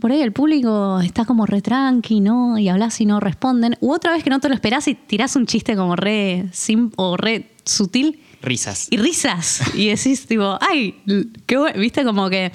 Por 0.00 0.10
ahí 0.10 0.20
el 0.20 0.32
público 0.32 0.98
está 1.00 1.24
como 1.24 1.46
re 1.46 1.62
tranqui, 1.62 2.20
¿no? 2.20 2.58
Y 2.58 2.68
hablas 2.68 3.00
y 3.00 3.06
no 3.06 3.20
responden. 3.20 3.76
U 3.80 3.92
otra 3.92 4.12
vez 4.12 4.24
que 4.24 4.30
no 4.30 4.40
te 4.40 4.48
lo 4.48 4.54
esperás 4.54 4.88
y 4.88 4.94
tirás 4.94 5.36
un 5.36 5.46
chiste 5.46 5.76
como 5.76 5.94
re 5.94 6.46
sim 6.52 6.90
o 6.96 7.16
re 7.16 7.50
sutil 7.64 8.20
Risas. 8.42 8.88
y 8.90 8.96
risas. 8.96 9.62
Y 9.74 9.88
decís, 9.88 10.26
tipo, 10.26 10.58
ay, 10.60 11.00
qué 11.46 11.56
bueno, 11.58 11.78
viste, 11.78 12.02
como 12.04 12.28
que. 12.30 12.50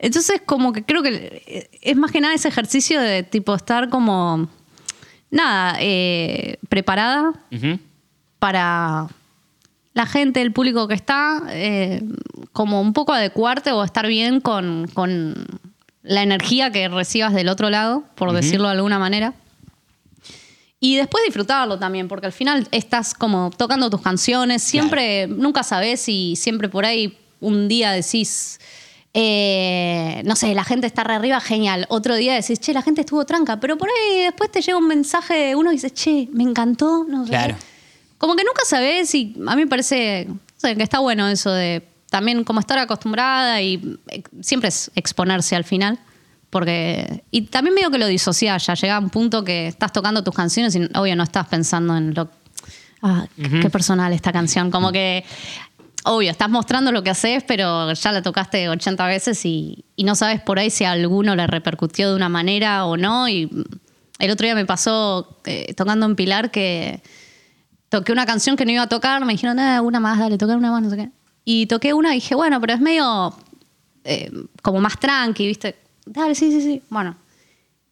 Entonces, 0.00 0.42
como 0.44 0.72
que 0.72 0.84
creo 0.84 1.02
que 1.02 1.70
es 1.80 1.96
más 1.96 2.10
que 2.12 2.20
nada 2.20 2.34
ese 2.34 2.48
ejercicio 2.48 3.00
de 3.00 3.22
tipo 3.22 3.54
estar 3.54 3.88
como. 3.88 4.48
Nada, 5.30 5.76
eh, 5.80 6.58
preparada 6.68 7.32
para 8.38 9.08
la 9.98 10.06
gente, 10.06 10.40
el 10.40 10.52
público 10.52 10.86
que 10.86 10.94
está, 10.94 11.42
eh, 11.48 12.04
como 12.52 12.80
un 12.80 12.92
poco 12.92 13.12
adecuarte 13.12 13.72
o 13.72 13.82
estar 13.82 14.06
bien 14.06 14.40
con, 14.40 14.88
con 14.94 15.34
la 16.04 16.22
energía 16.22 16.70
que 16.70 16.88
recibas 16.88 17.34
del 17.34 17.48
otro 17.48 17.68
lado, 17.68 18.04
por 18.14 18.32
decirlo 18.32 18.68
de 18.68 18.74
alguna 18.74 19.00
manera. 19.00 19.34
Y 20.78 20.94
después 20.94 21.24
disfrutarlo 21.24 21.80
también, 21.80 22.06
porque 22.06 22.26
al 22.26 22.32
final 22.32 22.68
estás 22.70 23.12
como 23.12 23.50
tocando 23.50 23.90
tus 23.90 24.00
canciones, 24.00 24.62
siempre, 24.62 25.26
nunca 25.26 25.64
sabes 25.64 26.08
y 26.08 26.36
siempre 26.36 26.68
por 26.68 26.84
ahí 26.84 27.18
un 27.40 27.66
día 27.66 27.90
decís, 27.90 28.60
eh, 29.14 30.22
no 30.24 30.36
sé, 30.36 30.54
la 30.54 30.62
gente 30.62 30.86
está 30.86 31.02
re 31.02 31.14
arriba, 31.14 31.40
genial. 31.40 31.86
Otro 31.88 32.14
día 32.14 32.34
decís, 32.34 32.60
che, 32.60 32.72
la 32.72 32.82
gente 32.82 33.00
estuvo 33.00 33.26
tranca, 33.26 33.58
pero 33.58 33.76
por 33.76 33.88
ahí 33.88 34.22
después 34.22 34.52
te 34.52 34.60
llega 34.60 34.78
un 34.78 34.86
mensaje 34.86 35.34
de 35.34 35.56
uno 35.56 35.72
y 35.72 35.74
dices, 35.74 35.92
che, 35.92 36.28
me 36.32 36.44
encantó, 36.44 37.04
no 37.08 37.24
sé. 37.24 37.30
Claro. 37.30 37.56
Como 38.18 38.34
que 38.36 38.44
nunca 38.44 38.62
sabes 38.64 39.14
y 39.14 39.34
a 39.46 39.56
mí 39.56 39.62
me 39.62 39.68
parece 39.68 40.26
no 40.28 40.38
sé, 40.56 40.76
que 40.76 40.82
está 40.82 40.98
bueno 40.98 41.28
eso 41.28 41.52
de 41.52 41.88
también 42.10 42.44
como 42.44 42.60
estar 42.60 42.78
acostumbrada 42.78 43.60
y 43.62 43.98
eh, 44.08 44.22
siempre 44.40 44.68
es 44.68 44.90
exponerse 44.94 45.56
al 45.56 45.64
final. 45.64 45.98
Porque. 46.50 47.24
Y 47.30 47.42
también 47.42 47.74
medio 47.74 47.90
que 47.90 47.98
lo 47.98 48.06
disociás, 48.06 48.66
ya 48.66 48.74
llega 48.74 48.98
un 48.98 49.10
punto 49.10 49.44
que 49.44 49.66
estás 49.66 49.92
tocando 49.92 50.24
tus 50.24 50.34
canciones 50.34 50.74
y 50.76 50.88
obvio 50.94 51.14
no 51.14 51.22
estás 51.22 51.46
pensando 51.46 51.96
en 51.96 52.14
lo. 52.14 52.30
Ah, 53.02 53.26
qué 53.36 53.70
personal 53.70 54.12
esta 54.12 54.32
canción. 54.32 54.70
Como 54.70 54.90
que. 54.90 55.24
Obvio, 56.04 56.30
estás 56.30 56.48
mostrando 56.48 56.90
lo 56.90 57.02
que 57.02 57.10
haces, 57.10 57.44
pero 57.46 57.92
ya 57.92 58.12
la 58.12 58.22
tocaste 58.22 58.68
80 58.68 59.06
veces 59.06 59.44
y, 59.44 59.84
y 59.94 60.04
no 60.04 60.14
sabes 60.14 60.40
por 60.40 60.58
ahí 60.58 60.70
si 60.70 60.84
a 60.84 60.92
alguno 60.92 61.36
le 61.36 61.46
repercutió 61.46 62.08
de 62.08 62.16
una 62.16 62.30
manera 62.30 62.86
o 62.86 62.96
no. 62.96 63.28
Y 63.28 63.50
el 64.18 64.30
otro 64.30 64.46
día 64.46 64.54
me 64.54 64.64
pasó 64.64 65.38
eh, 65.44 65.74
tocando 65.74 66.06
en 66.06 66.16
Pilar 66.16 66.50
que 66.50 67.02
toqué 67.88 68.12
una 68.12 68.26
canción 68.26 68.56
que 68.56 68.64
no 68.64 68.72
iba 68.72 68.82
a 68.82 68.88
tocar, 68.88 69.24
me 69.24 69.32
dijeron, 69.32 69.58
ah, 69.58 69.80
una 69.82 70.00
más, 70.00 70.18
dale, 70.18 70.38
tocar 70.38 70.56
una 70.56 70.70
más, 70.70 70.82
no 70.82 70.90
sé 70.90 70.96
qué. 70.96 71.10
Y 71.44 71.66
toqué 71.66 71.94
una 71.94 72.12
y 72.12 72.16
dije, 72.16 72.34
bueno, 72.34 72.60
pero 72.60 72.74
es 72.74 72.80
medio 72.80 73.34
eh, 74.04 74.30
como 74.62 74.80
más 74.80 74.98
tranqui, 75.00 75.46
¿viste? 75.46 75.76
Dale, 76.06 76.34
sí, 76.34 76.50
sí, 76.50 76.60
sí. 76.60 76.82
Bueno. 76.90 77.16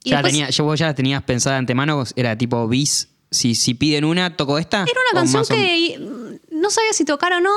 Y 0.05 0.11
Ya, 0.11 0.16
después- 0.16 0.32
tenía, 0.32 0.51
ya 0.51 0.62
vos 0.64 0.78
ya 0.78 0.94
tenías 0.94 1.22
pensada 1.22 1.55
de 1.55 1.59
antemano, 1.61 2.05
era 2.14 2.36
tipo 2.36 2.66
bis, 2.68 3.09
si, 3.30 3.55
si 3.55 3.74
piden 3.74 4.05
una, 4.05 4.36
¿toco 4.36 4.59
esta? 4.59 4.82
Era 4.82 4.92
¿O 4.92 5.11
una 5.12 5.20
canción 5.20 5.40
más 5.40 5.51
o- 5.51 5.55
que 5.55 5.99
mm, 5.99 6.61
no 6.61 6.70
sabía 6.70 6.92
si 6.92 7.05
tocar 7.05 7.32
o 7.32 7.40
no, 7.40 7.51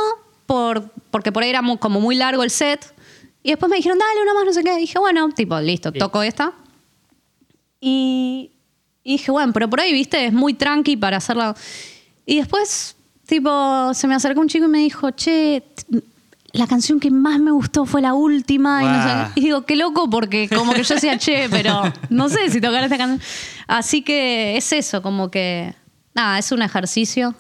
por, 0.46 0.90
porque 1.12 1.32
por 1.32 1.44
ahí 1.44 1.50
era 1.50 1.62
mu- 1.62 1.78
como 1.78 2.00
muy 2.02 2.16
largo 2.16 2.44
el 2.44 2.50
set. 2.50 2.94
Y 3.44 3.50
después 3.50 3.70
me 3.70 3.78
dijeron, 3.78 4.00
dale, 4.00 4.22
una 4.24 4.34
más, 4.34 4.46
no 4.46 4.54
sé 4.54 4.64
qué. 4.64 4.74
Y 4.76 4.82
dije, 4.82 4.98
bueno, 5.00 5.30
tipo, 5.30 5.60
listo, 5.60 5.92
toco 5.92 6.24
esta. 6.24 6.54
Y, 7.80 8.52
y 9.04 9.12
dije, 9.14 9.32
bueno, 9.32 9.54
pero 9.54 9.70
por 9.70 9.80
ahí, 9.80 9.94
viste, 9.94 10.26
es 10.26 10.34
muy 10.34 10.54
tranqui 10.54 10.98
para 10.98 11.18
hacerla. 11.18 11.56
Y 12.30 12.38
después, 12.38 12.96
tipo, 13.26 13.92
se 13.96 14.08
me 14.08 14.14
acercó 14.14 14.40
un 14.40 14.48
chico 14.48 14.66
y 14.66 14.70
me 14.70 14.78
dijo, 14.78 15.10
che, 15.10 15.64
la 16.52 16.68
canción 16.68 17.00
que 17.00 17.10
más 17.10 17.40
me 17.40 17.50
gustó 17.50 17.88
fue 17.88 18.04
la 18.04 18.14
última. 18.14 18.84
Y, 18.84 18.86
no 18.86 19.04
sé. 19.04 19.32
Y 19.34 19.42
digo, 19.42 19.66
qué 19.66 19.76
loco, 19.76 20.12
porque 20.12 20.48
como 20.48 20.74
que 20.74 20.84
yo 20.84 20.94
decía, 20.94 21.18
che, 21.18 21.48
pero 21.50 21.82
no 22.12 22.30
sé 22.30 22.52
si 22.52 22.62
tocar 22.62 22.84
esta 22.84 23.00
canción. 23.00 23.20
Así 23.66 24.04
que 24.04 24.58
es 24.58 24.72
eso, 24.74 25.02
como 25.02 25.32
que, 25.32 25.74
nada, 26.14 26.38
es 26.38 26.52
un 26.52 26.62
ejercicio 26.62 27.34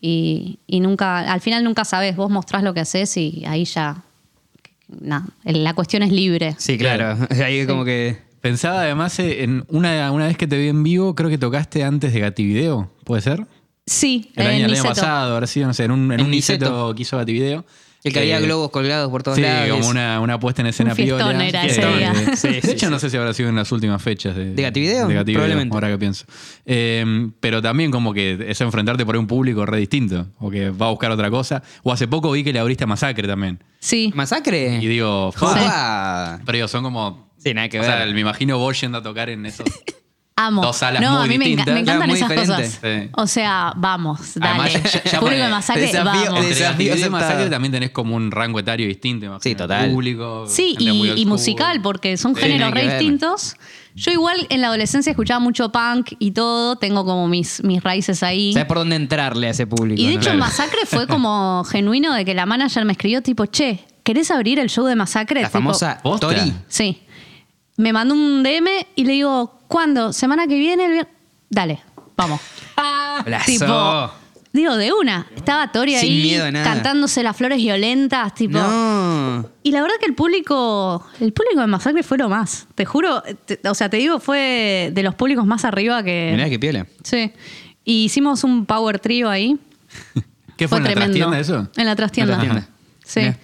y, 0.00 0.58
y 0.66 0.80
nunca, 0.80 1.18
al 1.30 1.42
final 1.42 1.62
nunca 1.62 1.84
sabes, 1.84 2.16
vos 2.16 2.30
mostrás 2.30 2.62
lo 2.62 2.72
que 2.72 2.80
haces 2.80 3.14
y 3.18 3.44
ahí 3.46 3.66
ya, 3.66 4.02
nada, 4.88 5.26
la 5.44 5.74
cuestión 5.74 6.02
es 6.02 6.12
libre. 6.12 6.54
Sí, 6.56 6.78
claro. 6.78 7.28
Ahí 7.44 7.66
como 7.66 7.84
que... 7.84 8.30
Pensaba 8.40 8.80
además 8.80 9.18
eh, 9.18 9.42
en 9.44 9.66
una, 9.68 10.10
una 10.12 10.26
vez 10.26 10.38
que 10.38 10.46
te 10.46 10.56
vi 10.56 10.68
en 10.68 10.82
vivo, 10.82 11.14
creo 11.14 11.28
que 11.28 11.36
tocaste 11.36 11.84
antes 11.84 12.14
de 12.14 12.20
Gativideo, 12.20 12.90
¿puede 13.04 13.20
ser? 13.20 13.46
Sí, 13.92 14.30
El, 14.36 14.46
año, 14.46 14.58
en 14.58 14.64
el 14.66 14.74
año 14.74 14.82
pasado, 14.84 15.34
ahora 15.34 15.48
sí, 15.48 15.58
no 15.60 15.74
sé, 15.74 15.82
en 15.84 15.90
un, 15.90 16.12
en 16.12 16.20
En 16.20 16.26
un 16.26 16.30
Niceto. 16.30 16.94
Que 16.94 17.02
hizo 17.02 17.16
Gativideo. 17.16 17.64
El 18.04 18.12
que 18.12 18.20
había 18.20 18.38
globos 18.40 18.70
colgados 18.70 19.10
por 19.10 19.22
todos 19.24 19.36
Sí, 19.36 19.42
lados. 19.42 19.78
como 19.78 19.88
una, 19.90 20.20
una 20.20 20.38
puesta 20.40 20.62
en 20.62 20.68
escena 20.68 20.92
Un 20.92 20.96
piola. 20.96 21.46
era 21.46 21.62
Sí, 21.62 21.68
ese 21.68 21.86
día. 21.86 22.14
Sí, 22.36 22.48
de 22.48 22.60
sí, 22.62 22.70
hecho, 22.70 22.86
sí. 22.86 22.90
no 22.92 22.98
sé 23.00 23.10
si 23.10 23.16
habrá 23.16 23.34
sido 23.34 23.48
en 23.50 23.56
las 23.56 23.70
últimas 23.72 24.00
fechas 24.00 24.36
de, 24.36 24.54
¿De 24.54 24.62
Gativideo? 24.62 25.08
De 25.08 25.14
Gativideo, 25.14 25.40
Probablemente. 25.42 25.74
ahora 25.76 25.88
que 25.90 25.98
pienso. 25.98 26.24
Eh, 26.64 27.28
pero 27.40 27.60
también 27.60 27.90
como 27.90 28.14
que 28.14 28.38
es 28.48 28.60
enfrentarte 28.60 29.04
por 29.04 29.16
un 29.16 29.26
público 29.26 29.66
re 29.66 29.78
distinto, 29.78 30.28
o 30.38 30.50
que 30.50 30.70
va 30.70 30.86
a 30.86 30.90
buscar 30.90 31.10
otra 31.10 31.28
cosa. 31.30 31.62
O 31.82 31.92
hace 31.92 32.06
poco 32.06 32.30
vi 32.30 32.44
que 32.44 32.52
le 32.52 32.60
abriste 32.60 32.84
a 32.84 32.86
Masacre 32.86 33.26
también. 33.26 33.62
Sí. 33.80 34.12
¿Masacre? 34.14 34.76
Y 34.80 34.86
digo. 34.86 35.32
Joda. 35.36 36.40
Pero 36.46 36.56
digo, 36.56 36.68
son 36.68 36.84
como... 36.84 37.28
Sí, 37.38 37.52
nada 37.54 37.68
que 37.68 37.80
o 37.80 37.84
sea, 37.84 37.96
ver. 37.96 38.14
me 38.14 38.20
imagino 38.20 38.56
vos 38.56 38.80
yendo 38.80 38.98
a 38.98 39.02
tocar 39.02 39.28
en 39.30 39.44
esos... 39.46 39.66
Amo. 40.36 40.62
Dos 40.62 40.76
salas 40.78 41.02
no, 41.02 41.16
muy 41.18 41.24
a 41.24 41.26
mí 41.28 41.36
me, 41.38 41.44
enca- 41.44 41.48
distintas. 41.48 41.74
me 41.74 41.80
encantan 41.80 42.10
esas 42.10 42.28
diferente. 42.30 42.52
cosas. 42.64 42.78
Sí. 42.82 43.10
O 43.12 43.26
sea, 43.26 43.72
vamos, 43.76 44.20
dale. 44.36 44.60
Además, 44.60 44.92
ya- 44.92 45.04
ya 45.04 45.20
Público 45.20 45.42
de 45.42 45.48
masacre, 45.48 45.82
desafío- 45.92 46.04
vamos. 46.04 46.22
Entre 46.28 46.42
Desafío 46.48 46.66
Gativideo 46.70 46.94
y 46.96 46.98
aceptado. 47.00 47.10
Masacre 47.22 47.50
también 47.50 47.72
tenés 47.72 47.90
como 47.90 48.16
un 48.16 48.30
rango 48.30 48.58
etario 48.58 48.86
distinto. 48.86 49.26
imagino. 49.26 49.40
Sí, 49.42 49.54
total. 49.54 49.90
Público, 49.90 50.46
Sí, 50.48 50.74
gente 50.78 50.92
muy 50.94 51.08
y, 51.08 51.10
old 51.10 51.18
y 51.18 51.22
school. 51.22 51.32
musical, 51.32 51.82
porque 51.82 52.16
son 52.16 52.34
Sí, 52.34 52.40
géneros 52.40 52.60
nada 52.60 52.72
que 52.72 52.80
re 52.80 52.86
ver. 52.86 52.98
distintos. 53.00 53.56
Yo 53.94 54.12
igual 54.12 54.46
en 54.48 54.60
la 54.62 54.68
adolescencia 54.68 55.10
escuchaba 55.10 55.40
mucho 55.40 55.70
punk 55.72 56.12
y 56.18 56.30
todo, 56.30 56.76
tengo 56.76 57.04
como 57.04 57.28
mis, 57.28 57.62
mis 57.64 57.82
raíces 57.82 58.22
ahí. 58.22 58.54
¿Sabes 58.54 58.66
por 58.68 58.78
dónde 58.78 58.96
entrarle 58.96 59.48
a 59.48 59.50
ese 59.50 59.66
público? 59.66 60.00
Y 60.00 60.06
de 60.06 60.14
no? 60.14 60.20
hecho, 60.20 60.34
Masacre 60.36 60.86
fue 60.86 61.06
como 61.08 61.64
genuino 61.64 62.14
de 62.14 62.24
que 62.24 62.32
la 62.32 62.46
manager 62.46 62.86
me 62.86 62.92
escribió 62.92 63.20
tipo, 63.20 63.44
che, 63.44 63.84
¿querés 64.04 64.30
abrir 64.30 64.58
el 64.58 64.70
show 64.70 64.86
de 64.86 64.96
Masacre? 64.96 65.42
La 65.42 65.48
Tipo, 65.48 65.58
famosa 65.58 65.98
¿posta? 66.02 66.28
Tori. 66.28 66.54
Sí. 66.68 67.02
Me 67.76 67.92
mandó 67.92 68.14
un 68.14 68.42
DM 68.42 68.68
y 68.94 69.04
le 69.04 69.12
digo, 69.14 69.59
¿cuándo? 69.70 70.12
¿Semana 70.12 70.46
que 70.46 70.58
viene? 70.58 70.84
El 70.84 70.92
vier- 70.92 71.08
Dale, 71.48 71.80
vamos. 72.16 72.40
Brazo. 73.24 73.44
tipo, 73.46 74.10
digo, 74.52 74.76
de 74.76 74.92
una. 74.92 75.26
Estaba 75.36 75.70
Tori 75.72 75.94
Sin 75.96 76.10
ahí 76.12 76.22
miedo 76.22 76.44
a 76.46 76.50
nada. 76.50 76.64
cantándose 76.64 77.22
las 77.22 77.36
flores 77.36 77.58
violentas, 77.58 78.34
tipo. 78.34 78.58
No. 78.58 79.48
Y 79.62 79.70
la 79.72 79.80
verdad 79.82 79.96
que 80.00 80.06
el 80.06 80.14
público, 80.14 81.06
el 81.20 81.32
público 81.32 81.60
de 81.60 81.66
Masacre 81.66 82.02
fue 82.02 82.18
lo 82.18 82.28
más. 82.28 82.66
Te 82.74 82.84
juro, 82.84 83.22
te- 83.46 83.60
o 83.68 83.74
sea, 83.74 83.88
te 83.88 83.96
digo, 83.98 84.20
fue 84.20 84.90
de 84.92 85.02
los 85.02 85.14
públicos 85.14 85.46
más 85.46 85.64
arriba 85.64 86.02
que. 86.02 86.30
Mirá 86.34 86.48
qué 86.48 86.58
piola. 86.58 86.86
Sí. 87.02 87.32
Y 87.84 88.04
hicimos 88.04 88.44
un 88.44 88.66
power 88.66 88.98
trio 88.98 89.28
ahí. 89.30 89.58
¿Qué 90.56 90.68
fue, 90.68 90.78
en 90.78 90.84
la 90.84 90.90
tremendo. 90.90 91.14
trastienda 91.18 91.40
eso? 91.40 91.68
En 91.76 91.86
la 91.86 91.96
trastienda. 91.96 92.34
En 92.34 92.38
la 92.38 92.44
trastienda. 92.44 92.68
Sí. 93.04 93.20
Mirá. 93.20 93.38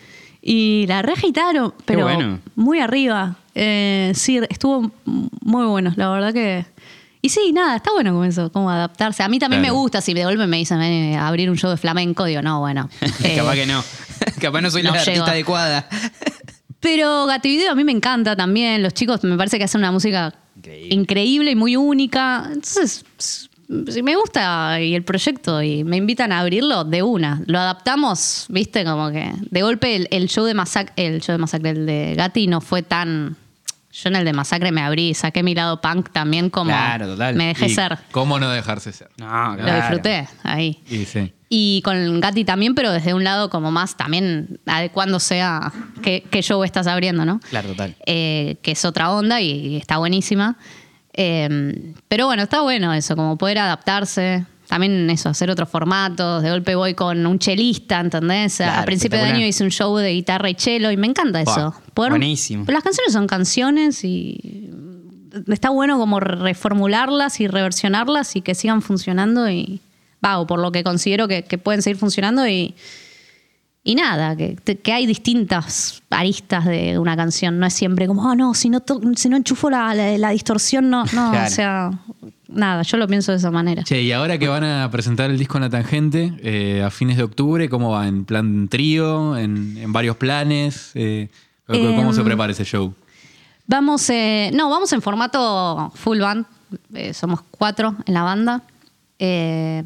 Y 0.49 0.85
la 0.87 1.03
reagitaron, 1.03 1.75
pero 1.85 2.03
bueno. 2.05 2.39
muy 2.55 2.79
arriba. 2.81 3.37
Eh, 3.59 4.13
sí, 4.15 4.39
estuvo 4.51 4.91
muy 5.05 5.65
bueno, 5.65 5.93
la 5.97 6.11
verdad 6.11 6.33
que. 6.35 6.67
Y 7.23 7.31
sí, 7.31 7.53
nada, 7.53 7.77
está 7.77 7.91
bueno 7.93 8.13
como 8.13 8.25
eso, 8.25 8.53
como 8.53 8.71
adaptarse. 8.71 9.23
A 9.23 9.29
mí 9.29 9.39
también 9.39 9.63
Claro. 9.63 9.75
me 9.75 9.81
gusta, 9.81 10.01
si 10.03 10.13
de 10.15 10.25
golpe 10.25 10.47
me 10.47 10.59
dicen 10.59 10.79
"Ven 10.79 11.15
a 11.17 11.27
abrir 11.27 11.49
un 11.51 11.57
show 11.57 11.71
de 11.71 11.77
flamenco, 11.79 12.25
digo, 12.25 12.43
no, 12.43 12.61
bueno. 12.61 12.89
eh, 13.25 13.35
Capaz 13.37 13.55
que 13.55 13.67
no. 13.67 13.83
Capaz 14.41 14.61
no 14.61 14.71
soy 14.71 14.83
no 14.83 14.91
la 14.93 14.99
llego. 15.03 15.11
artista 15.11 15.31
adecuada. 15.33 15.89
Pero 16.81 17.27
Gativideo 17.27 17.73
a 17.73 17.75
mí 17.75 17.83
me 17.83 17.93
encanta 17.93 18.37
también. 18.37 18.83
Los 18.83 18.95
chicos 18.95 19.25
me 19.25 19.37
parece 19.37 19.59
que 19.59 19.65
hacen 19.65 19.81
una 19.81 19.91
música 19.91 20.35
Increíble. 20.57 20.95
increíble, 20.95 21.51
y 21.53 21.57
muy 21.57 21.75
única. 21.77 22.45
Entonces, 22.53 23.05
me 23.69 24.15
gusta 24.15 24.81
y 24.81 24.95
el 24.95 25.03
proyecto 25.03 25.63
y 25.63 25.83
me 25.83 25.97
invitan 25.97 26.31
a 26.31 26.41
abrirlo, 26.41 26.85
de 26.85 27.03
una. 27.03 27.43
Lo 27.47 27.59
adaptamos, 27.59 28.45
viste, 28.51 28.85
como 28.85 29.11
que 29.11 29.33
de 29.51 29.63
golpe 29.63 29.97
el, 29.97 30.07
el 30.13 30.29
show 30.29 30.45
de 30.45 30.55
Masacre, 30.55 30.93
el 31.07 31.21
show 31.23 31.33
de 31.33 31.39
Masacre, 31.39 31.71
el 31.71 31.87
de 31.87 32.15
Gati 32.17 32.47
no 32.47 32.61
fue 32.61 32.83
tan. 32.83 33.37
Yo 34.03 34.09
en 34.11 34.17
el 34.17 34.25
de 34.27 34.33
Masacre 34.35 34.73
me 34.73 34.83
abrí, 34.83 35.15
saqué 35.15 35.43
mi 35.43 35.55
lado 35.55 35.81
punk 35.81 36.11
también 36.11 36.51
como 36.51 36.71
Claro, 36.71 37.07
total. 37.07 37.35
me 37.35 37.47
dejé 37.47 37.67
Y 37.67 37.71
ser. 37.71 37.97
¿Cómo 38.11 38.39
no 38.39 38.51
dejarse 38.51 38.93
ser? 38.93 39.09
No, 39.17 39.57
Lo 39.57 39.63
claro. 39.63 39.77
disfruté 39.77 40.29
ahí. 40.43 40.83
Y 40.89 41.05
sí. 41.07 41.33
Y 41.49 41.81
con 41.83 42.21
Gati 42.21 42.45
también, 42.45 42.75
pero 42.75 42.91
desde 42.93 43.15
un 43.15 43.25
lado 43.25 43.49
como 43.49 43.71
más 43.71 43.97
también 43.97 44.61
adecuándose 44.67 45.41
a 45.41 45.73
qué, 46.03 46.25
qué 46.31 46.43
show 46.43 46.63
estás 46.65 46.87
abriendo, 46.89 47.25
¿no? 47.25 47.41
Claro, 47.49 47.69
total. 47.71 47.95
Eh, 48.05 48.57
que 48.63 48.73
es 48.73 48.85
otra 48.85 49.11
onda 49.13 49.41
y, 49.41 49.51
y 49.69 49.77
está 49.77 49.97
buenísima. 49.97 50.57
Eh, 51.15 51.95
pero 52.09 52.27
bueno, 52.27 52.43
está 52.43 52.61
bueno 52.61 52.93
eso, 52.93 53.17
como 53.17 53.39
poder 53.39 53.59
adaptarse. 53.59 54.45
También 54.69 55.09
eso, 55.11 55.29
hacer 55.29 55.51
otros 55.51 55.69
formatos. 55.69 56.43
De 56.43 56.51
golpe 56.51 56.75
voy 56.75 56.95
con 56.95 57.25
un 57.27 57.39
chelista, 57.39 58.01
¿entendés? 58.01 58.61
a 58.61 58.65
Claro, 58.65 58.87
principio 58.87 59.19
de 59.19 59.25
año 59.37 59.47
hice 59.47 59.63
un 59.65 59.71
show 59.71 59.97
de 59.97 60.13
guitarra 60.13 60.51
y 60.51 60.55
chelo 60.55 60.91
y 60.91 60.97
me 60.97 61.07
encanta 61.07 61.41
eso. 61.41 61.75
Buenísimo. 62.19 62.65
Las 62.69 62.83
canciones 62.83 63.13
son 63.13 63.27
canciones 63.27 64.03
y 64.05 64.71
está 65.49 65.71
bueno 65.71 65.99
como 65.99 66.19
reformularlas 66.21 67.41
y 67.41 67.47
reversionarlas 67.47 68.37
y 68.37 68.41
que 68.41 68.55
sigan 68.55 68.83
funcionando 68.83 69.49
y 69.49 69.81
va, 70.25 70.39
o 70.39 70.47
por 70.47 70.59
lo 70.59 70.73
que 70.73 70.83
considero 70.83 71.29
que, 71.29 71.43
que 71.45 71.59
pueden 71.59 71.83
seguir 71.83 71.99
funcionando 71.99 72.49
y, 72.49 72.75
y 73.85 73.95
nada, 73.95 74.35
que, 74.35 74.57
que 74.57 74.93
hay 74.93 75.07
distintas 75.07 76.03
aristas 76.11 76.65
de 76.65 76.99
una 76.99 77.17
canción, 77.17 77.59
no 77.61 77.67
es 77.67 77.75
siempre 77.75 78.07
como, 78.09 78.23
oh 78.29 78.35
no, 78.35 78.55
si 78.55 78.69
no, 78.71 78.83
si 79.15 79.29
no 79.29 79.37
enchufo 79.37 79.71
la, 79.71 79.95
la- 79.95 80.19
la 80.19 80.31
distorsión, 80.31 80.91
no, 80.91 81.05
no, 81.05 81.31
Claro. 81.31 81.47
o 81.47 81.51
sea, 81.51 81.91
nada, 82.49 82.83
yo 82.83 82.97
lo 82.97 83.07
pienso 83.07 83.33
de 83.33 83.39
esa 83.39 83.51
manera. 83.51 83.83
Che, 83.83 84.01
y 84.03 84.13
ahora 84.13 84.39
que 84.39 84.49
van 84.49 84.65
a 84.65 84.91
presentar 84.91 85.31
el 85.31 85.39
disco 85.39 85.59
en 85.59 85.63
la 85.63 85.71
tangente 85.71 86.33
eh, 86.43 86.83
a 86.83 86.91
fines 86.91 87.17
de 87.17 87.23
octubre, 87.23 87.69
¿cómo 87.69 87.91
va? 87.91 88.07
¿En 88.09 88.25
plan 88.25 88.69
trío? 88.69 89.37
¿En, 89.37 89.77
en 89.79 89.93
varios 89.93 90.17
planes? 90.17 90.93
Eh, 90.95 91.29
¿Cómo 91.67 92.13
se 92.13 92.21
Em, 92.21 92.27
prepara 92.27 92.53
ese 92.53 92.65
show? 92.65 92.95
Vamos, 93.67 94.09
eh, 94.11 94.51
no, 94.55 94.71
vamos 94.71 94.93
en 94.93 95.03
formato 95.03 95.91
full 95.95 96.21
band. 96.21 96.47
Somos 97.13 97.41
cuatro 97.51 97.97
en 98.07 98.15
la 98.15 98.23
banda. 98.23 98.63
Eh, 99.19 99.83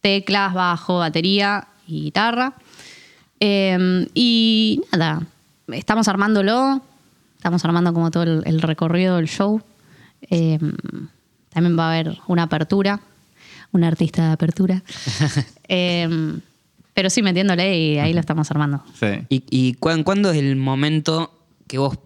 teclas, 0.00 0.54
bajo, 0.54 0.98
batería 0.98 1.66
y 1.86 2.02
guitarra. 2.02 2.54
Eh, 3.40 4.06
y 4.14 4.82
nada, 4.92 5.22
estamos 5.68 6.08
armándolo. 6.08 6.82
Estamos 7.36 7.64
armando 7.64 7.92
como 7.92 8.10
todo 8.10 8.22
el, 8.22 8.42
el 8.46 8.62
recorrido 8.62 9.16
del 9.16 9.28
show. 9.28 9.60
Eh, 10.30 10.58
también 11.54 11.78
va 11.78 11.88
a 11.88 11.92
haber 11.94 12.18
una 12.26 12.42
apertura, 12.44 13.00
un 13.72 13.84
artista 13.84 14.26
de 14.26 14.32
apertura. 14.32 14.82
Eh, 15.68 16.38
pero 16.92 17.08
sí, 17.10 17.22
metiéndole 17.22 17.76
y 17.76 17.98
ahí 17.98 18.12
lo 18.12 18.20
estamos 18.20 18.50
armando. 18.50 18.84
Sí. 19.00 19.06
¿Y, 19.30 19.42
y 19.50 19.74
cuán- 19.74 20.04
cuándo 20.04 20.30
es 20.30 20.36
el 20.36 20.54
momento 20.56 21.32
que 21.66 21.78
vos, 21.78 21.98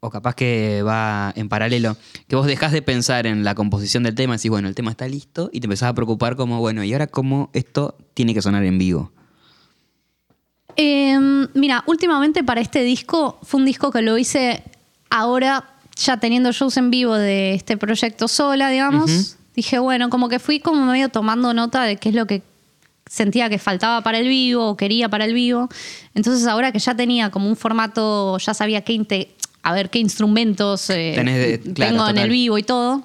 o 0.00 0.10
capaz 0.10 0.34
que 0.36 0.82
va 0.82 1.32
en 1.34 1.48
paralelo, 1.48 1.96
que 2.28 2.36
vos 2.36 2.46
dejás 2.46 2.70
de 2.72 2.82
pensar 2.82 3.26
en 3.26 3.42
la 3.44 3.54
composición 3.56 4.02
del 4.04 4.14
tema 4.14 4.34
y 4.34 4.36
decís, 4.36 4.50
bueno, 4.50 4.68
el 4.68 4.74
tema 4.76 4.90
está 4.92 5.08
listo 5.08 5.48
y 5.52 5.60
te 5.60 5.66
empezás 5.66 5.88
a 5.88 5.94
preocupar 5.94 6.36
como, 6.36 6.60
bueno, 6.60 6.84
¿y 6.84 6.92
ahora 6.92 7.06
cómo 7.08 7.48
esto 7.54 7.96
tiene 8.14 8.32
que 8.34 8.42
sonar 8.42 8.62
en 8.64 8.78
vivo? 8.78 9.10
Eh, 10.76 11.18
mira, 11.54 11.82
últimamente 11.86 12.44
para 12.44 12.60
este 12.60 12.82
disco 12.84 13.38
fue 13.42 13.58
un 13.60 13.66
disco 13.66 13.90
que 13.90 14.02
lo 14.02 14.16
hice 14.18 14.62
ahora 15.10 15.64
ya 15.98 16.16
teniendo 16.18 16.52
shows 16.52 16.76
en 16.76 16.90
vivo 16.90 17.14
de 17.14 17.54
este 17.54 17.76
proyecto 17.76 18.28
sola, 18.28 18.70
digamos. 18.70 19.36
Dije, 19.54 19.78
bueno, 19.78 20.08
como 20.08 20.28
que 20.28 20.38
fui 20.38 20.60
como 20.60 20.86
medio 20.86 21.08
tomando 21.08 21.52
nota 21.52 21.82
de 21.82 21.96
qué 21.96 22.10
es 22.10 22.14
lo 22.14 22.26
que 22.26 22.42
sentía 23.06 23.48
que 23.48 23.58
faltaba 23.58 24.02
para 24.02 24.18
el 24.18 24.28
vivo 24.28 24.68
o 24.68 24.76
quería 24.76 25.08
para 25.08 25.24
el 25.24 25.34
vivo. 25.34 25.68
Entonces 26.14 26.46
ahora 26.46 26.70
que 26.70 26.78
ya 26.78 26.94
tenía 26.94 27.30
como 27.30 27.48
un 27.48 27.56
formato, 27.56 28.38
ya 28.38 28.54
sabía 28.54 28.82
qué 28.82 29.28
a 29.62 29.72
ver 29.72 29.90
qué 29.90 29.98
instrumentos 29.98 30.88
eh, 30.90 31.12
claro, 31.74 31.90
tengo 31.90 32.04
en 32.04 32.14
total. 32.14 32.18
el 32.18 32.30
vivo 32.30 32.58
y 32.58 32.62
todo. 32.62 33.04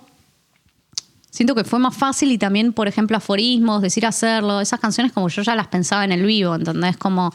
Siento 1.32 1.56
que 1.56 1.64
fue 1.64 1.80
más 1.80 1.98
fácil 1.98 2.32
y 2.32 2.38
también, 2.38 2.74
por 2.74 2.88
ejemplo, 2.88 3.18
aforismos, 3.18 3.82
decir 3.82 4.06
hacerlo, 4.06 4.62
esas 4.62 4.80
canciones 4.80 5.12
como 5.12 5.30
yo 5.30 5.42
ya 5.42 5.56
las 5.56 5.68
pensaba 5.68 6.06
en 6.06 6.12
el 6.12 6.24
vivo, 6.24 6.54
¿entendés? 6.54 6.96
Como, 6.96 7.34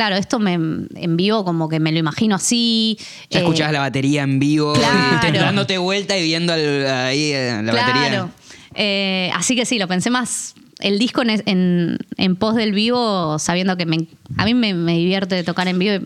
claro, 0.00 0.16
esto 0.16 0.38
me, 0.38 0.54
en 0.54 1.16
vivo 1.18 1.44
como 1.44 1.68
que 1.68 1.78
me 1.78 1.92
lo 1.92 1.98
imagino 1.98 2.36
así. 2.36 2.96
Ya 3.28 3.40
eh, 3.40 3.42
escuchabas 3.42 3.74
la 3.74 3.80
batería 3.80 4.22
en 4.22 4.38
vivo, 4.38 4.72
claro. 4.72 4.98
y 5.18 5.20
te- 5.32 5.38
dándote 5.38 5.76
vuelta 5.76 6.16
y 6.16 6.22
viendo 6.22 6.54
al- 6.54 6.86
ahí 6.86 7.32
eh, 7.32 7.60
la 7.62 7.74
batería. 7.74 8.08
Claro. 8.08 8.30
Eh, 8.74 9.30
así 9.34 9.54
que 9.56 9.66
sí, 9.66 9.78
lo 9.78 9.86
pensé 9.88 10.08
más 10.08 10.54
el 10.78 10.98
disco 10.98 11.20
en, 11.20 11.42
en, 11.44 11.98
en 12.16 12.36
pos 12.36 12.54
del 12.54 12.72
vivo, 12.72 13.38
sabiendo 13.38 13.76
que 13.76 13.84
me- 13.84 14.06
a 14.38 14.46
mí 14.46 14.54
me, 14.54 14.72
me 14.72 14.96
divierte 14.96 15.44
tocar 15.44 15.68
en 15.68 15.78
vivo. 15.78 15.96
y 15.96 16.00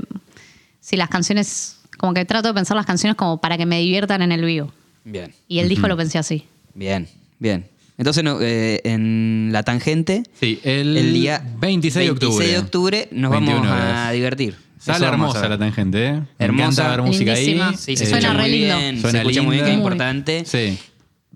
Si 0.81 0.97
las 0.97 1.09
canciones, 1.09 1.77
como 1.97 2.15
que 2.15 2.25
trato 2.25 2.49
de 2.49 2.55
pensar 2.55 2.77
las 2.77 2.87
canciones 2.87 3.15
como 3.17 3.41
para 3.41 3.57
que 3.57 3.65
me 3.65 3.79
diviertan 3.79 4.23
en 4.23 4.33
el 4.33 4.45
vivo. 4.45 4.73
Bien, 5.05 5.33
Y 5.47 5.61
el 5.61 5.69
disco 5.69 5.87
lo 5.87 5.97
pensé 5.97 6.19
así. 6.19 6.45
bien, 6.75 7.07
bien. 7.39 7.69
Entonces, 7.97 8.25
no, 8.25 8.39
eh, 8.41 8.81
en 8.85 9.51
la 9.53 9.63
tangente, 9.63 10.25
Sí, 10.41 10.59
el, 10.65 10.97
el 10.97 11.13
día 11.15 11.43
26 11.61 12.07
de 12.07 12.11
octubre. 12.11 12.29
26 12.47 12.53
de 12.53 12.59
octubre 12.59 13.09
nos 13.13 13.31
21 13.31 13.61
vamos 13.61 13.73
a 13.97 14.11
divertir. 14.11 14.57
Sale 14.79 15.07
hermosa 15.07 15.49
la 15.49 15.57
tangente, 15.57 16.07
¿eh? 16.09 16.13
Me 16.13 16.45
Hermosa. 16.45 16.65
encanta 16.83 16.89
ver 16.91 17.03
música 17.03 17.35
Lindísima. 17.35 17.69
ahí. 17.71 17.77
Sí, 17.77 17.97
se 17.97 18.05
Eh, 18.05 18.07
Suena 18.09 18.19
escucha 18.19 18.33
muy 18.35 18.43
re 18.43 18.49
lindo. 18.49 18.77
bien, 18.79 19.01
Suena 19.01 19.11
se 19.13 19.19
escucha 19.19 19.43
muy 19.43 19.53
bien, 19.55 19.65
que 19.65 19.71
es 19.71 19.77
importante. 19.79 20.45
Sí. 20.45 20.79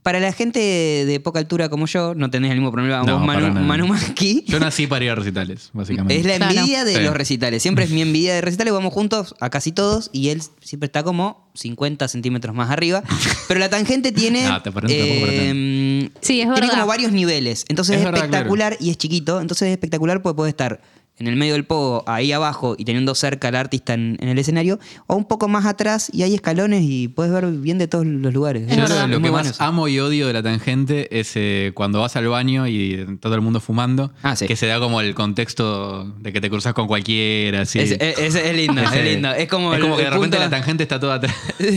Para 0.09 0.21
la 0.21 0.33
gente 0.33 0.59
de 0.59 1.21
poca 1.21 1.39
altura 1.39 1.69
como 1.69 1.85
yo, 1.85 2.15
no 2.15 2.31
tenés 2.31 2.51
el 2.53 2.57
mismo 2.57 2.73
problema. 2.73 3.03
No, 3.03 3.19
Vos, 3.19 3.27
Manu. 3.27 3.61
Manu 3.61 3.87
Manqui, 3.89 4.43
Yo 4.49 4.59
nací 4.59 4.87
para 4.87 5.05
ir 5.05 5.11
a 5.11 5.15
recitales, 5.17 5.69
básicamente. 5.75 6.19
es 6.19 6.25
la 6.25 6.37
Claro. 6.37 6.55
envidia 6.55 6.85
de 6.87 6.95
Sí. 6.95 7.01
los 7.03 7.13
recitales. 7.15 7.61
Siempre 7.63 7.85
es 7.85 7.91
mi 7.91 8.01
envidia 8.01 8.33
de 8.35 8.41
recitales. 8.41 8.73
Vamos 8.73 8.95
juntos 8.95 9.35
a 9.39 9.51
casi 9.51 9.71
todos 9.71 10.09
y 10.15 10.31
él 10.31 10.41
siempre 10.63 10.87
está 10.87 11.03
como 11.03 11.51
50 11.53 12.09
centímetros 12.09 12.57
más 12.57 12.71
arriba. 12.71 13.03
Pero 13.49 13.61
la 13.61 13.69
tangente 13.69 14.11
tiene. 14.11 14.49
No, 14.49 14.63
te 14.63 14.73
parece 14.73 14.97
tampoco 14.99 15.21
para 15.27 15.33
eh, 15.35 16.11
Sí, 16.23 16.41
es 16.41 16.47
Tiene 16.47 16.53
verdad. 16.55 16.71
como 16.71 16.87
varios 16.87 17.13
niveles. 17.13 17.67
Entonces 17.69 17.97
Es 17.97 18.01
es, 18.01 18.05
verdad, 18.07 18.25
espectacular 18.25 18.79
y 18.81 18.89
es 18.89 18.97
chiquito. 18.97 19.43
Entonces 19.43 19.67
es 19.69 19.73
espectacular 19.73 20.23
porque 20.23 20.37
puede 20.37 20.49
estar 20.49 20.81
en 21.19 21.27
el 21.27 21.37
medio 21.37 21.55
del 21.55 21.64
pogo, 21.64 22.05
ahí 22.07 22.33
abajo 22.33 22.75
y 22.79 22.85
teniendo 22.85 23.14
cerca 23.14 23.49
al 23.49 23.57
artista 23.57 23.95
en, 23.95 24.16
en 24.21 24.29
el 24.29 24.39
escenario, 24.39 24.79
o 25.07 25.16
un 25.16 25.25
poco 25.25 25.49
más 25.49 25.66
atrás 25.66 26.11
y 26.12 26.23
hay 26.23 26.35
escalones 26.35 26.83
y 26.85 27.09
puedes 27.09 27.33
ver 27.33 27.47
bien 27.47 27.79
de 27.79 27.89
todos 27.89 28.07
los 28.07 28.33
lugares. 28.33 28.64
Es 28.69 28.77
Yo 28.77 28.83
verdad. 28.83 29.09
lo, 29.09 29.21
que 29.21 29.31
más 29.31 29.47
eso. 29.49 29.62
amo 29.62 29.89
y 29.89 29.99
odio 30.01 30.27
de 30.27 30.33
la 30.33 30.43
tangente 30.43 31.19
es 31.19 31.33
eh, 31.35 31.73
cuando 31.75 32.01
vas 32.01 32.16
al 32.16 32.29
baño 32.29 32.66
y 32.66 33.19
todo 33.21 33.35
el 33.35 33.41
mundo 33.41 33.61
fumando, 33.61 34.12
Ah, 34.23 34.37
sí. 34.37 34.47
que 34.47 34.57
se 34.57 34.66
da 34.66 34.79
como 34.79 35.01
el 35.01 35.14
contexto 35.14 36.05
de 36.21 36.33
que 36.33 36.41
te 36.41 36.49
cruzas 36.51 36.75
con 36.75 36.87
cualquiera. 36.87 37.62
Así. 37.62 37.79
Es, 37.81 37.93
es- 37.93 38.19
es- 38.19 38.35
es 38.35 38.55
lindo, 38.57 38.81
es 38.83 39.05
lindo. 39.05 39.33
Es 39.33 39.49
como, 39.49 39.73
es 39.73 39.79
el- 39.79 39.83
como 39.85 39.97
que 39.97 40.05
de 40.05 40.11
repente 40.11 40.37
punto- 40.37 40.51
la 40.51 40.51
tangente 40.51 40.83
está 40.83 41.01
toda 41.01 41.16
atrás. 41.16 41.35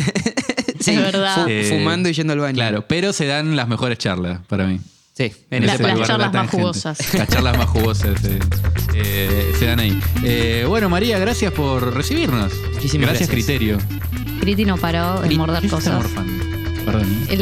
Sí, 0.79 0.91
Es 0.91 0.97
verdad. 0.97 1.43
fu- 1.43 1.49
Eh, 1.49 1.67
fumando 1.69 2.09
y 2.09 2.13
yendo 2.13 2.33
al 2.33 2.39
baño. 2.39 2.55
Claro, 2.55 2.85
pero 2.87 3.13
se 3.13 3.27
dan 3.27 3.55
las 3.55 3.67
mejores 3.67 3.99
charlas 3.99 4.39
para 4.47 4.65
mí. 4.65 4.79
Sí, 5.13 5.31
en 5.51 5.65
La- 5.65 5.73
ese 5.73 5.83
las 5.83 5.91
lugar 5.93 5.93
de 5.93 5.99
la 6.01 6.07
charlas 6.07 6.27
más 6.27 6.31
tangente. 6.33 6.57
jugosas. 6.57 7.13
Las 7.13 7.27
charlas 7.27 7.57
más 7.57 7.69
jugosas 7.69 8.23
eh, 8.23 8.39
eh, 8.95 9.51
se 9.59 9.65
dan 9.65 9.79
ahí. 9.79 9.99
Eh, 10.23 10.65
bueno, 10.67 10.89
María, 10.89 11.19
gracias 11.19 11.51
por 11.51 11.93
recibirnos. 11.93 12.53
Muchísimas 12.73 13.09
gracias. 13.09 13.29
Criterio. 13.29 13.77
Criti 14.39 14.65
no 14.65 14.77
paró 14.77 15.21
de 15.21 15.27
Cri- 15.29 15.37
morder 15.37 15.59
¿qué 15.59 15.65
estás 15.67 15.83
cosas. 15.83 15.95
morfando? 15.95 16.43
Perdón. 16.85 17.25
¿eh? 17.29 17.33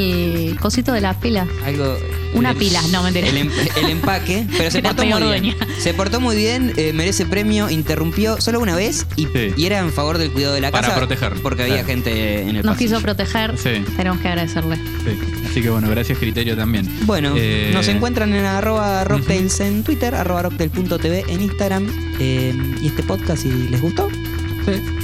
El 0.52 0.60
cosito 0.60 0.92
de 0.92 1.02
la 1.02 1.14
pila. 1.20 1.48
Algo. 1.64 1.96
Una 2.34 2.52
el- 2.52 2.58
pila, 2.58 2.82
no, 2.92 3.04
mentira. 3.04 3.28
El, 3.28 3.38
em- 3.38 3.52
el 3.78 3.90
empaque, 3.90 4.46
pero 4.58 4.70
se 4.72 4.82
portó 4.82 5.04
muy 5.06 5.40
bien. 5.42 5.56
Se 5.80 5.94
portó 5.94 6.20
muy 6.20 6.36
bien, 6.36 6.74
eh, 6.78 6.94
merece 6.94 7.26
premio, 7.26 7.70
interrumpió 7.70 8.40
solo 8.40 8.60
una 8.60 8.76
vez 8.76 9.06
y, 9.16 9.26
Sí. 9.26 9.54
y 9.58 9.66
era 9.66 9.80
en 9.80 9.92
favor 9.92 10.18
del 10.18 10.32
cuidado 10.32 10.54
de 10.54 10.62
la 10.62 10.72
Para 10.72 10.88
casa. 10.88 10.98
proteger, 11.00 11.34
Porque 11.42 11.64
había 11.64 11.76
claro. 11.76 11.88
gente 11.88 12.42
en 12.42 12.50
el 12.50 12.56
Nos 12.66 12.76
pasillo. 12.76 12.78
quiso 12.98 13.02
proteger. 13.02 13.58
Sí. 13.58 13.84
Tenemos 13.98 14.20
que 14.20 14.28
agradecerle. 14.28 14.76
Sí. 14.76 15.20
Así 15.50 15.62
que 15.62 15.70
bueno, 15.70 15.90
gracias 15.90 16.18
Criterio 16.20 16.56
también. 16.56 16.88
Bueno, 17.06 17.34
Eh, 17.36 17.72
nos 17.74 17.88
encuentran 17.88 18.34
en 18.34 18.46
arroba 18.46 19.04
rocktails 19.04 19.60
en 19.62 19.84
Twitter, 19.84 20.14
arroba 20.14 20.44
rocktail.tv 20.44 21.26
en 21.28 21.42
Instagram. 21.42 21.88
eh, 22.20 22.54
y 22.82 22.88
este 22.88 23.02
podcast, 23.04 23.42
si 23.44 23.50
les 23.50 23.82
gustó, 23.82 24.08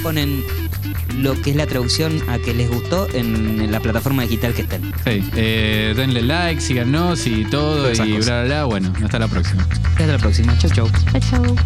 ponen 0.02 0.44
lo 1.16 1.40
que 1.40 1.50
es 1.50 1.56
la 1.56 1.66
traducción 1.66 2.22
a 2.28 2.38
que 2.38 2.54
les 2.54 2.68
gustó 2.70 3.08
en, 3.14 3.60
en 3.60 3.72
la 3.72 3.80
plataforma 3.80 4.22
digital 4.22 4.54
que 4.54 4.62
estén. 4.62 4.82
Sí, 5.04 5.24
eh, 5.36 5.94
denle 5.96 6.22
like, 6.22 6.60
síganos 6.60 7.26
y 7.26 7.44
todo 7.44 7.88
esas 7.90 8.06
y 8.06 8.12
cosas. 8.12 8.26
bla 8.26 8.44
bla 8.44 8.46
bla. 8.54 8.64
Bueno, 8.64 8.92
hasta 9.02 9.18
la 9.18 9.28
próxima. 9.28 9.66
Hasta 9.84 10.06
la 10.06 10.18
próxima. 10.18 10.56
Chau, 10.58 10.70
chau. 10.70 10.90
Chau, 11.12 11.20
chau. 11.30 11.56